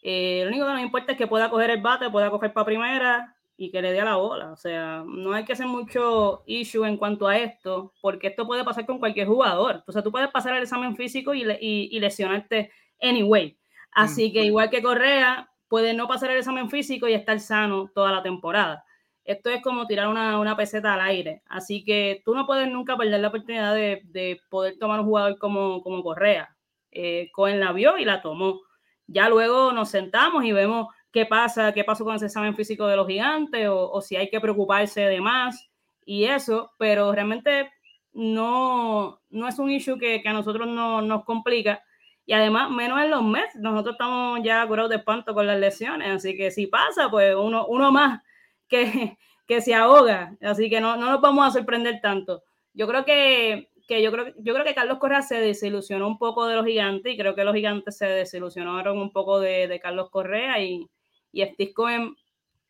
Eh, 0.03 0.41
lo 0.43 0.49
único 0.49 0.67
que 0.67 0.73
nos 0.73 0.81
importa 0.81 1.13
es 1.13 1.17
que 1.17 1.25
pueda 1.25 1.49
coger 1.49 1.71
el 1.71 1.81
bate, 1.81 2.11
pueda 2.11 2.29
coger 2.29 2.53
para 2.53 2.65
primera, 2.65 3.34
y 3.57 3.71
que 3.71 3.81
le 3.81 3.91
dé 3.91 4.01
a 4.01 4.05
la 4.05 4.15
bola. 4.17 4.51
O 4.51 4.57
sea, 4.57 5.03
no 5.05 5.33
hay 5.33 5.45
que 5.45 5.53
hacer 5.53 5.67
mucho 5.67 6.43
issue 6.45 6.85
en 6.85 6.97
cuanto 6.97 7.27
a 7.27 7.37
esto, 7.37 7.93
porque 8.01 8.27
esto 8.27 8.45
puede 8.45 8.63
pasar 8.63 8.85
con 8.85 8.99
cualquier 8.99 9.27
jugador. 9.27 9.83
O 9.87 9.91
sea, 9.91 10.01
tú 10.01 10.11
puedes 10.11 10.29
pasar 10.29 10.55
el 10.55 10.63
examen 10.63 10.95
físico 10.95 11.33
y, 11.33 11.43
y, 11.43 11.99
lesionarte 11.99 12.71
anyway. 13.01 13.57
Así 13.91 14.33
que 14.33 14.43
igual 14.43 14.69
que 14.69 14.81
Correa, 14.81 15.49
puede 15.67 15.93
no 15.93 16.07
pasar 16.07 16.31
el 16.31 16.37
examen 16.37 16.69
físico 16.69 17.07
y 17.07 17.13
estar 17.13 17.39
sano 17.39 17.89
toda 17.93 18.11
la 18.11 18.23
temporada. 18.23 18.83
Esto 19.23 19.49
es 19.49 19.61
como 19.63 19.87
tirar 19.87 20.07
una, 20.07 20.39
una 20.39 20.55
peseta 20.55 20.93
al 20.93 21.01
aire. 21.01 21.41
Así 21.47 21.83
que 21.83 22.21
tú 22.25 22.35
no 22.35 22.45
puedes 22.45 22.69
nunca 22.69 22.97
perder 22.97 23.21
la 23.21 23.29
oportunidad 23.29 23.73
de, 23.73 24.01
de 24.05 24.39
poder 24.49 24.77
tomar 24.77 24.99
un 24.99 25.07
jugador 25.07 25.37
como, 25.39 25.81
como 25.81 26.03
Correa. 26.03 26.55
Eh, 26.91 27.29
Cohen 27.31 27.59
la 27.59 27.71
vio 27.71 27.97
y 27.97 28.05
la 28.05 28.21
tomó. 28.21 28.61
Ya 29.07 29.29
luego 29.29 29.71
nos 29.71 29.89
sentamos 29.89 30.43
y 30.45 30.51
vemos 30.51 30.87
qué 31.15 31.25
pasa, 31.25 31.71
qué 31.71 31.85
pasó 31.85 32.03
con 32.03 32.13
ese 32.13 32.25
examen 32.25 32.57
físico 32.57 32.85
de 32.87 32.97
los 32.97 33.07
gigantes 33.07 33.69
o, 33.71 34.01
si 34.01 34.17
hay 34.17 34.29
que 34.29 34.41
preocuparse 34.41 34.99
de 34.99 35.21
más 35.21 35.69
y 36.05 36.25
eso, 36.25 36.73
pero 36.77 37.13
realmente 37.13 37.71
no, 38.11 39.21
no 39.29 39.47
es 39.47 39.57
un 39.57 39.71
issue 39.71 39.97
que, 39.97 40.21
a 40.25 40.33
nosotros 40.33 40.67
no, 40.67 41.01
nos 41.01 41.23
complica. 41.23 41.81
Y 42.25 42.33
además, 42.33 42.69
menos 42.69 43.01
en 43.01 43.11
los 43.11 43.23
meses, 43.23 43.55
nosotros 43.61 43.93
estamos 43.93 44.41
ya 44.43 44.67
curados 44.67 44.89
de 44.89 44.97
espanto 44.97 45.33
con 45.33 45.47
las 45.47 45.57
lesiones, 45.57 46.09
así 46.09 46.35
que 46.35 46.51
si 46.51 46.67
pasa, 46.67 47.09
pues 47.09 47.33
uno, 47.33 47.65
uno 47.67 47.93
más 47.93 48.21
que, 48.67 49.17
que 49.47 49.61
se 49.61 49.73
ahoga, 49.73 50.35
así 50.41 50.69
que 50.69 50.81
no, 50.81 50.97
no 50.97 51.11
nos 51.11 51.21
vamos 51.21 51.47
a 51.47 51.57
sorprender 51.57 52.01
tanto. 52.01 52.43
Yo 52.73 52.89
creo 52.89 53.05
que, 53.05 53.69
que 53.87 54.01
yo 54.01 54.11
creo, 54.11 54.33
yo 54.39 54.53
creo 54.53 54.65
que 54.65 54.75
Carlos 54.75 54.97
Correa 54.97 55.21
se 55.21 55.39
desilusionó 55.39 56.07
un 56.07 56.17
poco 56.17 56.45
de 56.45 56.55
los 56.55 56.65
gigantes 56.65 57.13
y 57.13 57.17
creo 57.17 57.35
que 57.35 57.45
los 57.45 57.55
gigantes 57.55 57.97
se 57.97 58.05
desilusionaron 58.05 58.97
un 58.97 59.13
poco 59.13 59.39
de, 59.39 59.69
de 59.69 59.79
Carlos 59.79 60.09
Correa 60.09 60.61
y, 60.61 60.89
y 61.35 61.45
Steve 61.45 61.73
Cohen 61.73 62.15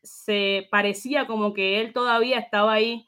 se 0.02 0.66
parecía 0.72 1.28
como 1.28 1.54
que 1.54 1.80
él 1.80 1.92
todavía 1.92 2.40
estaba 2.40 2.72
ahí 2.72 3.06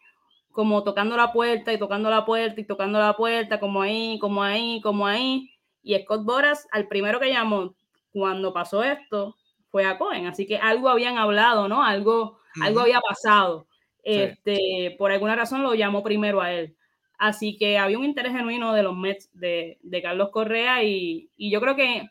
como 0.53 0.85
tocando 0.85 1.17
la 1.17 1.33
puerta 1.33 1.73
y 1.73 1.79
tocando 1.79 2.11
la 2.11 2.25
puerta 2.25 2.61
y 2.61 2.65
tocando 2.65 3.01
la 3.01 3.17
puerta, 3.17 3.59
como 3.59 3.83
ahí, 3.83 4.21
como 4.21 4.43
ahí, 4.43 4.81
como 4.81 5.07
ahí. 5.07 5.51
Y 5.83 5.99
Scott 5.99 6.25
Boras, 6.25 6.69
al 6.71 6.87
primero 6.87 7.19
que 7.19 7.31
llamó 7.31 7.75
cuando 8.13 8.53
pasó 8.53 8.85
esto, 8.85 9.37
fue 9.69 9.85
a 9.85 9.99
Cohen. 9.99 10.27
Así 10.27 10.47
que 10.47 10.59
algo 10.59 10.89
habían 10.89 11.19
hablado, 11.19 11.67
¿no? 11.67 11.83
Algo, 11.85 12.39
algo 12.63 12.81
había 12.81 13.01
pasado. 13.01 13.67
Este, 14.05 14.95
Por 14.97 15.11
alguna 15.11 15.35
razón 15.35 15.65
lo 15.65 15.75
llamó 15.75 16.05
primero 16.05 16.41
a 16.41 16.53
él. 16.53 16.77
Así 17.19 17.57
que 17.57 17.79
había 17.79 17.99
un 17.99 18.05
interés 18.05 18.33
genuino 18.33 18.73
de 18.75 18.85
los 18.85 18.97
Mets 18.97 19.29
de, 19.33 19.79
de 19.83 20.03
Carlos 20.03 20.31
Correa 20.31 20.85
y, 20.85 21.31
y 21.37 21.51
yo 21.51 21.61
creo 21.61 21.75
que 21.75 22.09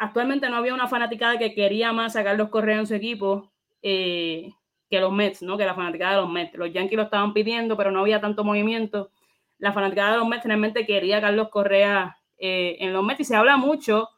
actualmente 0.00 0.48
no 0.48 0.56
había 0.56 0.74
una 0.74 0.88
fanaticada 0.88 1.38
que 1.38 1.54
quería 1.54 1.92
más 1.92 2.16
a 2.16 2.24
Carlos 2.24 2.48
Correa 2.48 2.78
en 2.78 2.86
su 2.86 2.94
equipo 2.94 3.52
eh, 3.82 4.50
que 4.88 4.98
los 4.98 5.12
Mets, 5.12 5.42
¿no? 5.42 5.58
Que 5.58 5.66
la 5.66 5.74
fanaticada 5.74 6.16
de 6.16 6.22
los 6.22 6.30
Mets. 6.30 6.54
Los 6.54 6.72
Yankees 6.72 6.96
lo 6.96 7.02
estaban 7.04 7.34
pidiendo, 7.34 7.76
pero 7.76 7.90
no 7.90 8.00
había 8.00 8.20
tanto 8.20 8.42
movimiento. 8.42 9.10
La 9.58 9.74
fanaticada 9.74 10.12
de 10.12 10.18
los 10.18 10.26
Mets 10.26 10.46
realmente 10.46 10.86
quería 10.86 11.18
a 11.18 11.20
Carlos 11.20 11.50
Correa 11.50 12.16
eh, 12.38 12.78
en 12.80 12.94
los 12.94 13.04
Mets 13.04 13.20
y 13.20 13.24
se 13.24 13.36
habla 13.36 13.58
mucho 13.58 14.08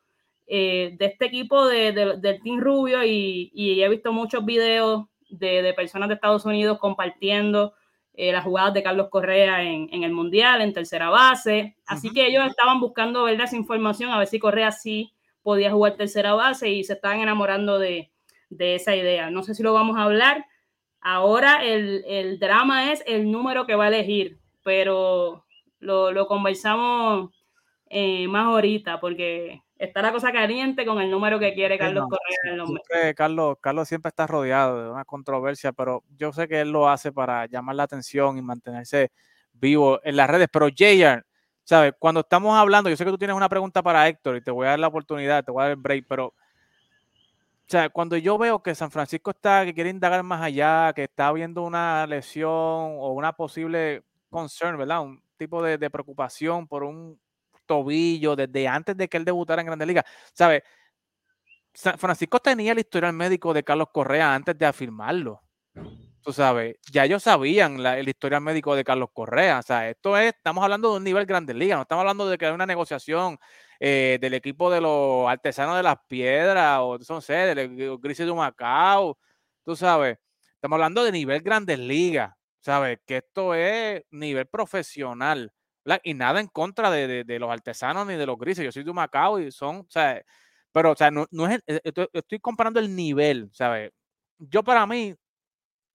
eh, 0.46 0.94
de 0.96 1.06
este 1.06 1.26
equipo 1.26 1.66
de, 1.66 1.92
del 1.92 2.40
Team 2.42 2.60
Rubio 2.60 3.04
y, 3.04 3.50
he 3.52 3.88
visto 3.88 4.12
muchos 4.12 4.44
videos 4.44 5.06
de, 5.30 5.74
personas 5.74 6.08
de 6.08 6.14
Estados 6.14 6.44
Unidos 6.46 6.78
compartiendo 6.78 7.74
las 8.14 8.44
jugadas 8.44 8.74
de 8.74 8.82
Carlos 8.82 9.08
Correa 9.08 9.62
en, 9.62 10.04
el 10.04 10.12
Mundial, 10.12 10.60
en 10.60 10.72
tercera 10.72 11.08
base. 11.08 11.76
Así 11.86 12.10
que 12.12 12.26
ellos 12.26 12.46
estaban 12.46 12.78
buscando 12.78 13.24
ver 13.24 13.40
esa 13.40 13.56
información, 13.56 14.10
a 14.10 14.18
ver 14.18 14.28
si 14.28 14.38
Correa 14.38 14.70
sí 14.70 15.12
podía 15.42 15.72
jugar 15.72 15.96
tercera 15.96 16.34
base 16.34 16.70
y 16.70 16.84
se 16.84 16.94
estaban 16.94 17.20
enamorando 17.20 17.78
de, 17.78 18.10
esa 18.50 18.94
idea. 18.94 19.30
No 19.30 19.42
sé 19.42 19.54
si 19.54 19.62
lo 19.62 19.72
vamos 19.72 19.96
a 19.96 20.04
hablar. 20.04 20.46
Ahora 21.00 21.64
el, 21.64 22.38
drama 22.38 22.92
es 22.92 23.02
el 23.06 23.30
número 23.30 23.66
que 23.66 23.74
va 23.74 23.86
a 23.86 23.88
elegir, 23.88 24.38
pero 24.62 25.44
lo, 25.80 26.26
conversamos 26.26 27.30
eh, 27.88 28.28
más 28.28 28.46
ahorita 28.46 29.00
porque 29.00 29.62
está 29.76 30.00
la 30.00 30.12
cosa 30.12 30.30
caliente 30.32 30.86
con 30.86 31.00
el 31.00 31.10
número 31.10 31.40
que 31.40 31.54
quiere 31.54 31.76
Carlos 31.76 32.08
Correa 32.08 33.14
Carlos, 33.14 33.56
Carlos 33.60 33.88
siempre 33.88 34.10
está 34.10 34.28
rodeado 34.28 34.84
de 34.84 34.90
una 34.90 35.04
controversia, 35.04 35.72
pero 35.72 36.04
yo 36.16 36.32
sé 36.32 36.46
que 36.46 36.60
él 36.60 36.70
lo 36.70 36.88
hace 36.88 37.10
para 37.10 37.46
llamar 37.46 37.74
la 37.74 37.82
atención 37.82 38.38
y 38.38 38.42
mantenerse 38.42 39.10
vivo 39.52 40.00
en 40.04 40.16
las 40.16 40.30
redes. 40.30 40.48
Pero 40.52 40.68
JR, 40.68 41.24
¿sabes? 41.64 41.94
Cuando 41.98 42.20
estamos 42.20 42.56
hablando, 42.56 42.90
yo 42.90 42.96
sé 42.96 43.04
que 43.04 43.10
tú 43.10 43.18
tienes 43.18 43.36
una 43.36 43.48
pregunta 43.48 43.82
para 43.82 44.06
Héctor 44.08 44.36
y 44.36 44.40
te 44.42 44.50
voy 44.50 44.66
a 44.66 44.70
dar 44.70 44.78
la 44.78 44.88
oportunidad, 44.88 45.44
te 45.44 45.50
voy 45.50 45.60
a 45.60 45.64
dar 45.64 45.72
el 45.72 45.76
break, 45.76 46.06
pero, 46.08 46.26
o 46.26 46.34
sea, 47.66 47.88
cuando 47.90 48.16
yo 48.16 48.38
veo 48.38 48.62
que 48.62 48.74
San 48.74 48.90
Francisco 48.90 49.30
está, 49.30 49.64
que 49.64 49.74
quiere 49.74 49.90
indagar 49.90 50.22
más 50.22 50.42
allá, 50.42 50.92
que 50.94 51.04
está 51.04 51.32
viendo 51.32 51.62
una 51.62 52.06
lesión 52.06 52.50
o 52.50 53.12
una 53.12 53.32
posible 53.32 54.02
concern, 54.30 54.76
¿verdad? 54.78 55.02
Un 55.02 55.22
tipo 55.36 55.62
de, 55.62 55.90
preocupación 55.90 56.66
por 56.66 56.84
un 56.84 57.18
tobillo 57.66 58.36
desde 58.36 58.68
antes 58.68 58.96
de 58.96 59.08
que 59.08 59.16
él 59.16 59.24
debutara 59.24 59.62
en 59.62 59.66
Grandes 59.66 59.88
Ligas, 59.88 60.04
¿sabes? 60.32 60.62
San 61.74 61.98
Francisco 61.98 62.38
tenía 62.38 62.72
el 62.72 62.78
historial 62.80 63.14
médico 63.14 63.54
de 63.54 63.64
Carlos 63.64 63.88
Correa 63.92 64.34
antes 64.34 64.58
de 64.58 64.66
afirmarlo. 64.66 65.40
Tú 66.22 66.32
sabes, 66.32 66.76
ya 66.90 67.04
ellos 67.04 67.22
sabían 67.22 67.82
la, 67.82 67.98
el 67.98 68.08
historial 68.08 68.40
médico 68.40 68.74
de 68.76 68.84
Carlos 68.84 69.10
Correa. 69.12 69.58
O 69.58 69.62
sea, 69.62 69.88
esto 69.90 70.16
es, 70.16 70.34
estamos 70.34 70.62
hablando 70.64 70.90
de 70.90 70.96
un 70.98 71.04
nivel 71.04 71.26
grande 71.26 71.54
liga, 71.54 71.76
no 71.76 71.82
estamos 71.82 72.02
hablando 72.02 72.28
de 72.28 72.38
que 72.38 72.46
hay 72.46 72.52
una 72.52 72.66
negociación 72.66 73.38
eh, 73.80 74.18
del 74.20 74.34
equipo 74.34 74.70
de 74.70 74.80
los 74.80 75.28
artesanos 75.28 75.76
de 75.76 75.82
las 75.82 75.96
piedras, 76.08 76.78
o 76.80 76.98
no 77.08 77.20
sé, 77.20 77.34
del 77.34 77.98
Grises 78.00 78.26
de 78.26 78.32
Macao, 78.32 79.18
tú 79.64 79.76
sabes, 79.76 80.18
estamos 80.54 80.76
hablando 80.76 81.04
de 81.04 81.12
nivel 81.12 81.42
grandes 81.42 81.78
ligas, 81.78 82.32
¿sabes? 82.60 83.00
Que 83.06 83.18
esto 83.18 83.54
es 83.54 84.02
nivel 84.10 84.46
profesional. 84.46 85.52
Y 86.04 86.14
nada 86.14 86.40
en 86.40 86.46
contra 86.48 86.90
de, 86.90 87.24
los 87.40 87.50
artesanos 87.50 88.06
ni 88.06 88.14
de 88.14 88.26
los 88.26 88.38
grises. 88.38 88.64
Yo 88.64 88.70
soy 88.72 88.84
de 88.84 88.92
Macao 88.92 89.40
y 89.40 89.50
son, 89.50 89.78
o 89.78 89.86
sea, 89.88 90.22
pero, 90.72 90.92
o 90.92 90.96
sea, 90.96 91.10
no, 91.10 91.26
es, 91.48 91.60
eh, 91.66 91.80
estoy, 91.84 92.08
estoy 92.12 92.40
comparando 92.40 92.80
el 92.80 92.94
nivel, 92.94 93.50
¿sabes? 93.52 93.90
Yo 94.38 94.62
para 94.62 94.86
mí, 94.86 95.14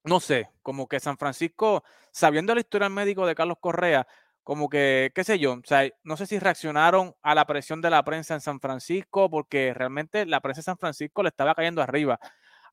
no 0.08 0.20
sé, 0.20 0.50
como 0.62 0.88
que 0.88 1.00
San 1.00 1.18
Francisco, 1.18 1.84
sabiendo 2.12 2.54
la 2.54 2.62
historia 2.62 2.90
médico 2.90 3.26
de 3.26 3.36
Carlos 3.36 3.58
Correa, 3.60 4.08
como 4.44 4.70
que, 4.70 5.12
qué 5.14 5.24
sé 5.24 5.40
yo, 5.40 5.54
o 5.54 5.62
sea, 5.66 5.90
no 6.04 6.16
sé 6.16 6.26
si 6.26 6.40
reaccionaron 6.40 7.16
a 7.22 7.36
la 7.36 7.46
presión 7.46 7.82
de 7.82 7.90
la 7.90 8.04
prensa 8.04 8.34
en 8.34 8.42
San 8.42 8.60
Francisco, 8.62 9.30
porque 9.30 9.74
realmente 9.74 10.26
la 10.26 10.40
prensa 10.40 10.62
de 10.62 10.66
San 10.66 10.78
Francisco 10.78 11.22
le 11.22 11.30
estaba 11.30 11.54
cayendo 11.54 11.82
arriba 11.82 12.20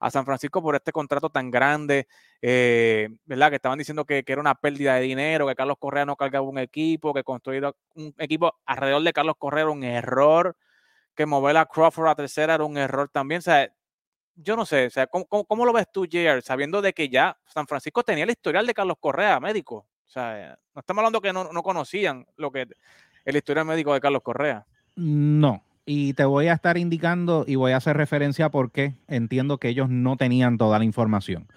a 0.01 0.11
San 0.11 0.24
Francisco 0.24 0.62
por 0.62 0.76
este 0.76 0.93
contrato 0.93 1.30
tan 1.30 1.51
grande, 1.51 2.07
eh, 2.43 3.09
¿verdad? 3.24 3.51
Que 3.51 3.57
estaban 3.57 3.78
diciendo 3.78 4.05
que, 4.05 4.22
era 4.26 4.41
una 4.41 4.55
pérdida 4.55 4.95
de 4.95 5.01
dinero, 5.03 5.47
que 5.49 5.55
Carlos 5.55 5.78
Correa 5.78 6.05
no 6.05 6.16
cargaba 6.16 6.47
un 6.47 6.59
equipo, 6.59 7.14
que 7.14 7.24
construir 7.24 7.64
un 7.95 8.14
equipo 8.18 8.55
alrededor 8.66 9.03
de 9.03 9.12
Carlos 9.12 9.37
Correa 9.39 9.62
era 9.62 9.72
un 9.72 9.82
error, 9.85 10.57
que 11.14 11.26
mover 11.26 11.57
a 11.57 11.66
Crawford 11.66 12.09
a 12.09 12.14
tercera 12.14 12.55
era 12.55 12.64
un 12.64 12.76
error 12.76 13.09
también, 13.09 13.41
o 13.41 13.43
yo 14.37 14.57
no 14.57 14.66
sé, 14.66 14.87
o 14.87 14.91
sea, 14.91 15.07
¿cómo, 15.07 15.64
lo 15.64 15.72
ves 15.72 15.87
tú, 15.93 16.07
Jair, 16.11 16.43
sabiendo 16.43 16.82
de 16.82 16.93
que 16.93 17.09
ya 17.09 17.37
San 17.47 17.66
Francisco 17.66 18.03
tenía 18.03 18.24
el 18.24 18.30
historial 18.30 18.66
de 18.66 18.74
Carlos 18.74 18.97
Correa, 18.99 19.39
médico? 19.41 19.87
O 20.07 20.11
sea, 20.11 20.59
no 20.74 20.80
estamos 20.80 21.01
hablando 21.01 21.20
que 21.20 21.32
no, 21.32 21.62
conocían 21.62 22.26
lo 22.37 22.51
que 22.51 22.66
el 23.24 23.37
historial 23.37 23.66
médico 23.66 23.95
de 23.95 24.01
Carlos 24.01 24.22
Correa. 24.22 24.66
No, 24.97 25.64
y 25.87 26.14
te 26.14 26.24
voy 26.24 26.49
a 26.49 26.55
estar 26.55 26.78
indicando 26.78 27.45
y 27.47 27.57
voy 27.57 27.72
a 27.72 27.78
hacer 27.78 27.97
referencia 27.97 28.51
porque 28.51 28.95
entiendo 29.09 29.59
que 29.59 29.68
ellos 29.68 29.89
no 29.89 30.16
tenían 30.16 30.59
toda 30.59 30.78
la 30.78 30.85
información. 30.85 31.49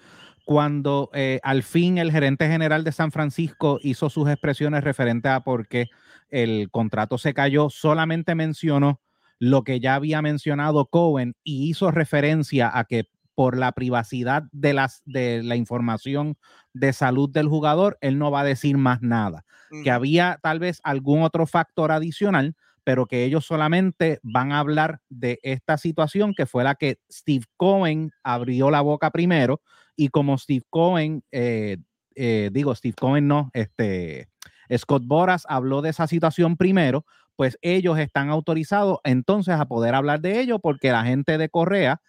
Cuando 0.44 1.10
eh, 1.12 1.40
al 1.42 1.62
fin 1.62 1.98
el 1.98 2.10
gerente 2.10 2.48
general 2.48 2.82
de 2.82 2.92
San 2.92 3.12
Francisco 3.12 3.78
hizo 3.82 4.08
sus 4.08 4.28
expresiones 4.28 4.82
referente 4.82 5.28
a 5.28 5.40
por 5.40 5.68
qué 5.68 5.86
el 6.30 6.70
contrato 6.70 7.18
se 7.18 7.34
cayó, 7.34 7.70
solamente 7.70 8.34
mencionó 8.34 9.00
lo 9.38 9.62
que 9.64 9.80
ya 9.80 9.94
había 9.94 10.22
mencionado 10.22 10.86
Cohen 10.86 11.34
y 11.44 11.68
hizo 11.68 11.90
referencia 11.90 12.70
a 12.72 12.84
que 12.84 13.04
por 13.34 13.56
la 13.56 13.70
privacidad 13.70 14.44
de, 14.50 14.74
las, 14.74 15.00
de 15.04 15.44
la 15.44 15.54
información 15.54 16.36
de 16.72 16.92
salud 16.92 17.30
del 17.30 17.46
jugador, 17.46 17.96
él 18.00 18.18
no 18.18 18.32
va 18.32 18.40
a 18.40 18.44
decir 18.44 18.76
más 18.76 19.00
nada. 19.00 19.44
Que 19.84 19.90
había 19.90 20.40
tal 20.42 20.58
vez 20.58 20.80
algún 20.82 21.22
otro 21.22 21.46
factor 21.46 21.92
adicional, 21.92 22.56
pero 22.84 23.06
que 23.06 23.24
ellos 23.24 23.44
solamente 23.44 24.18
van 24.22 24.50
a 24.50 24.58
hablar 24.58 25.02
de 25.10 25.38
esta 25.42 25.76
situación 25.76 26.32
que 26.34 26.46
fue 26.46 26.64
la 26.64 26.74
que 26.74 26.98
Steve 27.12 27.44
Cohen 27.56 28.10
abrió 28.22 28.70
la 28.70 28.80
boca 28.80 29.10
primero 29.10 29.60
y 29.94 30.08
como 30.08 30.38
Steve 30.38 30.64
Cohen, 30.70 31.22
eh, 31.30 31.76
eh, 32.16 32.50
digo, 32.52 32.74
Steve 32.74 32.94
Cohen 32.98 33.28
no, 33.28 33.50
este, 33.52 34.30
Scott 34.76 35.04
Boras 35.04 35.44
habló 35.48 35.82
de 35.82 35.90
esa 35.90 36.06
situación 36.06 36.56
primero, 36.56 37.04
pues 37.38 37.56
ellos 37.62 38.00
están 38.00 38.30
autorizados 38.30 38.98
entonces 39.04 39.54
a 39.54 39.66
poder 39.66 39.94
hablar 39.94 40.20
de 40.20 40.40
ello 40.40 40.58
porque 40.58 40.90
la 40.90 41.04
gente 41.04 41.38
de 41.38 41.48
Correa 41.48 42.00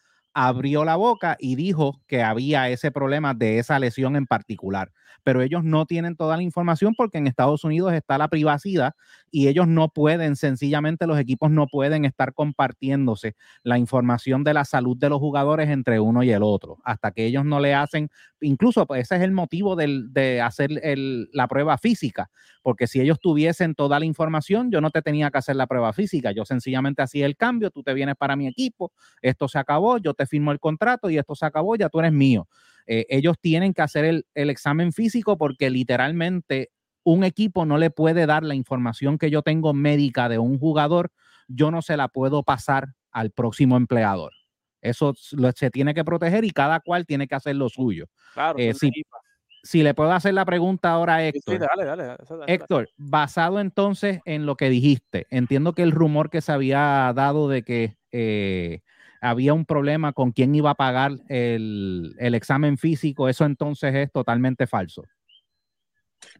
abrió 0.41 0.85
la 0.85 0.95
boca 0.95 1.35
y 1.37 1.55
dijo 1.55 1.99
que 2.07 2.23
había 2.23 2.69
ese 2.69 2.91
problema 2.91 3.33
de 3.33 3.59
esa 3.59 3.77
lesión 3.77 4.15
en 4.15 4.25
particular. 4.25 4.93
Pero 5.25 5.41
ellos 5.41 5.65
no 5.65 5.85
tienen 5.85 6.15
toda 6.15 6.37
la 6.37 6.43
información 6.43 6.93
porque 6.95 7.17
en 7.17 7.27
Estados 7.27 7.65
Unidos 7.65 7.91
está 7.91 8.17
la 8.17 8.29
privacidad 8.29 8.93
y 9.31 9.49
ellos 9.49 9.67
no 9.67 9.89
pueden, 9.89 10.37
sencillamente 10.37 11.07
los 11.07 11.19
equipos 11.19 11.51
no 11.51 11.67
pueden 11.67 12.05
estar 12.05 12.33
compartiéndose 12.33 13.35
la 13.63 13.77
información 13.77 14.45
de 14.45 14.53
la 14.53 14.63
salud 14.63 14.95
de 14.97 15.09
los 15.09 15.19
jugadores 15.19 15.69
entre 15.69 15.99
uno 15.99 16.23
y 16.23 16.31
el 16.31 16.41
otro, 16.41 16.77
hasta 16.85 17.11
que 17.11 17.25
ellos 17.25 17.43
no 17.43 17.59
le 17.59 17.73
hacen, 17.75 18.09
incluso 18.39 18.87
pues, 18.87 19.01
ese 19.01 19.17
es 19.17 19.21
el 19.23 19.33
motivo 19.33 19.75
de 19.75 20.41
hacer 20.41 20.69
la 20.71 21.47
prueba 21.49 21.77
física, 21.77 22.29
porque 22.63 22.87
si 22.87 23.01
ellos 23.01 23.19
tuviesen 23.19 23.75
toda 23.75 23.99
la 23.99 24.05
información, 24.05 24.71
yo 24.71 24.79
no 24.79 24.89
te 24.89 25.01
tenía 25.01 25.29
que 25.31 25.37
hacer 25.37 25.57
la 25.57 25.67
prueba 25.67 25.91
física, 25.91 26.31
yo 26.31 26.45
sencillamente 26.45 27.01
hacía 27.01 27.25
el 27.25 27.35
cambio, 27.35 27.71
tú 27.71 27.83
te 27.83 27.93
vienes 27.93 28.15
para 28.15 28.37
mi 28.37 28.47
equipo, 28.47 28.93
esto 29.21 29.47
se 29.47 29.59
acabó, 29.59 29.97
yo 29.97 30.13
te 30.13 30.25
firmo 30.29 30.51
el 30.51 30.59
contrato 30.59 31.09
y 31.09 31.17
esto 31.17 31.35
se 31.35 31.45
acabó, 31.45 31.75
ya 31.75 31.89
tú 31.89 31.99
eres 31.99 32.13
mío. 32.13 32.47
Eh, 32.91 33.05
ellos 33.09 33.37
tienen 33.39 33.73
que 33.75 33.83
hacer 33.83 34.03
el, 34.03 34.25
examen 34.33 34.91
físico 34.91 35.37
porque 35.37 35.69
literalmente 35.69 36.71
un 37.03 37.23
equipo 37.23 37.63
no 37.63 37.77
le 37.77 37.91
puede 37.91 38.25
dar 38.25 38.43
la 38.43 38.55
información 38.55 39.19
que 39.19 39.29
yo 39.29 39.43
tengo 39.43 39.75
médica 39.75 40.27
de 40.27 40.39
un 40.39 40.57
jugador, 40.57 41.11
yo 41.47 41.69
no 41.69 41.83
se 41.83 41.97
la 41.97 42.07
puedo 42.07 42.41
pasar 42.41 42.87
al 43.11 43.29
próximo 43.29 43.77
empleador. 43.77 44.33
Eso 44.81 45.13
se 45.15 45.69
tiene 45.69 45.93
que 45.93 46.03
proteger 46.03 46.45
y 46.45 46.49
cada 46.49 46.79
cual 46.79 47.05
tiene 47.05 47.27
que 47.27 47.35
hacer 47.35 47.55
lo 47.55 47.69
suyo. 47.69 48.07
Claro, 48.33 48.57
eh, 48.57 48.73
si, 48.73 49.83
le 49.83 49.93
puedo 49.93 50.11
hacer 50.11 50.33
la 50.33 50.45
pregunta 50.45 50.89
ahora 50.89 51.15
a 51.15 51.27
Héctor. 51.27 51.59
dale, 51.59 51.85
dale, 51.85 52.15
Héctor, 52.47 52.89
basado 52.97 53.59
entonces 53.59 54.19
en 54.25 54.47
lo 54.47 54.55
que 54.55 54.69
dijiste, 54.69 55.27
entiendo 55.29 55.73
que 55.73 55.83
el 55.83 55.91
rumor 55.91 56.31
que 56.31 56.41
se 56.41 56.51
había 56.51 57.11
dado 57.13 57.49
de 57.49 57.61
que 57.61 57.97
eh, 58.11 58.81
había 59.21 59.53
un 59.53 59.65
problema 59.65 60.13
con 60.13 60.31
quién 60.31 60.55
iba 60.55 60.71
a 60.71 60.75
pagar 60.75 61.11
el, 61.27 62.15
examen 62.19 62.77
físico, 62.77 63.27
eso 63.27 63.45
entonces 63.45 63.93
es 63.95 64.11
totalmente 64.11 64.67
falso. 64.67 65.03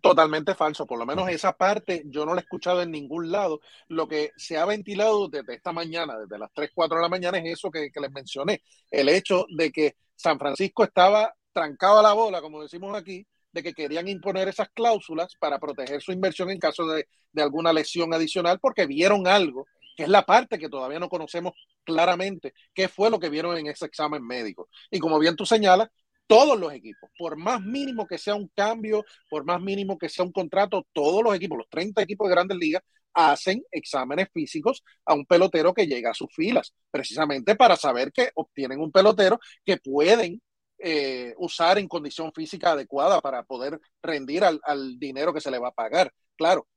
Totalmente 0.02 0.56
falso, 0.56 0.86
por 0.86 1.00
lo 1.00 1.06
menos 1.06 1.30
esa 1.30 1.54
parte 1.54 2.04
yo 2.06 2.26
no 2.26 2.34
la 2.34 2.42
he 2.42 2.44
escuchado 2.44 2.82
en 2.82 2.92
ningún 2.92 3.32
lado. 3.32 3.60
Lo 3.88 4.08
que 4.08 4.32
se 4.36 4.58
ha 4.58 4.66
ventilado 4.66 5.28
desde 5.30 5.56
esta 5.56 5.72
mañana, 5.72 6.18
desde 6.18 6.38
las 6.38 6.52
3, 6.54 6.72
4 6.74 6.98
de 6.98 7.02
la 7.02 7.10
mañana, 7.10 7.38
es 7.38 7.54
eso 7.54 7.72
que, 7.72 7.90
les 7.94 8.12
mencioné, 8.12 8.62
el 8.92 9.10
hecho 9.10 9.46
de 9.50 9.72
que 9.72 9.96
San 10.16 10.38
Francisco 10.38 10.84
estaba 10.84 11.34
trancado 11.54 12.00
a 12.00 12.04
la 12.04 12.14
bola, 12.14 12.42
como 12.42 12.62
decimos 12.62 12.96
aquí, 12.96 13.26
de 13.52 13.64
que 13.64 13.74
querían 13.74 14.08
imponer 14.08 14.48
esas 14.48 14.70
cláusulas 14.70 15.36
para 15.40 15.60
proteger 15.60 16.02
su 16.02 16.12
inversión 16.12 16.50
en 16.52 16.60
caso 16.60 16.86
de, 16.88 17.08
de 17.32 17.42
alguna 17.42 17.74
lesión 17.74 18.14
adicional, 18.14 18.60
porque 18.60 18.86
vieron 18.86 19.28
algo 19.28 19.66
que 20.00 20.04
es 20.04 20.10
la 20.10 20.26
parte 20.26 20.58
que 20.58 20.70
todavía 20.70 20.98
no 20.98 21.10
conocemos 21.10 21.52
claramente, 21.84 22.54
qué 22.74 22.88
fue 22.88 23.10
lo 23.10 23.20
que 23.20 23.28
vieron 23.28 23.58
en 23.58 23.68
ese 23.68 23.86
examen 23.86 24.26
médico. 24.26 24.70
Y 24.90 24.98
como 24.98 25.20
bien 25.20 25.36
tú 25.36 25.46
señalas, 25.46 25.90
todos 26.26 26.58
los 26.58 26.72
equipos, 26.72 27.10
por 27.18 27.36
más 27.36 27.60
mínimo 27.60 28.08
que 28.08 28.18
sea 28.18 28.34
un 28.34 28.50
cambio, 28.56 29.04
por 29.30 29.44
más 29.44 29.60
mínimo 29.62 29.98
que 29.98 30.08
sea 30.08 30.24
un 30.24 30.32
contrato, 30.32 30.88
todos 30.94 31.22
los 31.22 31.36
equipos, 31.36 31.58
los 31.58 31.68
30 31.68 32.02
equipos 32.02 32.30
de 32.30 32.34
grandes 32.34 32.58
ligas, 32.58 32.82
hacen 33.14 33.62
exámenes 33.72 34.30
físicos 34.34 34.86
a 35.04 35.16
un 35.16 35.26
pelotero 35.26 35.74
que 35.74 35.86
llega 35.86 36.12
a 36.12 36.14
sus 36.14 36.34
filas, 36.34 36.74
precisamente 36.90 37.58
para 37.58 37.76
saber 37.76 38.14
que 38.14 38.30
obtienen 38.36 38.80
un 38.80 38.94
pelotero 38.94 39.38
que 39.66 39.76
pueden 39.80 40.42
eh, 40.78 41.34
usar 41.40 41.78
en 41.78 41.90
condición 41.90 42.32
física 42.34 42.72
adecuada 42.72 43.20
para 43.20 43.44
poder 43.44 43.82
rendir 44.02 44.46
al, 44.46 44.62
al 44.64 44.98
dinero 44.98 45.34
que 45.34 45.42
se 45.42 45.52
le 45.52 45.60
va 45.60 45.68
a 45.68 45.74
pagar. 45.74 46.14
Claro, 46.38 46.70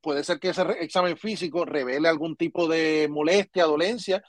puede 0.00 0.24
ser 0.24 0.38
que 0.38 0.50
ese 0.50 0.62
examen 0.80 1.16
físico 1.16 1.64
revele 1.64 2.08
algún 2.08 2.36
tipo 2.36 2.68
de 2.68 3.08
molestia, 3.10 3.64
dolencia, 3.64 4.22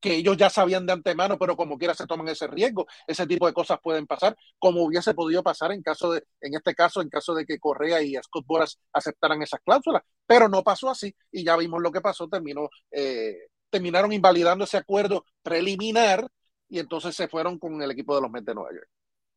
que 0.00 0.14
ellos 0.14 0.36
ya 0.36 0.48
sabían 0.50 0.86
de 0.86 0.92
antemano, 0.92 1.38
pero 1.38 1.56
como 1.56 1.76
quiera 1.76 1.94
se 1.94 2.06
toman 2.06 2.28
ese 2.28 2.46
riesgo. 2.46 2.86
Ese 3.06 3.26
tipo 3.26 3.46
de 3.46 3.52
cosas 3.52 3.78
pueden 3.82 4.06
pasar, 4.06 4.36
como 4.58 4.82
hubiese 4.82 5.14
podido 5.14 5.42
pasar 5.42 5.72
en 5.72 5.82
caso 5.82 6.12
de, 6.12 6.22
en 6.40 6.54
este 6.54 6.74
caso, 6.74 7.02
en 7.02 7.08
caso 7.08 7.34
de 7.34 7.44
que 7.44 7.58
Correa 7.58 8.00
y 8.02 8.14
Scott 8.14 8.46
Boras 8.46 8.78
aceptaran 8.92 9.42
esas 9.42 9.60
cláusulas, 9.64 10.02
pero 10.26 10.48
no 10.48 10.62
pasó 10.62 10.90
así 10.90 11.14
y 11.32 11.44
ya 11.44 11.56
vimos 11.56 11.82
lo 11.82 11.90
que 11.90 12.00
pasó, 12.00 12.28
terminó, 12.28 12.68
eh, 12.90 13.36
terminaron 13.70 14.12
invalidando 14.12 14.64
ese 14.64 14.76
acuerdo 14.76 15.24
preliminar 15.42 16.28
y 16.68 16.78
entonces 16.78 17.16
se 17.16 17.28
fueron 17.28 17.58
con 17.58 17.80
el 17.82 17.90
equipo 17.90 18.14
de 18.14 18.22
los 18.22 18.30
Mets 18.30 18.46
de 18.46 18.54
Nueva 18.54 18.70
York. 18.72 18.88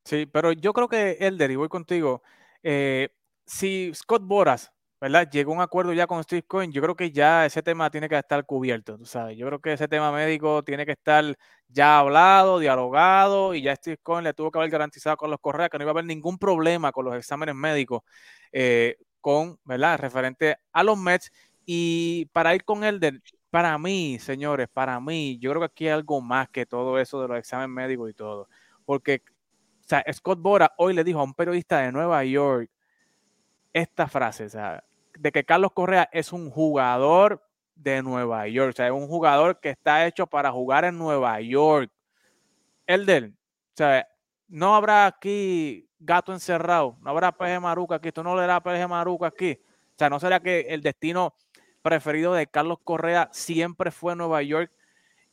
Sí, 0.05 0.25
pero 0.25 0.51
yo 0.51 0.73
creo 0.73 0.87
que 0.87 1.17
Elder, 1.19 1.51
y 1.51 1.55
voy 1.55 1.69
contigo, 1.69 2.23
eh, 2.63 3.09
si 3.45 3.91
Scott 3.93 4.23
Boras 4.25 4.71
¿verdad? 5.01 5.27
Llegó 5.31 5.51
un 5.51 5.61
acuerdo 5.61 5.93
ya 5.93 6.05
con 6.05 6.23
Steve 6.23 6.43
Cohen, 6.43 6.71
yo 6.71 6.81
creo 6.81 6.95
que 6.95 7.11
ya 7.11 7.45
ese 7.47 7.63
tema 7.63 7.89
tiene 7.89 8.07
que 8.07 8.17
estar 8.17 8.45
cubierto, 8.45 8.97
tú 8.99 9.05
sabes. 9.05 9.35
Yo 9.35 9.47
creo 9.47 9.59
que 9.59 9.73
ese 9.73 9.87
tema 9.87 10.11
médico 10.11 10.63
tiene 10.63 10.85
que 10.85 10.91
estar 10.91 11.35
ya 11.69 11.97
hablado, 11.99 12.59
dialogado, 12.59 13.55
y 13.55 13.63
ya 13.63 13.75
Steve 13.75 13.97
Cohen 13.97 14.23
le 14.23 14.33
tuvo 14.35 14.51
que 14.51 14.59
haber 14.59 14.69
garantizado 14.69 15.17
con 15.17 15.31
los 15.31 15.39
Correa 15.39 15.69
que 15.69 15.79
no 15.79 15.85
iba 15.85 15.91
a 15.91 15.93
haber 15.93 16.05
ningún 16.05 16.37
problema 16.37 16.91
con 16.91 17.05
los 17.05 17.15
exámenes 17.15 17.55
médicos 17.55 18.03
eh, 18.51 18.97
con, 19.21 19.59
¿verdad? 19.65 19.99
Referente 19.99 20.57
a 20.71 20.83
los 20.83 20.97
Mets. 20.99 21.31
Y 21.65 22.25
para 22.33 22.53
ir 22.55 22.63
con 22.63 22.83
él, 22.83 22.99
para 23.49 23.77
mí, 23.79 24.19
señores, 24.19 24.67
para 24.71 24.99
mí, 24.99 25.39
yo 25.39 25.49
creo 25.51 25.61
que 25.61 25.65
aquí 25.65 25.87
hay 25.87 25.93
algo 25.93 26.21
más 26.21 26.49
que 26.49 26.65
todo 26.67 26.99
eso 26.99 27.21
de 27.21 27.27
los 27.27 27.37
exámenes 27.39 27.69
médicos 27.73 28.09
y 28.11 28.13
todo. 28.13 28.49
Porque, 28.85 29.23
o 29.83 29.87
sea, 29.87 30.03
Scott 30.13 30.39
Bora 30.41 30.73
hoy 30.77 30.93
le 30.93 31.03
dijo 31.03 31.19
a 31.19 31.23
un 31.23 31.33
periodista 31.33 31.79
de 31.79 31.91
Nueva 31.91 32.23
York 32.23 32.69
esta 33.73 34.07
frase, 34.07 34.49
sea, 34.49 34.83
de 35.21 35.31
que 35.31 35.43
Carlos 35.43 35.71
Correa 35.71 36.09
es 36.11 36.33
un 36.33 36.49
jugador 36.49 37.47
de 37.75 38.01
Nueva 38.01 38.47
York, 38.47 38.71
o 38.71 38.75
sea, 38.75 38.87
es 38.87 38.91
un 38.91 39.07
jugador 39.07 39.59
que 39.59 39.69
está 39.69 40.07
hecho 40.07 40.25
para 40.25 40.51
jugar 40.51 40.83
en 40.83 40.97
Nueva 40.97 41.39
York. 41.41 41.91
Elder, 42.87 43.31
sea, 43.75 44.07
no 44.47 44.75
habrá 44.75 45.05
aquí 45.05 45.87
gato 45.99 46.33
encerrado, 46.33 46.97
no 47.01 47.11
habrá 47.11 47.31
peje 47.31 47.59
maruca 47.59 47.95
aquí, 47.95 48.07
esto 48.07 48.23
no 48.23 48.35
le 48.35 48.47
da 48.47 48.61
peje 48.61 48.87
maruca 48.87 49.27
aquí. 49.27 49.59
O 49.61 49.97
sea, 49.97 50.09
¿no 50.09 50.19
será 50.19 50.39
que 50.39 50.61
el 50.69 50.81
destino 50.81 51.35
preferido 51.83 52.33
de 52.33 52.47
Carlos 52.47 52.79
Correa 52.83 53.29
siempre 53.31 53.91
fue 53.91 54.15
Nueva 54.15 54.41
York? 54.41 54.71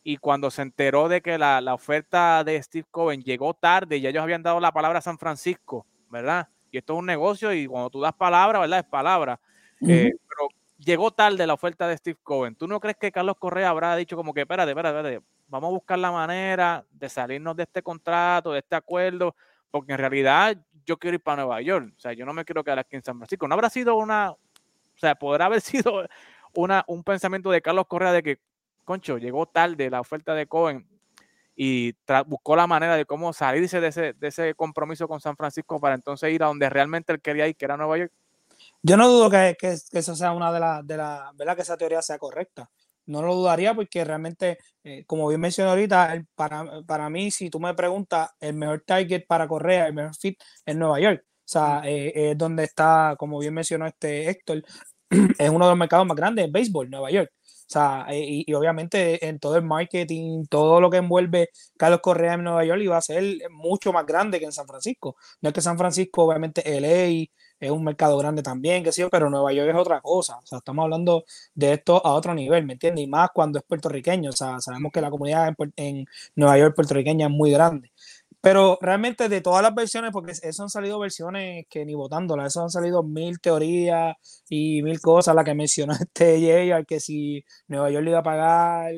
Y 0.02 0.18
cuando 0.18 0.50
se 0.50 0.62
enteró 0.62 1.08
de 1.08 1.22
que 1.22 1.38
la, 1.38 1.62
oferta 1.72 2.44
de 2.44 2.62
Steve 2.62 2.86
Cohen 2.90 3.22
llegó 3.22 3.54
tarde, 3.54 3.96
y 3.96 4.06
ellos 4.06 4.22
habían 4.22 4.42
dado 4.42 4.60
la 4.60 4.72
palabra 4.72 4.98
a 4.98 5.02
San 5.02 5.18
Francisco, 5.18 5.86
¿verdad? 6.10 6.48
Y 6.70 6.76
esto 6.76 6.92
es 6.92 6.98
un 6.98 7.06
negocio 7.06 7.54
y 7.54 7.66
cuando 7.66 7.88
tú 7.88 8.02
das 8.02 8.12
palabra, 8.12 8.58
¿verdad? 8.58 8.80
Es 8.80 8.84
palabra. 8.84 9.40
Eh, 9.80 10.12
pero 10.28 10.48
llegó 10.78 11.10
tarde 11.10 11.46
la 11.46 11.54
oferta 11.54 11.86
de 11.86 11.96
Steve 11.96 12.18
Cohen. 12.22 12.54
¿Tú 12.56 12.66
no 12.66 12.80
crees 12.80 12.96
que 12.96 13.12
Carlos 13.12 13.36
Correa 13.38 13.70
habrá 13.70 13.94
dicho 13.96 14.16
como 14.16 14.32
que, 14.34 14.40
espérate, 14.42 14.70
espérate, 14.70 14.98
espérate, 14.98 15.26
vamos 15.48 15.68
a 15.68 15.72
buscar 15.72 15.98
la 15.98 16.12
manera 16.12 16.84
de 16.90 17.08
salirnos 17.08 17.56
de 17.56 17.64
este 17.64 17.82
contrato, 17.82 18.52
de 18.52 18.60
este 18.60 18.76
acuerdo, 18.76 19.34
porque 19.70 19.92
en 19.92 19.98
realidad 19.98 20.56
yo 20.84 20.96
quiero 20.96 21.16
ir 21.16 21.22
para 21.22 21.42
Nueva 21.42 21.60
York. 21.60 21.92
O 21.96 22.00
sea, 22.00 22.12
yo 22.12 22.24
no 22.24 22.32
me 22.32 22.44
quiero 22.44 22.64
quedar 22.64 22.78
aquí 22.78 22.96
en 22.96 23.04
San 23.04 23.16
Francisco. 23.18 23.46
No 23.46 23.54
habrá 23.54 23.70
sido 23.70 23.96
una, 23.96 24.30
o 24.30 24.38
sea, 24.96 25.14
podrá 25.14 25.46
haber 25.46 25.60
sido 25.60 26.06
una, 26.54 26.84
un 26.86 27.04
pensamiento 27.04 27.50
de 27.50 27.62
Carlos 27.62 27.86
Correa 27.86 28.12
de 28.12 28.22
que, 28.22 28.38
concho, 28.84 29.18
llegó 29.18 29.46
tarde 29.46 29.90
la 29.90 30.00
oferta 30.00 30.34
de 30.34 30.46
Cohen 30.46 30.86
y 31.60 31.92
buscó 32.26 32.54
la 32.54 32.68
manera 32.68 32.96
de 32.96 33.04
cómo 33.04 33.32
salirse 33.32 33.80
de 33.80 33.88
ese, 33.88 34.12
de 34.12 34.28
ese 34.28 34.54
compromiso 34.54 35.08
con 35.08 35.20
San 35.20 35.36
Francisco 35.36 35.80
para 35.80 35.96
entonces 35.96 36.32
ir 36.32 36.44
a 36.44 36.46
donde 36.46 36.70
realmente 36.70 37.12
él 37.12 37.20
quería 37.20 37.48
ir, 37.48 37.56
que 37.56 37.64
era 37.64 37.76
Nueva 37.76 37.98
York. 37.98 38.12
Yo 38.82 38.96
no 38.96 39.08
dudo 39.08 39.30
que, 39.30 39.56
que, 39.58 39.76
que 39.90 39.98
eso 39.98 40.14
sea 40.14 40.32
una 40.32 40.52
de 40.52 40.60
las, 40.60 40.86
de 40.86 40.96
la, 40.96 41.32
¿verdad? 41.34 41.56
Que 41.56 41.62
esa 41.62 41.76
teoría 41.76 42.02
sea 42.02 42.18
correcta. 42.18 42.70
No 43.06 43.22
lo 43.22 43.34
dudaría 43.34 43.74
porque 43.74 44.04
realmente, 44.04 44.58
eh, 44.84 45.04
como 45.06 45.28
bien 45.28 45.40
mencioné 45.40 45.70
ahorita, 45.70 46.22
para, 46.34 46.82
para 46.86 47.08
mí, 47.10 47.30
si 47.30 47.48
tú 47.50 47.58
me 47.58 47.74
preguntas, 47.74 48.30
el 48.38 48.54
mejor 48.54 48.82
target 48.86 49.24
para 49.26 49.48
Correa, 49.48 49.86
el 49.86 49.94
mejor 49.94 50.14
fit 50.14 50.38
es 50.66 50.76
Nueva 50.76 51.00
York. 51.00 51.22
O 51.24 51.50
sea, 51.50 51.80
eh, 51.84 52.12
es 52.32 52.38
donde 52.38 52.64
está, 52.64 53.16
como 53.18 53.38
bien 53.38 53.54
mencionó 53.54 53.86
este 53.86 54.28
Héctor, 54.28 54.62
es 55.38 55.48
uno 55.50 55.64
de 55.64 55.70
los 55.70 55.78
mercados 55.78 56.06
más 56.06 56.16
grandes 56.16 56.44
de 56.46 56.50
béisbol, 56.52 56.90
Nueva 56.90 57.10
York. 57.10 57.30
O 57.42 57.70
sea, 57.70 58.06
eh, 58.10 58.20
y, 58.20 58.44
y, 58.46 58.54
obviamente 58.54 59.26
en 59.26 59.38
todo 59.38 59.56
el 59.56 59.64
marketing, 59.64 60.44
todo 60.48 60.80
lo 60.80 60.90
que 60.90 60.98
envuelve 60.98 61.50
Carlos 61.78 62.00
Correa 62.02 62.34
en 62.34 62.44
Nueva 62.44 62.64
York 62.64 62.80
iba 62.82 62.96
a 62.96 63.02
ser 63.02 63.24
mucho 63.50 63.92
más 63.92 64.06
grande 64.06 64.38
que 64.38 64.46
en 64.46 64.52
San 64.52 64.66
Francisco. 64.66 65.16
No 65.42 65.48
es 65.50 65.54
que 65.54 65.60
San 65.62 65.78
Francisco, 65.78 66.24
obviamente, 66.24 66.62
LA, 66.80 67.26
es 67.60 67.70
un 67.70 67.84
mercado 67.84 68.16
grande 68.18 68.42
también, 68.42 68.84
que 68.84 68.92
sí, 68.92 69.02
pero 69.10 69.30
Nueva 69.30 69.52
York 69.52 69.70
es 69.70 69.76
otra 69.76 70.00
cosa. 70.00 70.38
O 70.38 70.46
sea, 70.46 70.58
estamos 70.58 70.84
hablando 70.84 71.24
de 71.54 71.74
esto 71.74 72.04
a 72.04 72.12
otro 72.14 72.34
nivel, 72.34 72.64
¿me 72.64 72.74
entiendes? 72.74 73.04
Y 73.04 73.06
más 73.08 73.30
cuando 73.34 73.58
es 73.58 73.64
puertorriqueño. 73.64 74.30
O 74.30 74.32
sea, 74.32 74.60
sabemos 74.60 74.92
que 74.92 75.00
la 75.00 75.10
comunidad 75.10 75.48
en, 75.58 75.72
en 75.76 76.06
Nueva 76.36 76.58
York 76.58 76.74
puertorriqueña 76.74 77.26
es 77.26 77.32
muy 77.32 77.50
grande. 77.50 77.90
Pero 78.40 78.78
realmente 78.80 79.28
de 79.28 79.40
todas 79.40 79.62
las 79.62 79.74
versiones, 79.74 80.12
porque 80.12 80.32
eso 80.32 80.62
han 80.62 80.68
salido 80.68 80.98
versiones 81.00 81.66
que 81.68 81.84
ni 81.84 81.94
votándolas, 81.94 82.46
eso 82.48 82.62
han 82.62 82.70
salido 82.70 83.02
mil 83.02 83.40
teorías 83.40 84.14
y 84.48 84.82
mil 84.82 85.00
cosas, 85.00 85.34
la 85.34 85.42
que 85.44 85.54
mencionaste 85.54 86.40
Jay, 86.70 86.84
que 86.86 87.00
si 87.00 87.44
Nueva 87.66 87.90
York 87.90 88.04
le 88.04 88.10
iba 88.10 88.20
a 88.20 88.22
pagar 88.22 88.92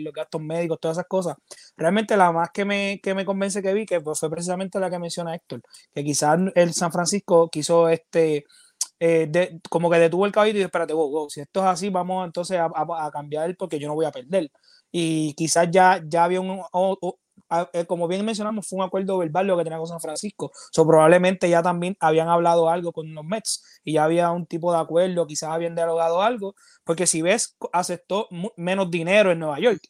los 0.00 0.12
gastos 0.12 0.40
médicos, 0.42 0.78
todas 0.80 0.96
esas 0.98 1.06
cosas. 1.08 1.36
Realmente 1.76 2.16
la 2.16 2.32
más 2.32 2.50
que 2.52 2.64
me, 2.64 3.00
que 3.02 3.14
me 3.14 3.24
convence 3.24 3.62
que 3.62 3.72
vi, 3.74 3.86
que 3.86 4.00
fue 4.00 4.30
precisamente 4.30 4.80
la 4.80 4.90
que 4.90 4.98
menciona 4.98 5.34
Héctor, 5.34 5.62
que 5.94 6.04
quizás 6.04 6.38
el 6.54 6.74
San 6.74 6.92
Francisco 6.92 7.48
quiso 7.48 7.88
este... 7.88 8.44
Eh, 9.02 9.58
como 9.70 9.90
que 9.90 9.98
detuvo 9.98 10.26
el 10.26 10.32
caballo 10.32 10.50
y 10.50 10.54
dijo, 10.54 10.66
espérate, 10.66 10.92
si 11.30 11.40
esto 11.40 11.60
es 11.60 11.66
así, 11.66 11.88
vamos 11.88 12.26
entonces 12.26 12.58
a, 12.58 12.66
a, 12.66 13.10
cambiar 13.10 13.56
porque 13.56 13.78
yo 13.78 13.88
no 13.88 13.94
voy 13.94 14.04
a 14.04 14.10
perder. 14.10 14.50
Y 14.92 15.34
quizás 15.34 15.68
ya, 15.70 16.02
ya 16.06 16.24
había 16.24 16.40
un, 16.40 16.62
como 17.86 18.08
bien 18.08 18.24
mencionamos, 18.24 18.66
fue 18.68 18.78
un 18.78 18.84
acuerdo 18.84 19.18
verbal 19.18 19.46
lo 19.46 19.56
que 19.56 19.64
tenía 19.64 19.78
con 19.78 19.86
San 19.86 20.00
Francisco. 20.00 20.52
So, 20.72 20.86
probablemente 20.86 21.48
ya 21.48 21.62
también 21.62 21.96
habían 22.00 22.28
hablado 22.28 22.68
algo 22.68 22.92
con 22.92 23.12
los 23.14 23.24
Mets 23.24 23.80
y 23.84 23.94
ya 23.94 24.04
había 24.04 24.30
un 24.30 24.46
tipo 24.46 24.72
de 24.72 24.78
acuerdo, 24.78 25.26
quizás 25.26 25.50
habían 25.50 25.74
dialogado 25.74 26.22
algo, 26.22 26.54
porque 26.84 27.06
si 27.06 27.22
ves, 27.22 27.56
aceptó 27.72 28.28
menos 28.56 28.90
dinero 28.90 29.32
en 29.32 29.38
Nueva 29.38 29.58
York. 29.58 29.82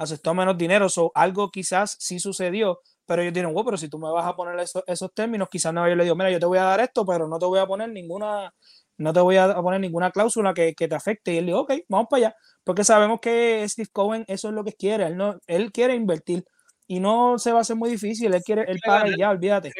Aceptó 0.00 0.34
menos 0.34 0.58
dinero, 0.58 0.88
so, 0.88 1.12
algo 1.14 1.50
quizás 1.50 1.96
sí 2.00 2.18
sucedió, 2.18 2.80
pero 3.06 3.22
ellos 3.22 3.32
dijeron, 3.32 3.54
wow, 3.54 3.64
pero 3.64 3.76
si 3.76 3.88
tú 3.88 3.98
me 3.98 4.10
vas 4.10 4.26
a 4.26 4.34
poner 4.34 4.58
esos, 4.58 5.14
términos, 5.14 5.48
quizás 5.48 5.72
Nueva 5.72 5.88
York 5.88 5.98
le 5.98 6.04
dijo, 6.04 6.16
mira, 6.16 6.30
yo 6.30 6.40
te 6.40 6.46
voy 6.46 6.58
a 6.58 6.64
dar 6.64 6.80
esto, 6.80 7.06
pero 7.06 7.28
no 7.28 7.38
te 7.38 7.46
voy 7.46 7.58
a 7.58 7.66
poner 7.66 7.90
ninguna, 7.90 8.52
no 8.96 9.12
te 9.12 9.20
voy 9.20 9.36
a 9.36 9.54
poner 9.54 9.80
ninguna 9.80 10.10
cláusula 10.10 10.52
que, 10.52 10.74
que 10.74 10.88
te 10.88 10.94
afecte. 10.94 11.32
Y 11.32 11.38
él 11.38 11.46
dijo, 11.46 11.60
ok, 11.60 11.72
vamos 11.88 12.08
para 12.10 12.26
allá, 12.26 12.36
porque 12.64 12.84
sabemos 12.84 13.20
que 13.20 13.66
Steve 13.68 13.88
Cohen 13.92 14.24
eso 14.26 14.48
es 14.48 14.54
lo 14.54 14.64
que 14.64 14.72
quiere, 14.72 15.06
él, 15.06 15.16
no, 15.16 15.38
él 15.46 15.72
quiere 15.72 15.94
invertir 15.94 16.44
y 16.90 17.00
no 17.00 17.38
se 17.38 17.52
va 17.52 17.58
a 17.58 17.60
hacer 17.60 17.76
muy 17.76 17.90
difícil. 17.90 18.32
Él 18.32 18.42
quiere, 18.42 18.64
él 18.66 18.80
paga 18.84 19.08
y 19.08 19.18
ya, 19.18 19.30
olvídate. 19.30 19.72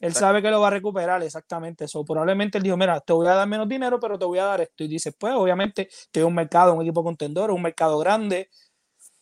él 0.00 0.14
sabe 0.14 0.42
que 0.42 0.50
lo 0.50 0.60
va 0.60 0.66
a 0.66 0.70
recuperar, 0.70 1.22
exactamente. 1.22 1.84
Eso 1.84 2.04
probablemente 2.04 2.58
él 2.58 2.64
dijo: 2.64 2.76
Mira, 2.76 3.00
te 3.00 3.12
voy 3.12 3.28
a 3.28 3.34
dar 3.34 3.48
menos 3.48 3.68
dinero, 3.68 4.00
pero 4.00 4.18
te 4.18 4.24
voy 4.24 4.40
a 4.40 4.44
dar 4.44 4.60
esto. 4.60 4.82
Y 4.82 4.88
dice: 4.88 5.12
Pues, 5.12 5.32
obviamente, 5.34 5.88
estoy 5.88 6.24
un 6.24 6.34
mercado, 6.34 6.74
un 6.74 6.82
equipo 6.82 7.04
contendor, 7.04 7.52
un 7.52 7.62
mercado 7.62 7.98
grande. 7.98 8.50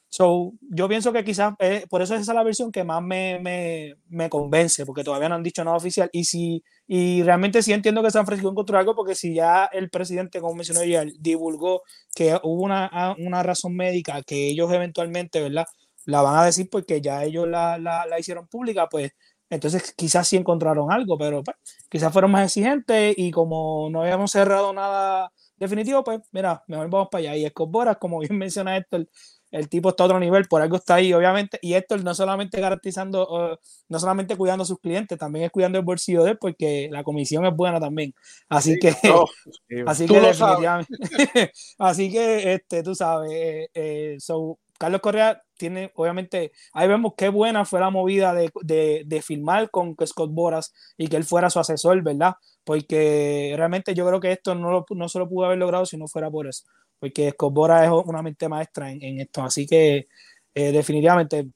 So, 0.09 0.53
yo 0.71 0.89
pienso 0.89 1.13
que 1.13 1.25
quizás 1.25 1.55
eh, 1.59 1.87
por 1.91 2.01
eso 2.01 2.15
esa 2.15 2.23
es 2.33 2.35
la 2.35 2.45
versión 2.45 2.73
que 2.73 2.85
más 2.85 3.03
me, 3.03 3.41
me, 3.41 3.97
me, 4.09 4.31
convence, 4.31 4.87
porque 4.87 5.05
todavía 5.05 5.29
no 5.29 5.35
han 5.35 5.43
dicho 5.43 5.65
nada 5.65 5.77
oficial. 5.77 6.09
Y 6.13 6.25
si 6.25 6.63
y 6.87 7.23
realmente 7.23 7.63
sí 7.63 7.73
entiendo 7.73 8.03
que 8.03 8.11
San 8.11 8.25
Francisco 8.25 8.51
encontró 8.51 8.79
algo, 8.79 8.95
porque 8.95 9.15
si 9.15 9.35
ya 9.35 9.67
el 9.67 9.91
presidente, 9.91 10.41
como 10.41 10.55
mencionó 10.55 10.81
ayer, 10.81 11.13
divulgó 11.19 11.83
que 12.15 12.39
hubo 12.43 12.63
una, 12.63 13.17
una 13.19 13.43
razón 13.43 13.75
médica 13.75 14.23
que 14.23 14.47
ellos 14.49 14.73
eventualmente, 14.73 15.43
¿verdad? 15.43 15.67
La 16.07 16.23
van 16.23 16.37
a 16.39 16.45
decir 16.45 16.69
porque 16.71 17.01
ya 17.01 17.25
ellos 17.25 17.49
la, 17.49 17.79
la, 17.79 18.07
la 18.07 18.19
hicieron 18.19 18.47
pública, 18.47 18.89
pues 18.89 19.13
entonces 19.51 19.95
quizás 19.97 20.27
sí 20.27 20.37
encontraron 20.37 20.91
algo, 20.91 21.17
pero 21.19 21.43
pues, 21.43 21.57
quizás 21.89 22.13
fueron 22.13 22.31
más 22.31 22.47
exigentes 22.47 23.15
y 23.17 23.31
como 23.31 23.89
no 23.91 24.03
habíamos 24.03 24.31
cerrado 24.33 24.73
nada 24.73 25.31
definitivo, 25.57 26.03
pues 26.03 26.21
mira, 26.33 26.63
mejor 26.67 26.91
vamos 26.91 27.09
para 27.11 27.21
allá. 27.21 27.37
Y 27.37 27.45
Escoboras, 27.45 27.99
como 27.99 28.19
bien 28.21 28.37
menciona 28.37 28.77
Héctor, 28.77 29.07
el 29.51 29.69
tipo 29.69 29.91
está 29.91 30.03
a 30.03 30.07
otro 30.07 30.19
nivel, 30.19 30.47
por 30.47 30.61
algo 30.63 30.77
está 30.77 30.97
ahí, 30.97 31.13
obviamente. 31.13 31.59
Y 31.63 31.75
Héctor 31.75 32.03
no 32.03 32.13
solamente 32.13 32.61
garantizando, 32.61 33.59
no 33.89 33.99
solamente 34.01 34.37
cuidando 34.37 34.65
a 34.65 34.67
sus 34.67 34.81
clientes, 34.81 35.17
también 35.17 35.45
es 35.45 35.53
cuidando 35.53 35.79
el 35.79 35.85
bolsillo 35.85 36.25
de 36.25 36.33
él, 36.33 36.39
porque 36.39 36.89
la 36.91 37.05
comisión 37.05 37.47
es 37.47 37.55
buena 37.55 37.79
también. 37.79 38.13
Así 38.49 38.77
que, 38.81 38.89
así 39.87 40.07
que 40.07 40.21
definitivamente, 40.21 40.93
así 41.79 42.11
que, 42.11 42.55
este, 42.55 42.83
tú 42.83 42.97
sabes, 42.97 43.31
eh, 43.33 43.69
eh 43.75 44.17
so, 44.19 44.59
Carlos 44.85 45.01
Correa 45.01 45.43
tiene, 45.57 45.93
obviamente, 45.95 46.53
ahí 46.75 46.87
vemos 46.87 47.15
qué 47.17 47.31
buena 47.31 47.65
fue 47.65 47.81
la 47.81 47.89
movida 47.89 48.35
de, 48.35 48.53
de, 48.61 49.03
de 49.07 49.23
firmar 49.23 49.71
con 49.71 49.97
Scott 50.05 50.31
Boras 50.31 50.75
y 50.99 51.09
que 51.09 51.17
él 51.17 51.25
fuera 51.25 51.49
su 51.49 51.59
asesor, 51.59 52.03
¿verdad? 52.03 52.35
Porque 52.65 53.55
realmente 53.57 53.95
yo 53.95 54.07
creo 54.07 54.21
que 54.21 54.33
esto 54.33 54.55
no, 54.55 54.71
lo, 54.71 54.85
no 54.91 55.09
se 55.09 55.19
lo 55.19 55.27
pudo 55.27 55.47
haber 55.47 55.57
logrado 55.57 55.87
si 55.87 55.97
no 55.97 56.07
fuera 56.07 56.31
por 56.31 56.47
eso. 56.47 56.65
Porque 56.99 57.31
Scott 57.31 57.55
Boras 57.55 57.85
es 57.87 57.91
una 58.05 58.21
mente 58.21 58.47
maestra 58.47 58.91
en, 58.91 59.03
en 59.03 59.21
esto. 59.21 59.43
Así 59.43 59.67
que 59.67 60.07
eh, 60.55 60.71
definitivamente 60.73 61.49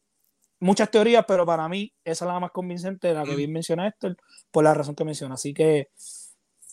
muchas 0.60 0.90
teorías, 0.90 1.26
pero 1.28 1.44
para 1.44 1.68
mí 1.68 1.92
esa 2.02 2.24
es 2.24 2.32
la 2.32 2.40
más 2.40 2.50
convincente, 2.50 3.12
la 3.12 3.24
que 3.24 3.36
bien 3.36 3.52
menciona 3.52 3.86
Héctor, 3.88 4.16
por 4.50 4.64
la 4.64 4.72
razón 4.72 4.94
que 4.94 5.04
menciona. 5.04 5.34
Así 5.34 5.52
que 5.52 5.90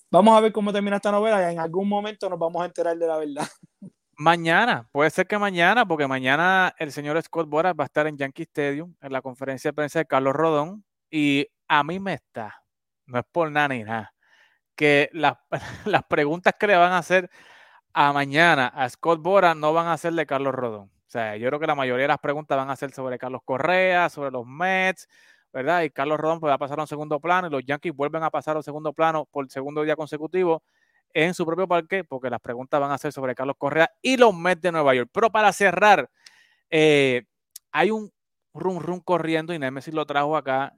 vamos 0.09 0.37
a 0.37 0.39
ver 0.39 0.53
cómo 0.53 0.71
termina 0.71 0.95
esta 0.95 1.11
novela 1.11 1.49
y 1.49 1.53
en 1.53 1.59
algún 1.59 1.89
momento 1.89 2.29
nos 2.29 2.39
vamos 2.39 2.61
a 2.61 2.67
enterar 2.67 2.97
de 2.97 3.07
la 3.07 3.17
verdad. 3.17 3.47
Mañana, 4.17 4.87
puede 4.93 5.09
ser 5.09 5.27
que 5.27 5.37
mañana, 5.37 5.85
porque 5.85 6.07
mañana 6.07 6.73
el 6.79 6.93
señor 6.93 7.21
Scott 7.21 7.49
Boras 7.49 7.73
va 7.77 7.83
a 7.83 7.87
estar 7.87 8.07
en 8.07 8.17
Yankee 8.17 8.43
Stadium 8.43 8.95
en 9.01 9.11
la 9.11 9.21
conferencia 9.21 9.69
de 9.69 9.73
prensa 9.73 9.99
de 9.99 10.05
Carlos 10.05 10.33
Rodón 10.33 10.85
y 11.09 11.47
a 11.67 11.83
mí 11.83 11.99
me 11.99 12.13
está, 12.13 12.63
no 13.07 13.19
es 13.19 13.25
por 13.29 13.51
nada 13.51 13.69
ni 13.69 13.83
nada, 13.83 14.13
que 14.75 15.09
las, 15.13 15.35
las 15.85 16.03
preguntas 16.05 16.53
que 16.57 16.67
le 16.67 16.77
van 16.77 16.93
a 16.93 16.99
hacer 16.99 17.29
a 17.93 18.13
mañana 18.13 18.67
a 18.67 18.89
Scott 18.89 19.21
Boras 19.21 19.55
no 19.57 19.73
van 19.73 19.87
a 19.87 19.97
ser 19.97 20.13
de 20.13 20.25
Carlos 20.25 20.55
Rodón. 20.55 20.85
O 20.85 21.09
sea, 21.09 21.35
yo 21.37 21.47
creo 21.49 21.59
que 21.59 21.67
la 21.67 21.75
mayoría 21.75 22.03
de 22.03 22.09
las 22.09 22.19
preguntas 22.19 22.57
van 22.57 22.69
a 22.69 22.75
ser 22.77 22.91
sobre 22.91 23.17
Carlos 23.17 23.41
Correa, 23.43 24.09
sobre 24.09 24.31
los 24.31 24.45
Mets, 24.45 25.09
¿verdad? 25.53 25.83
Y 25.83 25.89
Carlos 25.89 26.19
Rodón 26.19 26.39
pues, 26.39 26.51
va 26.51 26.55
a 26.55 26.57
pasar 26.57 26.79
a 26.79 26.83
un 26.83 26.87
segundo 26.87 27.19
plano 27.19 27.47
y 27.47 27.51
los 27.51 27.65
Yankees 27.65 27.93
vuelven 27.93 28.23
a 28.23 28.29
pasar 28.29 28.55
a 28.55 28.59
un 28.59 28.63
segundo 28.63 28.93
plano 28.93 29.25
por 29.25 29.45
el 29.45 29.49
segundo 29.51 29.83
día 29.83 29.95
consecutivo 29.97 30.63
en 31.15 31.33
su 31.33 31.45
propio 31.45 31.65
parque, 31.67 32.03
porque 32.03 32.29
las 32.29 32.41
preguntas 32.41 32.79
van 32.79 32.91
a 32.91 32.97
ser 32.97 33.13
sobre 33.13 33.33
Carlos 33.33 33.55
Correa 33.57 33.89
y 34.01 34.17
los 34.17 34.35
Mets 34.35 34.61
de 34.61 34.73
Nueva 34.73 34.93
York. 34.93 35.09
Pero 35.13 35.31
para 35.31 35.53
cerrar, 35.53 36.09
eh, 36.69 37.23
hay 37.71 37.89
un 37.89 38.11
rum 38.53 38.79
rum 38.79 38.99
corriendo 38.99 39.53
y 39.53 39.59
Nemesis 39.59 39.93
lo 39.93 40.05
trajo 40.05 40.35
acá. 40.35 40.73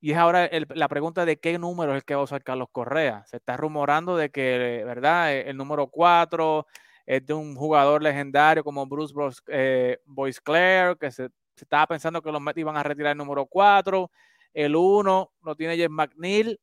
Y 0.00 0.12
es 0.12 0.18
ahora 0.18 0.48
la 0.74 0.88
pregunta 0.88 1.26
de 1.26 1.38
qué 1.38 1.58
número 1.58 1.92
es 1.92 1.96
el 1.96 2.04
que 2.04 2.14
va 2.14 2.22
a 2.22 2.24
usar 2.24 2.42
Carlos 2.42 2.68
Correa. 2.72 3.24
Se 3.26 3.36
está 3.36 3.56
rumorando 3.58 4.16
de 4.16 4.30
que, 4.30 4.82
¿verdad? 4.86 5.34
E, 5.34 5.50
el 5.50 5.58
número 5.58 5.88
4 5.88 6.66
es 7.04 7.26
de 7.26 7.34
un 7.34 7.54
jugador 7.54 8.02
legendario 8.02 8.64
como 8.64 8.86
Bruce 8.86 9.12
Bros, 9.14 9.42
eh, 9.48 9.98
Boyce 10.06 10.40
Clare, 10.42 10.96
que 10.96 11.10
se, 11.10 11.28
estaba 11.54 11.86
pensando 11.86 12.22
que 12.22 12.32
los 12.32 12.40
Mets 12.40 12.58
iban 12.58 12.78
a 12.78 12.82
retirar 12.82 13.12
el 13.12 13.18
número 13.18 13.44
4. 13.44 14.10
El 14.54 14.74
1 14.74 15.32
lo 15.42 15.54
tiene 15.54 15.76
Jeff 15.76 15.90
McNeil. 15.90 16.58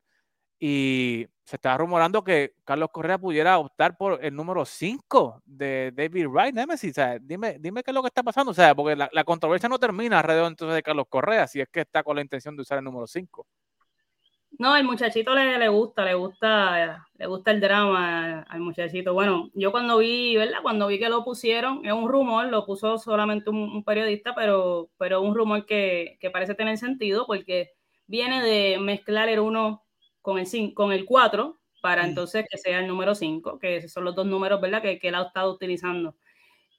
Y 0.60 1.28
se 1.46 1.58
estaba 1.58 1.78
rumorando 1.78 2.24
que 2.24 2.56
Carlos 2.64 2.90
Correa 2.92 3.18
pudiera 3.18 3.58
optar 3.58 3.98
por 3.98 4.24
el 4.24 4.34
número 4.34 4.64
5 4.64 5.42
de 5.46 5.92
David 5.94 6.28
Wright, 6.28 6.56
Nemesis. 6.56 6.96
dime, 7.22 7.58
dime 7.60 7.84
qué 7.84 7.92
es 7.92 7.96
lo 7.96 8.02
que 8.02 8.08
está 8.08 8.24
pasando. 8.24 8.52
O 8.52 8.56
sea, 8.56 8.74
porque 8.74 8.96
la, 8.96 9.24
controversia 9.26 9.68
no 9.68 9.78
termina 9.78 10.20
alrededor 10.20 10.48
entonces 10.48 10.76
de 10.76 10.84
Carlos 10.84 11.06
Correa, 11.10 11.48
si 11.48 11.60
es 11.60 11.68
que 11.70 11.82
está 11.82 12.04
con 12.04 12.16
la 12.16 12.22
intención 12.22 12.56
de 12.56 12.62
usar 12.62 12.78
el 12.78 12.86
número 12.86 13.08
5. 13.08 13.46
No, 14.60 14.78
el 14.78 14.84
muchachito 14.86 15.34
le, 15.34 15.58
le, 15.58 15.68
gusta, 15.68 16.06
le 16.06 16.14
gusta, 16.14 17.08
le 17.16 17.26
gusta 17.26 17.52
el 17.52 17.60
drama 17.60 18.44
al 18.44 18.60
muchachito. 18.60 19.14
Bueno, 19.14 19.50
yo 19.54 19.72
cuando 19.72 19.98
vi, 19.98 20.38
¿verdad? 20.38 20.60
Cuando 20.62 20.88
vi 20.88 21.00
que 21.00 21.10
lo 21.10 21.26
pusieron, 21.26 21.84
es 21.86 21.92
un 21.92 22.08
rumor, 22.08 22.46
lo 22.46 22.66
puso 22.66 23.00
solamente 23.00 23.50
un, 23.50 23.84
periodista, 23.84 24.36
pero, 24.36 24.92
pero 24.98 25.22
un 25.22 25.36
rumor 25.36 25.66
que, 25.66 26.18
que, 26.22 26.30
parece 26.30 26.54
tener 26.54 26.78
sentido 26.78 27.26
porque 27.26 27.72
viene 28.06 28.44
de 28.44 28.78
mezclar 28.80 29.28
el 29.28 29.40
1 29.40 29.83
con 30.24 30.40
el, 30.40 30.74
con 30.74 30.92
el 30.92 31.06
4 31.06 31.60
para 31.82 32.06
entonces 32.06 32.46
que 32.50 32.58
sea 32.58 32.80
el 32.80 32.88
número 32.88 33.14
5, 33.14 33.60
que 33.60 33.76
esos 33.76 33.92
son 33.92 34.06
los 34.06 34.16
dos 34.16 34.26
números, 34.26 34.62
¿verdad? 34.62 34.82
Que, 34.82 34.98
que 34.98 35.10
él 35.10 35.16
ha 35.16 35.24
estado 35.24 35.52
utilizando. 35.54 36.16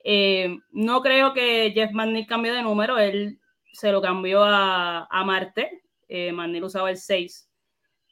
Eh, 0.03 0.57
no 0.71 1.03
creo 1.03 1.35
que 1.35 1.73
Jeff 1.75 1.93
McNeil 1.93 2.27
cambie 2.27 2.53
de 2.53 2.63
número, 2.63 2.99
él 2.99 3.39
se 3.73 3.93
lo 3.93 4.01
cambió 4.01 4.43
a, 4.43 5.07
a 5.11 5.25
Marte, 5.25 5.83
eh, 6.09 6.33
McNeil 6.33 6.65
usaba 6.65 6.91
el 6.91 6.97
6 6.97 7.51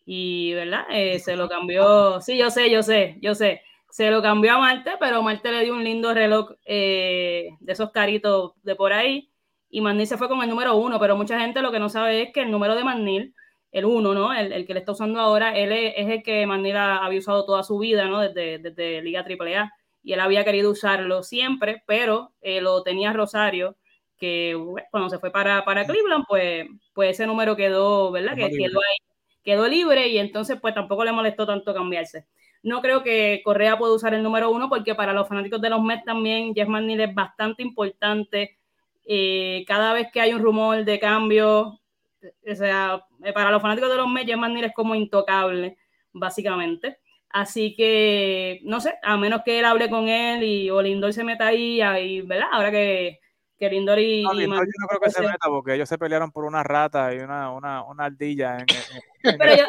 y, 0.05 0.53
¿verdad? 0.53 0.85
Eh, 0.91 1.19
se 1.19 1.35
lo 1.35 1.49
cambió, 1.49 2.21
sí, 2.21 2.37
yo 2.37 2.51
sé, 2.51 2.71
yo 2.71 2.83
sé, 2.83 3.17
yo 3.23 3.35
sé, 3.35 3.63
se 3.89 4.11
lo 4.11 4.21
cambió 4.21 4.53
a 4.53 4.59
Marte, 4.59 4.93
pero 5.01 5.23
Marte 5.23 5.51
le 5.51 5.65
dio 5.65 5.73
un 5.73 5.85
lindo 5.85 6.13
reloj 6.13 6.53
eh, 6.67 7.57
de 7.61 7.73
esos 7.73 7.91
caritos 7.91 8.53
de 8.63 8.77
por 8.77 8.93
ahí 8.93 9.31
y 9.71 9.81
McNeil 9.81 10.07
se 10.07 10.19
fue 10.19 10.29
con 10.29 10.43
el 10.43 10.51
número 10.51 10.77
1, 10.77 11.01
pero 11.01 11.17
mucha 11.17 11.41
gente 11.41 11.63
lo 11.63 11.73
que 11.73 11.79
no 11.79 11.89
sabe 11.89 12.21
es 12.21 12.33
que 12.35 12.43
el 12.43 12.51
número 12.51 12.75
de 12.75 12.85
McNeil 12.85 13.35
el 13.73 13.87
1, 13.87 14.15
¿no? 14.15 14.33
El, 14.35 14.53
el, 14.53 14.67
que 14.67 14.75
le 14.75 14.81
está 14.81 14.93
usando 14.93 15.19
ahora, 15.19 15.57
él 15.57 15.73
es, 15.73 15.95
el 15.97 16.23
que 16.23 16.47
Manila 16.47 16.99
había 16.99 17.19
usado 17.19 17.45
toda 17.45 17.63
su 17.63 17.79
vida, 17.79 18.07
¿no? 18.07 18.21
Desde, 18.21 18.59
desde 18.59 19.03
Liga 19.03 19.25
AAA. 19.25 19.73
Y 20.05 20.13
él 20.13 20.21
había 20.21 20.45
querido 20.45 20.71
usarlo 20.71 21.23
siempre, 21.23 21.83
pero 21.87 22.33
eh, 22.43 22.61
lo 22.61 22.83
tenía 22.83 23.13
Rosario, 23.13 23.77
que 24.19 24.57
cuando 24.91 25.09
se 25.09 25.19
fue 25.19 25.31
para, 25.33 25.65
para 25.65 25.87
Cleveland, 25.87 26.25
pues, 26.29 26.67
pues 26.93 27.11
ese 27.11 27.27
número 27.27 27.57
quedó, 27.57 28.11
¿verdad? 28.13 28.37
Que 28.37 28.51
quedó 28.51 28.79
ahí, 28.79 28.97
quedó 29.43 29.67
libre 29.67 30.09
y 30.09 30.19
entonces 30.19 30.59
pues 30.61 30.75
tampoco 30.75 31.05
le 31.05 31.13
molestó 31.13 31.47
tanto 31.47 31.73
cambiarse. 31.75 32.27
No 32.63 32.81
creo 32.81 33.03
que 33.03 33.41
Correa 33.45 33.79
pueda 33.79 33.95
usar 33.95 34.15
el 34.15 34.23
número 34.23 34.51
uno 34.51 34.69
porque 34.69 34.95
para 34.95 35.13
los 35.13 35.27
fanáticos 35.27 35.61
de 35.61 35.71
los 35.71 35.83
Mets 35.83 36.05
también 36.05 36.55
Jeff 36.55 36.69
McNeil 36.69 37.01
es 37.01 37.15
bastante 37.15 37.63
importante. 37.63 38.59
Eh, 39.05 39.65
cada 39.67 39.93
vez 39.93 40.09
que 40.13 40.21
hay 40.21 40.33
un 40.33 40.43
rumor 40.43 40.85
de 40.85 41.01
cambio, 41.01 41.81
o 42.51 42.55
sea, 42.55 43.05
eh, 43.25 43.33
para 43.33 43.51
los 43.51 43.63
fanáticos 43.63 43.91
de 43.91 43.97
los 43.97 44.09
Mets, 44.09 44.31
Jeff 44.31 44.41
es 44.65 44.73
como 44.75 44.95
intocable, 44.95 45.79
básicamente. 46.13 46.99
Así 47.31 47.75
que, 47.75 48.61
no 48.65 48.81
sé, 48.81 48.95
a 49.03 49.17
menos 49.17 49.41
que 49.43 49.59
él 49.59 49.65
hable 49.65 49.89
con 49.89 50.09
él 50.09 50.43
y 50.43 50.71
o 50.71 50.83
Lindor 50.83 51.15
se 51.15 51.25
meta 51.25 51.47
ahí, 51.47 51.81
ahí 51.81 52.21
¿verdad? 52.21 52.49
Ahora 52.53 52.71
que, 52.71 53.21
que 53.59 53.71
Lindor 53.71 53.99
y... 53.99 54.23
No, 54.23 54.35
Lindor 54.35 54.67
yo 54.67 54.73
no 54.83 54.87
creo 54.89 55.01
que 55.01 55.11
se 55.11 55.23
meta 55.23 55.49
porque 55.49 55.75
ellos 55.75 55.89
se 55.89 55.97
pelearon 55.97 56.31
por 56.31 56.45
una 56.45 56.63
rata 56.63 57.15
y 57.15 57.21
una, 57.21 57.51
una, 57.51 57.85
una 57.85 58.05
ardilla. 58.05 58.59
En, 58.59 58.67
Pero 59.39 59.51
ellos, 59.51 59.67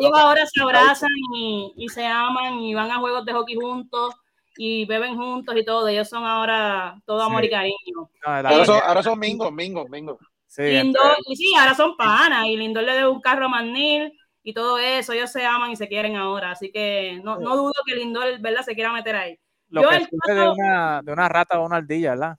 ellos, 0.00 0.18
ahora 0.18 0.44
se 0.46 0.62
abrazan 0.62 1.10
y, 1.36 1.74
y, 1.76 1.88
se 1.88 2.04
aman 2.04 2.58
y 2.58 2.74
van 2.74 2.90
a 2.90 2.98
juegos 2.98 3.24
de 3.24 3.32
hockey 3.32 3.54
juntos 3.54 4.16
y 4.56 4.84
beben 4.84 5.16
juntos 5.16 5.54
y 5.56 5.64
todo. 5.64 5.86
Ellos 5.86 6.08
son 6.08 6.24
ahora 6.24 7.00
todo 7.06 7.22
amor 7.22 7.44
y 7.44 7.50
cariño. 7.50 8.10
ahora, 8.24 8.64
son, 8.64 8.80
ahora 8.84 9.02
son 9.02 9.18
mingos, 9.18 9.52
mingos, 9.52 9.88
mingos. 9.88 10.18
Sí, 10.54 10.62
Lindor, 10.62 11.16
y 11.26 11.34
sí, 11.34 11.52
ahora 11.58 11.74
son 11.74 11.96
panas, 11.96 12.46
y 12.46 12.56
Lindor 12.56 12.84
le 12.84 12.92
debe 12.92 13.08
un 13.08 13.20
carro 13.20 13.46
a 13.46 13.48
Manil 13.48 14.12
y 14.44 14.54
todo 14.54 14.78
eso, 14.78 15.12
ellos 15.12 15.32
se 15.32 15.44
aman 15.44 15.72
y 15.72 15.76
se 15.76 15.88
quieren 15.88 16.14
ahora, 16.14 16.52
así 16.52 16.70
que 16.70 17.20
no, 17.24 17.40
no 17.40 17.56
dudo 17.56 17.72
que 17.84 17.96
Lindor, 17.96 18.38
¿verdad?, 18.38 18.62
se 18.62 18.76
quiera 18.76 18.92
meter 18.92 19.16
ahí. 19.16 19.36
Lo 19.70 19.82
Yo 19.82 19.88
que 19.88 20.32
de, 20.32 20.48
una, 20.48 21.02
de 21.02 21.12
una 21.12 21.28
rata 21.28 21.58
o 21.58 21.66
una 21.66 21.78
ardilla, 21.78 22.10
¿verdad? 22.10 22.38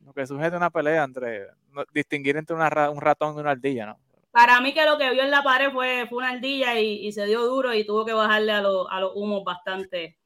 Lo 0.00 0.14
que 0.14 0.26
surge 0.26 0.50
de 0.50 0.56
una 0.56 0.70
pelea 0.70 1.04
entre, 1.04 1.48
distinguir 1.92 2.38
entre 2.38 2.56
una, 2.56 2.88
un 2.88 3.02
ratón 3.02 3.36
y 3.36 3.40
una 3.40 3.50
ardilla, 3.50 3.84
¿no? 3.84 3.98
Para 4.30 4.58
mí 4.62 4.72
que 4.72 4.86
lo 4.86 4.96
que 4.96 5.10
vio 5.10 5.22
en 5.22 5.30
la 5.30 5.42
pared 5.42 5.72
fue, 5.72 6.06
fue 6.08 6.18
una 6.18 6.30
ardilla 6.30 6.80
y, 6.80 7.06
y 7.06 7.12
se 7.12 7.26
dio 7.26 7.44
duro 7.44 7.74
y 7.74 7.84
tuvo 7.84 8.06
que 8.06 8.14
bajarle 8.14 8.52
a, 8.52 8.60
a 8.60 9.00
los 9.00 9.12
humos 9.14 9.44
bastante, 9.44 10.16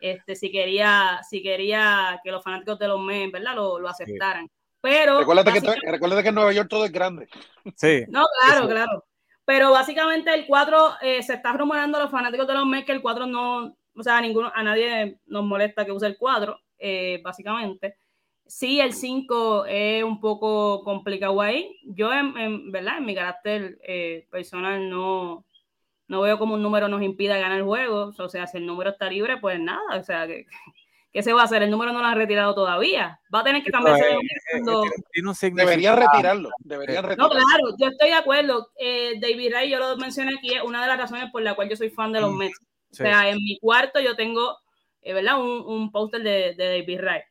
este, 0.00 0.36
si 0.36 0.52
quería, 0.52 1.18
si 1.28 1.42
quería 1.42 2.20
que 2.22 2.30
los 2.30 2.44
fanáticos 2.44 2.78
de 2.78 2.86
los 2.86 3.00
men, 3.00 3.32
¿verdad?, 3.32 3.56
lo, 3.56 3.80
lo 3.80 3.88
aceptaran. 3.88 4.48
Pero. 4.86 5.18
Recuérdate 5.18 5.52
que, 5.52 6.22
que 6.22 6.28
en 6.28 6.34
Nueva 6.36 6.52
York 6.52 6.68
todo 6.68 6.84
es 6.84 6.92
grande. 6.92 7.26
Sí. 7.74 8.04
No, 8.08 8.24
claro, 8.40 8.68
claro. 8.68 9.04
Pero 9.44 9.72
básicamente 9.72 10.32
el 10.32 10.46
4 10.46 10.90
eh, 11.02 11.22
se 11.24 11.34
está 11.34 11.52
rumorando 11.54 11.98
a 11.98 12.02
los 12.02 12.10
fanáticos 12.12 12.46
de 12.46 12.54
los 12.54 12.66
Mets 12.66 12.86
que 12.86 12.92
el 12.92 13.02
4 13.02 13.26
no. 13.26 13.76
O 13.96 14.02
sea, 14.04 14.18
a, 14.18 14.20
ninguno, 14.20 14.52
a 14.54 14.62
nadie 14.62 15.18
nos 15.26 15.44
molesta 15.44 15.84
que 15.84 15.90
use 15.90 16.06
el 16.06 16.16
4, 16.16 16.56
eh, 16.78 17.20
básicamente. 17.24 17.96
Sí, 18.46 18.78
el 18.78 18.92
5 18.92 19.66
es 19.66 20.04
un 20.04 20.20
poco 20.20 20.84
complicado 20.84 21.40
ahí. 21.40 21.76
Yo, 21.82 22.12
en, 22.12 22.70
verdad, 22.70 22.98
en 22.98 23.06
mi 23.06 23.14
carácter 23.16 23.80
eh, 23.82 24.28
personal, 24.30 24.88
no, 24.88 25.44
no 26.06 26.20
veo 26.20 26.38
como 26.38 26.54
un 26.54 26.62
número 26.62 26.86
nos 26.86 27.02
impida 27.02 27.38
ganar 27.38 27.58
el 27.58 27.64
juego. 27.64 28.12
O 28.16 28.28
sea, 28.28 28.46
si 28.46 28.58
el 28.58 28.66
número 28.66 28.90
está 28.90 29.10
libre, 29.10 29.38
pues 29.38 29.58
nada. 29.58 29.98
O 29.98 30.04
sea, 30.04 30.28
que, 30.28 30.46
¿qué 31.16 31.22
se 31.22 31.32
va 31.32 31.40
a 31.40 31.44
hacer? 31.44 31.62
El 31.62 31.70
número 31.70 31.94
no 31.94 32.00
lo 32.00 32.04
han 32.04 32.18
retirado 32.18 32.54
todavía. 32.54 33.18
Va 33.34 33.40
a 33.40 33.44
tener 33.44 33.64
que 33.64 33.70
cambiarse. 33.70 34.04
Eh, 34.04 34.18
eh, 34.52 35.50
debería 35.54 35.96
retirarlo. 35.96 36.50
Deberían 36.58 37.04
retirarlo. 37.04 37.34
No, 37.34 37.40
claro, 37.40 37.74
yo 37.78 37.86
estoy 37.86 38.08
de 38.08 38.14
acuerdo. 38.14 38.68
Eh, 38.78 39.14
David 39.18 39.50
Ray, 39.50 39.70
yo 39.70 39.78
lo 39.78 39.96
mencioné 39.96 40.34
aquí, 40.36 40.52
es 40.52 40.62
una 40.62 40.82
de 40.82 40.88
las 40.88 40.98
razones 40.98 41.30
por 41.32 41.40
la 41.40 41.54
cual 41.54 41.70
yo 41.70 41.76
soy 41.76 41.88
fan 41.88 42.12
de 42.12 42.20
los 42.20 42.34
mm, 42.34 42.36
Mets. 42.36 42.60
O 42.92 42.94
sea, 42.96 43.30
en 43.30 43.38
mi 43.38 43.58
cuarto 43.58 43.98
yo 43.98 44.14
tengo, 44.14 44.58
¿verdad? 45.02 45.40
Un, 45.40 45.64
un 45.66 45.90
póster 45.90 46.22
de, 46.22 46.54
de, 46.54 46.80
David 46.80 47.00
Ray. 47.00 47.22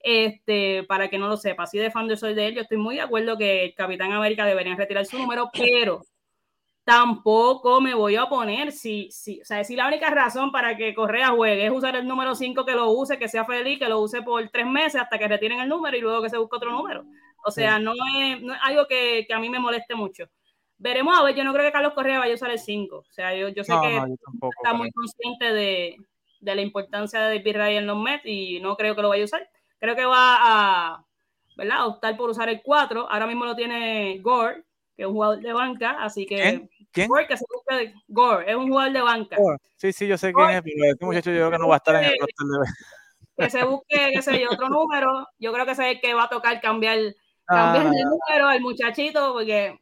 Este, 0.00 0.82
para 0.84 1.08
que 1.08 1.18
no 1.18 1.28
lo 1.28 1.36
sepa, 1.36 1.64
así 1.64 1.76
de 1.76 1.90
fan 1.90 2.08
yo 2.08 2.16
soy 2.16 2.32
de 2.32 2.46
él, 2.46 2.54
yo 2.54 2.62
estoy 2.62 2.78
muy 2.78 2.94
de 2.94 3.02
acuerdo 3.02 3.36
que 3.36 3.64
el 3.64 3.74
Capitán 3.74 4.12
América 4.12 4.46
debería 4.46 4.74
retirar 4.74 5.04
su 5.04 5.18
número, 5.18 5.50
pero 5.52 6.02
tampoco 6.84 7.80
me 7.80 7.94
voy 7.94 8.16
a 8.16 8.24
oponer. 8.24 8.70
Si, 8.70 9.10
si, 9.10 9.40
o 9.40 9.44
sea, 9.44 9.64
si 9.64 9.74
la 9.74 9.88
única 9.88 10.10
razón 10.10 10.52
para 10.52 10.76
que 10.76 10.94
Correa 10.94 11.30
juegue 11.30 11.66
es 11.66 11.72
usar 11.72 11.96
el 11.96 12.06
número 12.06 12.34
5, 12.34 12.64
que 12.64 12.72
lo 12.72 12.90
use, 12.90 13.18
que 13.18 13.28
sea 13.28 13.44
feliz, 13.44 13.78
que 13.78 13.88
lo 13.88 14.00
use 14.00 14.22
por 14.22 14.46
tres 14.50 14.66
meses 14.66 15.00
hasta 15.00 15.18
que 15.18 15.28
retiren 15.28 15.60
el 15.60 15.68
número 15.68 15.96
y 15.96 16.00
luego 16.00 16.22
que 16.22 16.30
se 16.30 16.38
busque 16.38 16.56
otro 16.56 16.70
número. 16.70 17.04
O 17.44 17.50
sea, 17.50 17.78
no, 17.78 17.92
es, 17.92 18.40
no, 18.40 18.54
es, 18.54 18.60
algo 18.62 18.86
que, 18.86 19.24
que, 19.26 19.34
a 19.34 19.38
mí 19.38 19.48
me 19.48 19.58
moleste 19.58 19.94
mucho. 19.94 20.28
Veremos 20.78 21.18
a 21.18 21.22
ver, 21.22 21.34
yo 21.34 21.44
no 21.44 21.52
creo 21.52 21.64
que 21.64 21.72
Carlos 21.72 21.94
Correa 21.94 22.18
vaya 22.18 22.32
a 22.32 22.36
usar 22.36 22.50
el 22.50 22.58
5. 22.58 22.96
O 22.96 23.04
sea, 23.10 23.34
yo, 23.34 23.48
yo 23.48 23.64
sé 23.64 23.72
que 23.82 23.96
está 24.58 24.74
muy 24.74 24.90
consciente 24.90 25.52
de, 25.52 25.96
de, 26.40 26.54
la 26.54 26.62
importancia 26.62 27.20
de 27.20 27.38
David 27.38 27.56
Ray 27.56 27.76
en 27.76 27.86
los 27.86 27.98
Mets 27.98 28.26
y 28.26 28.60
no 28.60 28.76
creo 28.76 28.94
que 28.94 29.02
lo 29.02 29.08
vaya 29.08 29.22
a 29.22 29.26
usar. 29.26 29.48
Creo 29.78 29.96
que 29.96 30.04
va 30.04 30.38
a, 30.40 31.04
¿verdad? 31.56 31.86
optar 31.86 32.16
por 32.16 32.30
usar 32.30 32.48
el 32.48 32.62
4. 32.62 33.10
Ahora 33.10 33.26
mismo 33.26 33.44
lo 33.44 33.54
tiene 33.54 34.18
Gore, 34.20 34.64
que 34.96 35.02
es 35.02 35.08
un 35.08 35.14
jugador 35.14 35.40
de 35.40 35.52
banca, 35.52 35.96
así 36.00 36.26
que 36.26 36.68
¿Quién? 36.94 37.08
Gore, 37.08 37.26
que 37.26 37.36
se 37.36 37.44
busca 37.52 37.76
de 37.76 37.92
Gore, 38.06 38.48
es 38.48 38.56
un 38.56 38.68
jugador 38.68 38.92
de 38.92 39.00
banca. 39.02 39.36
Sí, 39.76 39.92
sí, 39.92 40.06
yo 40.06 40.16
sé 40.16 40.32
quién 40.32 40.50
es, 40.50 40.62
pero 40.62 40.92
este 40.92 41.04
muchacho 41.04 41.30
yo 41.30 41.36
creo 41.36 41.50
que 41.50 41.58
no 41.58 41.68
va 41.68 41.74
a 41.74 41.78
estar 41.78 41.96
en 41.96 42.04
el 42.04 42.18
roster 42.20 42.46
de 42.46 42.72
que 43.36 43.50
se 43.50 43.64
busque, 43.64 44.10
qué 44.12 44.22
sé 44.22 44.40
yo, 44.40 44.48
otro 44.50 44.68
número. 44.68 45.26
Yo 45.40 45.52
creo 45.52 45.66
que 45.66 45.72
ese 45.72 45.90
es 45.90 45.96
el 45.96 46.00
que 46.00 46.14
va 46.14 46.24
a 46.24 46.28
tocar 46.28 46.60
cambiar, 46.60 46.98
cambiar 47.46 47.90
de 47.90 48.04
número 48.04 48.48
al 48.48 48.60
muchachito, 48.60 49.32
porque. 49.32 49.76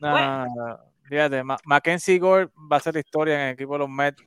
No, 0.00 0.10
bueno. 0.10 0.78
fíjate, 1.02 1.42
Mackenzie 1.64 2.18
Gore 2.18 2.46
va 2.70 2.76
a 2.76 2.78
hacer 2.78 2.96
historia 2.96 3.34
en 3.34 3.40
el 3.48 3.54
equipo 3.54 3.74
de 3.74 3.78
los 3.80 3.88
Mets 3.90 4.22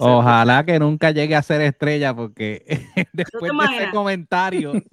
Ojalá 0.00 0.64
que 0.64 0.78
nunca 0.78 1.10
llegue 1.10 1.34
a 1.34 1.42
ser 1.42 1.60
estrella, 1.60 2.14
porque 2.14 2.64
después 3.12 3.52
de 3.52 3.76
ese 3.76 3.90
comentario. 3.90 4.72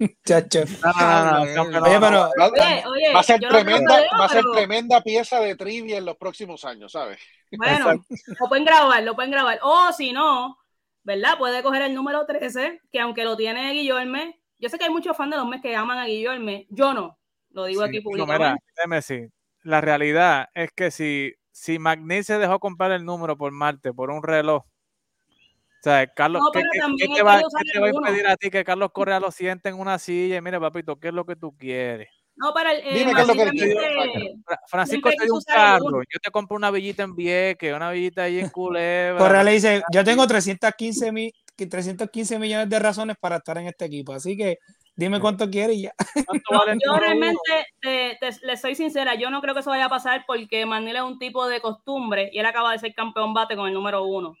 va 3.14 3.20
a 3.20 3.22
ser 3.22 3.40
tremenda, 3.40 4.00
va 4.18 4.24
a 4.24 4.28
ser 4.28 4.44
tremenda 4.52 5.02
pieza 5.02 5.40
de 5.40 5.56
trivia 5.56 5.98
en 5.98 6.04
los 6.04 6.16
próximos 6.16 6.64
años, 6.64 6.92
¿sabes? 6.92 7.18
Bueno, 7.52 8.04
lo 8.40 8.48
pueden 8.48 8.64
grabar, 8.64 9.02
lo 9.02 9.14
pueden 9.14 9.30
grabar. 9.30 9.58
O 9.62 9.92
si 9.92 10.12
no, 10.12 10.58
¿verdad? 11.04 11.38
Puede 11.38 11.62
coger 11.62 11.82
el 11.82 11.94
número 11.94 12.26
13, 12.26 12.80
que 12.90 13.00
aunque 13.00 13.24
lo 13.24 13.36
tiene 13.36 13.72
Guillorme, 13.72 14.40
yo 14.58 14.68
sé 14.68 14.78
que 14.78 14.84
hay 14.84 14.90
muchos 14.90 15.16
fans 15.16 15.30
de 15.30 15.36
los 15.36 15.46
mes 15.46 15.62
que 15.62 15.76
aman 15.76 15.98
a 15.98 16.06
Guillorme, 16.06 16.66
yo 16.70 16.92
no, 16.92 17.18
lo 17.50 17.64
digo 17.66 17.82
aquí 17.82 18.00
públicamente. 18.00 18.48
No, 18.50 18.56
La 19.62 19.80
realidad 19.80 20.48
es 20.54 20.70
que 20.72 20.90
si 20.90 21.34
si 21.56 21.78
Magni 21.78 22.22
se 22.22 22.38
dejó 22.38 22.60
comprar 22.60 22.92
el 22.92 23.06
número 23.06 23.38
por 23.38 23.50
Marte, 23.50 23.94
por 23.94 24.10
un 24.10 24.22
reloj, 24.22 24.62
o 24.62 25.82
sea, 25.82 26.06
Carlos, 26.06 26.42
¿qué, 26.52 26.62
te 27.14 27.22
va, 27.22 27.36
a 27.36 27.88
impedir 27.88 28.26
a 28.26 28.36
ti 28.36 28.50
que 28.50 28.62
Carlos 28.62 28.90
Correa 28.92 29.20
lo 29.20 29.30
siente 29.30 29.70
en 29.70 29.76
una 29.76 29.98
silla 29.98 30.36
y 30.36 30.42
mire, 30.42 30.60
papito, 30.60 30.96
¿qué 31.00 31.08
es 31.08 31.14
lo 31.14 31.24
que 31.24 31.34
tú 31.34 31.56
quieres? 31.56 32.08
No, 32.34 32.52
para 32.52 32.72
el. 32.72 32.80
Eh, 32.80 32.98
Dime 32.98 33.14
qué 33.14 33.20
es 33.22 33.26
lo 33.26 33.32
que 33.32 34.34
Francisco 34.66 35.08
te 35.16 35.24
dio 35.24 35.34
un 35.34 35.40
carro. 35.46 36.02
Yo 36.02 36.18
te 36.22 36.30
compro 36.30 36.56
una 36.56 36.70
villita 36.70 37.04
en 37.04 37.14
Vieques, 37.14 37.74
una 37.74 37.90
villita 37.90 38.24
ahí 38.24 38.40
en 38.40 38.50
Culebra. 38.50 39.18
Correa 39.18 39.42
le 39.42 39.52
dice: 39.52 39.82
Yo 39.90 40.04
tengo 40.04 40.26
315, 40.26 41.12
mil 41.12 41.32
315 41.56 42.38
millones 42.38 42.68
de 42.68 42.78
razones 42.78 43.16
para 43.18 43.36
estar 43.36 43.56
en 43.56 43.68
este 43.68 43.86
equipo. 43.86 44.12
Así 44.12 44.36
que 44.36 44.58
Dime 44.96 45.20
cuánto 45.20 45.50
quiere 45.50 45.74
y 45.74 45.82
ya. 45.82 45.94
yo 46.84 46.96
realmente, 46.96 47.38
le 48.42 48.56
soy 48.56 48.74
sincera, 48.74 49.14
yo 49.14 49.28
no 49.30 49.42
creo 49.42 49.52
que 49.52 49.60
eso 49.60 49.70
vaya 49.70 49.84
a 49.84 49.90
pasar 49.90 50.24
porque 50.26 50.64
Manil 50.64 50.96
es 50.96 51.02
un 51.02 51.18
tipo 51.18 51.46
de 51.46 51.60
costumbre 51.60 52.30
y 52.32 52.38
él 52.38 52.46
acaba 52.46 52.72
de 52.72 52.78
ser 52.78 52.94
campeón 52.94 53.34
bate 53.34 53.56
con 53.56 53.68
el 53.68 53.74
número 53.74 54.04
uno. 54.04 54.36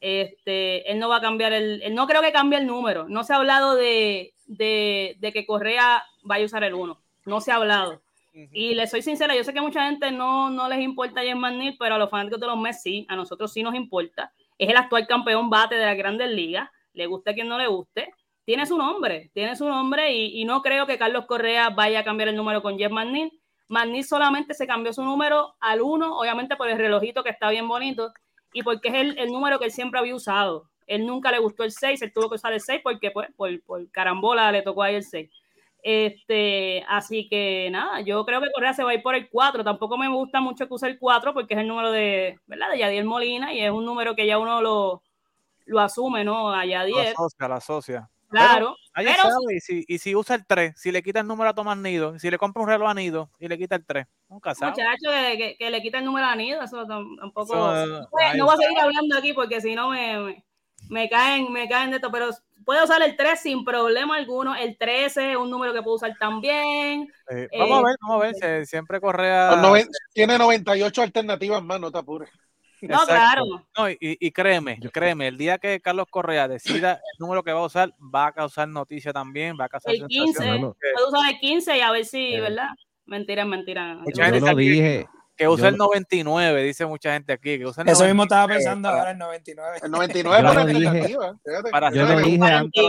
Este, 0.00 0.90
él 0.90 0.98
no 0.98 1.10
va 1.10 1.16
a 1.16 1.20
cambiar 1.20 1.52
el, 1.52 1.82
él 1.82 1.94
no 1.94 2.06
creo 2.06 2.22
que 2.22 2.32
cambie 2.32 2.58
el 2.58 2.66
número. 2.66 3.08
No 3.08 3.24
se 3.24 3.34
ha 3.34 3.36
hablado 3.36 3.74
de, 3.74 4.32
de, 4.46 5.16
de 5.18 5.32
que 5.32 5.44
Correa 5.44 6.02
vaya 6.22 6.44
a 6.44 6.46
usar 6.46 6.64
el 6.64 6.74
uno. 6.74 7.02
No 7.26 7.42
se 7.42 7.52
ha 7.52 7.56
hablado. 7.56 8.00
Y 8.32 8.74
le 8.74 8.86
soy 8.86 9.02
sincera, 9.02 9.34
yo 9.34 9.44
sé 9.44 9.52
que 9.52 9.60
mucha 9.60 9.84
gente 9.86 10.12
no, 10.12 10.50
no 10.50 10.68
les 10.68 10.80
importa 10.80 11.20
James 11.20 11.36
McNeil, 11.36 11.76
pero 11.78 11.96
a 11.96 11.98
los 11.98 12.08
fanáticos 12.08 12.40
de 12.40 12.46
los 12.46 12.58
Mets 12.58 12.82
sí, 12.82 13.04
a 13.08 13.16
nosotros 13.16 13.52
sí 13.52 13.62
nos 13.62 13.74
importa. 13.74 14.32
Es 14.56 14.70
el 14.70 14.76
actual 14.76 15.06
campeón 15.06 15.50
bate 15.50 15.74
de 15.74 15.84
las 15.84 15.96
grandes 15.96 16.30
ligas, 16.30 16.70
le 16.94 17.06
guste 17.06 17.30
a 17.30 17.34
quien 17.34 17.48
no 17.48 17.58
le 17.58 17.66
guste. 17.66 18.14
Tiene 18.50 18.66
su 18.66 18.76
nombre, 18.76 19.30
tiene 19.32 19.54
su 19.54 19.68
nombre 19.68 20.12
y, 20.12 20.44
no 20.44 20.60
creo 20.60 20.84
que 20.84 20.98
Carlos 20.98 21.26
Correa 21.26 21.70
vaya 21.70 22.00
a 22.00 22.04
cambiar 22.04 22.30
el 22.30 22.34
número 22.34 22.62
con 22.62 22.76
Jeff 22.76 22.90
McNeil. 22.90 23.30
McNeil 23.68 24.04
solamente 24.04 24.54
se 24.54 24.66
cambió 24.66 24.92
su 24.92 25.04
número 25.04 25.54
al 25.60 25.80
1, 25.80 26.18
obviamente 26.18 26.56
por 26.56 26.68
el 26.68 26.76
relojito 26.76 27.22
que 27.22 27.30
está 27.30 27.48
bien 27.50 27.68
bonito 27.68 28.12
y 28.52 28.64
porque 28.64 28.88
es 28.88 28.94
el, 28.94 29.18
el 29.20 29.30
número 29.30 29.60
que 29.60 29.66
él 29.66 29.70
siempre 29.70 30.00
había 30.00 30.16
usado. 30.16 30.68
Él 30.88 31.06
nunca 31.06 31.30
le 31.30 31.38
gustó 31.38 31.62
el 31.62 31.70
6, 31.70 32.02
él 32.02 32.12
tuvo 32.12 32.28
que 32.28 32.34
usar 32.34 32.52
el 32.52 32.60
6 32.60 32.80
porque 32.82 33.12
pues, 33.12 33.28
por, 33.36 33.62
por 33.62 33.88
carambola 33.92 34.50
le 34.50 34.62
tocó 34.62 34.82
ahí 34.82 34.96
el 34.96 35.04
6. 35.04 35.30
Este, 35.84 36.84
así 36.88 37.28
que 37.28 37.68
nada, 37.70 38.00
yo 38.00 38.26
creo 38.26 38.40
que 38.40 38.50
Correa 38.52 38.74
se 38.74 38.82
va 38.82 38.90
a 38.90 38.94
ir 38.94 39.02
por 39.04 39.14
el 39.14 39.28
4. 39.30 39.62
Tampoco 39.62 39.96
me 39.96 40.08
gusta 40.08 40.40
mucho 40.40 40.66
que 40.66 40.74
use 40.74 40.88
el 40.88 40.98
4 40.98 41.34
porque 41.34 41.54
es 41.54 41.60
el 41.60 41.68
número 41.68 41.92
de, 41.92 42.40
¿verdad? 42.48 42.72
De 42.72 42.78
Yadier 42.78 43.04
Molina 43.04 43.54
y 43.54 43.60
es 43.60 43.70
un 43.70 43.84
número 43.84 44.16
que 44.16 44.26
ya 44.26 44.38
uno 44.38 44.60
lo, 44.60 45.04
lo 45.66 45.78
asume, 45.78 46.24
¿no? 46.24 46.52
A 46.52 46.66
Yadier. 46.66 47.10
La 47.10 47.14
socia, 47.14 47.48
la 47.48 47.60
socia. 47.60 48.10
Claro. 48.30 48.76
Pero, 48.94 49.22
sabe, 49.22 49.56
y, 49.56 49.60
si, 49.60 49.84
y 49.86 49.98
si 49.98 50.14
usa 50.14 50.36
el 50.36 50.46
3, 50.46 50.74
si 50.76 50.92
le 50.92 51.02
quita 51.02 51.20
el 51.20 51.26
número 51.26 51.50
a 51.50 51.54
Tomás 51.54 51.76
Nido, 51.76 52.18
si 52.18 52.30
le 52.30 52.38
compra 52.38 52.62
un 52.62 52.68
reloj 52.68 52.90
a 52.90 52.94
Nido 52.94 53.30
y 53.38 53.48
le 53.48 53.58
quita 53.58 53.76
el 53.76 53.84
3, 53.84 54.06
nunca 54.28 54.54
sabe. 54.54 54.72
Muchacho, 54.72 55.10
que, 55.36 55.56
que, 55.58 55.70
le 55.70 55.82
quita 55.82 55.98
el 55.98 56.04
número 56.04 56.26
a 56.26 56.36
Nido, 56.36 56.62
eso 56.62 56.86
tampoco. 56.86 57.54
no, 57.56 58.46
voy 58.46 58.54
a 58.54 58.56
seguir 58.56 58.78
hablando 58.80 59.16
aquí 59.16 59.32
porque 59.32 59.60
si 59.60 59.74
no 59.74 59.90
me, 59.90 60.44
me, 60.88 61.08
caen, 61.08 61.52
me 61.52 61.68
caen 61.68 61.90
de 61.90 61.96
esto, 61.96 62.10
pero 62.10 62.30
puede 62.64 62.84
usar 62.84 63.02
el 63.02 63.16
3 63.16 63.40
sin 63.40 63.64
problema 63.64 64.16
alguno. 64.16 64.54
El 64.54 64.76
13 64.76 65.32
es 65.32 65.36
un 65.36 65.50
número 65.50 65.72
que 65.72 65.82
puedo 65.82 65.96
usar 65.96 66.16
también. 66.18 67.12
vamos 67.58 67.78
a 67.78 67.86
ver, 67.86 67.96
vamos 68.00 68.24
a 68.24 68.46
ver. 68.46 68.66
siempre 68.66 69.00
Correa. 69.00 69.60
tiene 70.12 70.38
98 70.38 71.02
alternativas 71.02 71.62
más, 71.62 71.80
no 71.80 71.90
te 71.90 71.98
apures. 71.98 72.30
No, 72.82 73.04
claro. 73.06 73.44
No, 73.76 73.90
y, 73.90 73.96
y, 74.00 74.30
créeme, 74.30 74.78
créeme, 74.92 75.28
el 75.28 75.36
día 75.36 75.58
que 75.58 75.80
Carlos 75.80 76.06
Correa 76.10 76.48
decida 76.48 76.92
el 76.92 77.18
número 77.18 77.42
que 77.42 77.52
va 77.52 77.60
a 77.60 77.64
usar, 77.64 77.94
va 77.98 78.28
a 78.28 78.32
causar 78.32 78.68
noticia 78.68 79.12
también, 79.12 79.56
va 79.58 79.66
a 79.66 79.68
causar 79.68 79.94
El 79.94 80.06
15, 80.06 80.42
puede 80.42 81.08
usar 81.08 81.30
el 81.30 81.38
15 81.38 81.76
y 81.76 81.80
a 81.80 81.90
ver 81.90 82.04
si, 82.04 82.38
¿verdad? 82.38 82.68
Mentira, 83.06 83.44
mentira. 83.44 83.98
Yo 84.14 84.30
lo 84.30 84.54
dije. 84.54 85.06
Que 85.36 85.48
usa 85.48 85.68
el 85.68 85.78
99, 85.78 86.62
dice 86.62 86.84
mucha 86.84 87.14
gente 87.14 87.32
aquí. 87.32 87.58
Que 87.58 87.64
usa 87.64 87.82
Eso 87.86 88.04
mismo 88.04 88.24
estaba 88.24 88.46
pensando 88.46 88.90
ahora, 88.90 89.12
el 89.12 89.18
99. 89.18 89.78
El 89.82 89.90
99 89.90 90.42
yo 90.42 90.54
lo 90.54 90.66
dije, 90.66 91.16
para 91.70 91.90
yo 91.90 92.04
lo 92.06 92.20
dije 92.20 92.44
antes, 92.44 92.84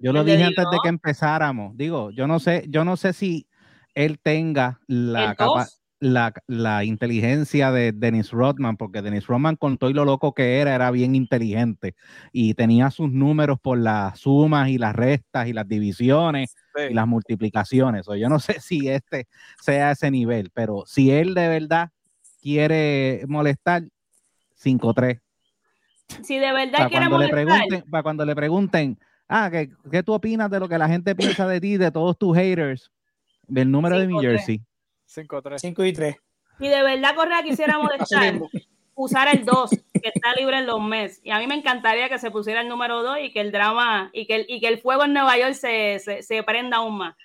yo 0.00 0.12
lo 0.12 0.24
dije 0.24 0.42
antes 0.42 0.64
de 0.68 0.78
que 0.82 0.88
empezáramos. 0.88 1.76
Digo, 1.76 2.10
yo 2.10 2.26
no 2.26 2.40
sé, 2.40 2.64
yo 2.68 2.84
no 2.84 2.96
sé 2.96 3.12
si 3.12 3.46
él 3.94 4.18
tenga 4.18 4.80
la 4.88 5.36
capacidad 5.36 5.77
la, 6.00 6.32
la, 6.46 6.84
inteligencia 6.84 7.72
de 7.72 7.92
Dennis 7.92 8.30
Rodman, 8.30 8.76
porque 8.76 9.02
Dennis 9.02 9.26
Rodman 9.26 9.56
con 9.56 9.78
todo 9.78 9.90
y 9.90 9.94
lo 9.94 10.04
loco 10.04 10.32
que 10.32 10.58
era, 10.58 10.74
era 10.74 10.90
bien 10.90 11.14
inteligente 11.14 11.94
y 12.32 12.54
tenía 12.54 12.90
sus 12.90 13.10
números 13.10 13.58
por 13.60 13.78
las 13.78 14.20
sumas 14.20 14.68
y 14.68 14.78
las 14.78 14.94
restas 14.94 15.48
y 15.48 15.52
las 15.52 15.66
divisiones 15.66 16.54
y 16.88 16.94
las 16.94 17.06
multiplicaciones. 17.06 18.08
O 18.08 18.14
yo 18.14 18.28
no 18.28 18.38
sé 18.40 18.60
si 18.60 18.88
este 18.88 19.26
sea 19.60 19.92
ese 19.92 20.10
nivel, 20.10 20.50
pero 20.54 20.84
si 20.86 21.10
él 21.10 21.34
de 21.34 21.48
verdad 21.48 21.90
quiere 22.40 23.24
molestar, 23.26 23.82
5-3. 24.62 25.20
Si 26.22 26.38
de 26.38 26.52
verdad 26.52 26.88
quiere 26.88 27.08
molestar. 27.08 27.38
Le 27.38 27.44
pregunten, 27.44 27.90
para 27.90 28.02
cuando 28.02 28.24
le 28.24 28.34
pregunten, 28.34 28.98
ah, 29.28 29.48
¿qué, 29.50 29.70
¿qué, 29.90 30.02
tú 30.02 30.12
opinas 30.14 30.50
de 30.50 30.60
lo 30.60 30.68
que 30.68 30.78
la 30.78 30.88
gente 30.88 31.14
piensa 31.14 31.46
de 31.46 31.60
ti, 31.60 31.76
de 31.76 31.90
todos 31.90 32.16
tus 32.16 32.36
haters, 32.36 32.90
del 33.46 33.70
número 33.70 33.98
de 33.98 34.06
mi 34.06 34.18
jersey? 34.20 34.62
5 35.08 35.84
y 35.84 35.92
3. 35.92 36.16
Y 36.60 36.68
de 36.68 36.82
verdad 36.82 37.14
Correa 37.14 37.42
quisiera 37.42 37.78
molestar, 37.82 38.34
usar 38.94 39.28
el 39.28 39.44
2, 39.44 39.70
que 39.70 40.10
está 40.14 40.34
libre 40.34 40.58
en 40.58 40.66
los 40.66 40.80
meses. 40.82 41.20
Y 41.24 41.30
a 41.30 41.38
mí 41.38 41.46
me 41.46 41.54
encantaría 41.54 42.08
que 42.08 42.18
se 42.18 42.30
pusiera 42.30 42.60
el 42.60 42.68
número 42.68 43.02
2 43.02 43.18
y 43.22 43.32
que 43.32 43.40
el 43.40 43.52
drama 43.52 44.10
y 44.12 44.26
que 44.26 44.34
el, 44.36 44.46
y 44.48 44.60
que 44.60 44.68
el 44.68 44.80
fuego 44.80 45.04
en 45.04 45.14
Nueva 45.14 45.38
York 45.38 45.54
se, 45.54 45.98
se, 45.98 46.42
prenda 46.42 46.78
aún 46.78 46.98
más. 46.98 47.16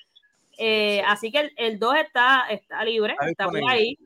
Eh, 0.58 1.02
así 1.08 1.32
que 1.32 1.52
el, 1.58 1.80
2 1.80 1.96
está, 1.98 2.46
está 2.50 2.84
libre, 2.86 3.16
está, 3.28 3.46
por 3.46 3.70
ahí. 3.70 3.98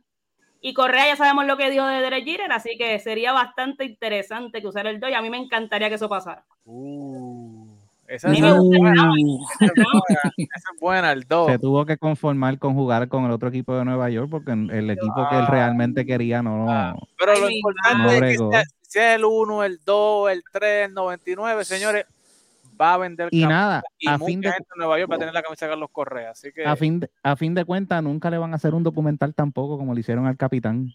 Y 0.60 0.74
Correa 0.74 1.08
ya 1.08 1.16
sabemos 1.16 1.46
lo 1.46 1.56
que 1.56 1.70
dijo 1.70 1.86
de 1.86 2.02
Derek 2.02 2.26
Jeter, 2.26 2.52
así 2.52 2.78
que 2.78 2.98
sería 3.00 3.32
bastante 3.32 3.86
interesante 3.86 4.60
que 4.60 4.68
usara 4.68 4.90
el 4.90 5.00
2 5.00 5.12
y 5.12 5.14
a 5.14 5.22
mí 5.22 5.30
me 5.30 5.38
encantaría 5.38 5.90
que 5.90 5.96
eso 5.96 6.10
pasara. 6.10 6.46
Uh. 6.66 7.67
Esa 8.18 8.32
es, 8.32 8.40
buena, 8.40 9.14
es 9.60 10.80
buena, 10.80 11.12
el 11.12 11.24
2. 11.24 11.52
Se 11.52 11.60
tuvo 11.60 11.86
que 11.86 11.98
conformar 11.98 12.58
con 12.58 12.74
jugar 12.74 13.10
con 13.10 13.26
el 13.26 13.32
otro 13.32 13.50
equipo 13.50 13.76
de 13.76 13.84
Nueva 13.84 14.10
York 14.10 14.30
porque 14.32 14.54
el 14.54 14.90
equipo 14.90 15.28
que 15.30 15.38
él 15.38 15.48
realmente 15.48 16.06
quería 16.06 16.42
no. 16.42 16.66
Ah, 16.70 16.96
pero 17.20 17.38
lo 17.38 17.50
importante 17.50 18.32
es 18.32 18.40
que 18.40 18.64
sea, 18.84 19.16
el 19.16 19.26
1, 19.26 19.64
el 19.66 19.80
2, 19.84 20.32
el 20.32 20.44
3, 20.50 20.88
el 20.88 20.94
99, 20.94 21.66
señores, 21.66 22.06
va 22.80 22.94
a 22.94 22.98
vender. 22.98 23.28
Y 23.32 23.46
nada, 23.46 23.84
y 24.00 24.08
a 24.08 24.18
fin 24.18 24.40
de 24.40 24.54
gente 24.54 24.70
en 24.74 24.80
Nueva 24.80 24.98
York 25.00 25.12
va 25.12 25.16
a 25.16 25.20
tener 25.20 25.34
la 25.34 25.42
camisa 25.42 25.66
de 25.66 25.72
Carlos 25.72 25.90
Correa. 25.92 26.32
Así 26.32 26.54
que... 26.54 26.66
a, 26.66 26.76
fin 26.78 27.02
de, 27.02 27.10
a 27.24 27.36
fin 27.36 27.54
de 27.54 27.66
cuentas, 27.66 28.02
nunca 28.02 28.30
le 28.30 28.38
van 28.38 28.54
a 28.54 28.56
hacer 28.56 28.74
un 28.74 28.84
documental 28.84 29.34
tampoco 29.34 29.78
como 29.78 29.94
le 29.94 30.00
hicieron 30.00 30.26
al 30.28 30.38
capitán. 30.38 30.94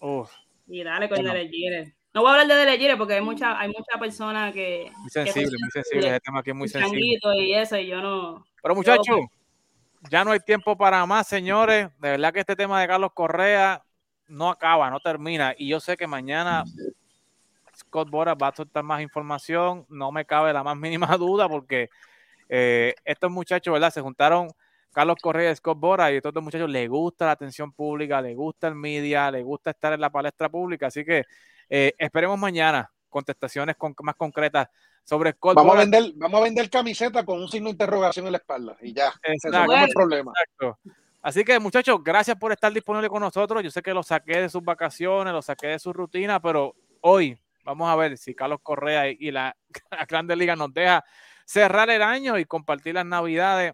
Uf. 0.00 0.30
Y 0.66 0.82
dale 0.82 1.08
con 1.08 1.24
el 1.24 1.96
no 2.14 2.22
voy 2.22 2.30
a 2.30 2.32
hablar 2.32 2.48
de 2.48 2.54
Delegire 2.54 2.96
porque 2.96 3.14
hay 3.14 3.20
mucha, 3.20 3.58
hay 3.58 3.68
mucha 3.68 3.98
persona 3.98 4.50
que. 4.52 4.90
Muy 4.96 5.10
sensible, 5.10 5.56
muy 5.60 5.70
sensible. 5.70 6.08
Ese 6.08 6.20
tema 6.20 6.40
aquí 6.40 6.50
es 6.50 6.56
muy 6.56 6.68
sensible. 6.68 7.18
Y 7.36 7.54
eso, 7.54 7.76
y 7.76 7.86
yo 7.86 8.00
no. 8.00 8.44
Pero 8.62 8.74
muchachos, 8.74 9.20
ya 10.10 10.24
no 10.24 10.32
hay 10.32 10.40
tiempo 10.40 10.76
para 10.76 11.04
más, 11.06 11.26
señores. 11.26 11.88
De 11.98 12.10
verdad 12.10 12.32
que 12.32 12.40
este 12.40 12.56
tema 12.56 12.80
de 12.80 12.88
Carlos 12.88 13.10
Correa 13.12 13.82
no 14.26 14.48
acaba, 14.50 14.90
no 14.90 15.00
termina. 15.00 15.54
Y 15.56 15.68
yo 15.68 15.80
sé 15.80 15.96
que 15.96 16.06
mañana 16.06 16.64
Scott 17.76 18.10
Boras 18.10 18.36
va 18.40 18.48
a 18.48 18.56
soltar 18.56 18.82
más 18.84 19.02
información. 19.02 19.84
No 19.88 20.10
me 20.10 20.24
cabe 20.24 20.52
la 20.52 20.62
más 20.62 20.76
mínima 20.76 21.08
duda 21.18 21.48
porque 21.48 21.90
eh, 22.48 22.94
estos 23.04 23.30
muchachos, 23.30 23.72
¿verdad? 23.72 23.92
Se 23.92 24.00
juntaron. 24.00 24.48
Carlos 24.90 25.18
Correa 25.22 25.52
y 25.52 25.54
Scott 25.54 25.78
Bora 25.78 26.10
y 26.10 26.14
a 26.14 26.16
estos 26.16 26.32
dos 26.32 26.42
muchachos 26.42 26.68
les 26.68 26.88
gusta 26.88 27.26
la 27.26 27.32
atención 27.32 27.70
pública, 27.70 28.20
les 28.20 28.34
gusta 28.34 28.66
el 28.66 28.74
media, 28.74 29.30
les 29.30 29.44
gusta 29.44 29.70
estar 29.70 29.92
en 29.92 30.00
la 30.00 30.10
palestra 30.10 30.48
pública, 30.48 30.86
así 30.86 31.04
que 31.04 31.24
eh, 31.68 31.92
esperemos 31.98 32.38
mañana 32.38 32.90
contestaciones 33.08 33.76
más 34.02 34.14
concretas 34.16 34.68
sobre 35.04 35.34
vamos 35.40 35.74
A 35.74 35.78
vender, 35.78 36.12
vamos 36.16 36.40
a 36.40 36.44
vender 36.44 36.68
camiseta 36.68 37.24
con 37.24 37.40
un 37.40 37.48
signo 37.48 37.68
de 37.68 37.72
interrogación 37.72 38.26
en 38.26 38.32
la 38.32 38.38
espalda 38.38 38.76
y 38.82 38.92
ya, 38.92 39.12
el 39.22 39.88
problema. 39.94 40.32
Así 41.22 41.44
que 41.44 41.58
muchachos, 41.58 42.02
gracias 42.04 42.36
por 42.36 42.52
estar 42.52 42.72
disponible 42.72 43.08
con 43.08 43.20
nosotros. 43.20 43.62
Yo 43.62 43.70
sé 43.70 43.82
que 43.82 43.94
lo 43.94 44.02
saqué 44.02 44.42
de 44.42 44.48
sus 44.48 44.62
vacaciones, 44.62 45.32
lo 45.32 45.42
saqué 45.42 45.68
de 45.68 45.78
su 45.78 45.92
rutina, 45.92 46.40
pero 46.40 46.74
hoy 47.00 47.38
vamos 47.64 47.88
a 47.88 47.96
ver 47.96 48.18
si 48.18 48.34
Carlos 48.34 48.60
Correa 48.62 49.08
y 49.10 49.30
la, 49.30 49.56
la 49.90 50.04
Grande 50.04 50.36
Liga 50.36 50.56
nos 50.56 50.72
deja 50.72 51.04
cerrar 51.44 51.88
el 51.90 52.02
año 52.02 52.38
y 52.38 52.44
compartir 52.44 52.94
las 52.94 53.06
navidades 53.06 53.72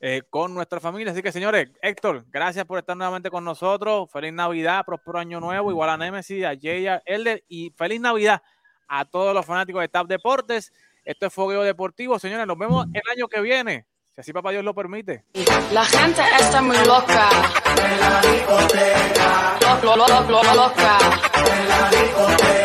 eh, 0.00 0.22
con 0.30 0.54
nuestra 0.54 0.80
familia. 0.80 1.12
Así 1.12 1.22
que, 1.22 1.30
señores, 1.30 1.68
Héctor, 1.82 2.24
gracias 2.30 2.64
por 2.64 2.78
estar 2.78 2.96
nuevamente 2.96 3.30
con 3.30 3.44
nosotros. 3.44 4.10
Feliz 4.10 4.32
Navidad, 4.32 4.84
próspero 4.86 5.18
año 5.18 5.40
nuevo, 5.40 5.70
igual 5.70 5.90
a 5.90 5.96
Nemesis, 5.96 6.44
a 6.44 6.54
Jay, 6.60 6.86
Elder 7.04 7.44
y 7.48 7.70
feliz 7.76 8.00
Navidad 8.00 8.42
a 8.88 9.04
todos 9.04 9.32
los 9.34 9.46
fanáticos 9.46 9.80
de 9.82 9.88
TAP 9.88 10.06
Deportes. 10.08 10.72
Esto 11.04 11.26
es 11.26 11.32
Fogueo 11.32 11.62
Deportivo, 11.62 12.18
señores. 12.18 12.46
Nos 12.46 12.58
vemos 12.58 12.86
el 12.92 13.02
año 13.12 13.28
que 13.28 13.40
viene, 13.40 13.86
si 14.14 14.20
así 14.20 14.32
papá 14.32 14.50
Dios 14.50 14.64
lo 14.64 14.74
permite. 14.74 15.24
La 15.72 15.84
gente 15.84 16.22
está 16.38 16.60
muy 16.60 16.76
loca. 16.78 17.30
En 17.76 18.00
la 18.00 18.20
discoteca. 18.20 19.58
Lo, 19.82 19.96
lo, 19.96 20.06
lo, 20.06 20.54
loca. 20.54 20.98
En 21.46 21.68
la 21.68 21.90
discoteca. 21.90 22.60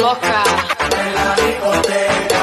Loca. 0.00 0.44
En 0.90 1.14
la 1.14 1.34
discoteca. 1.36 2.35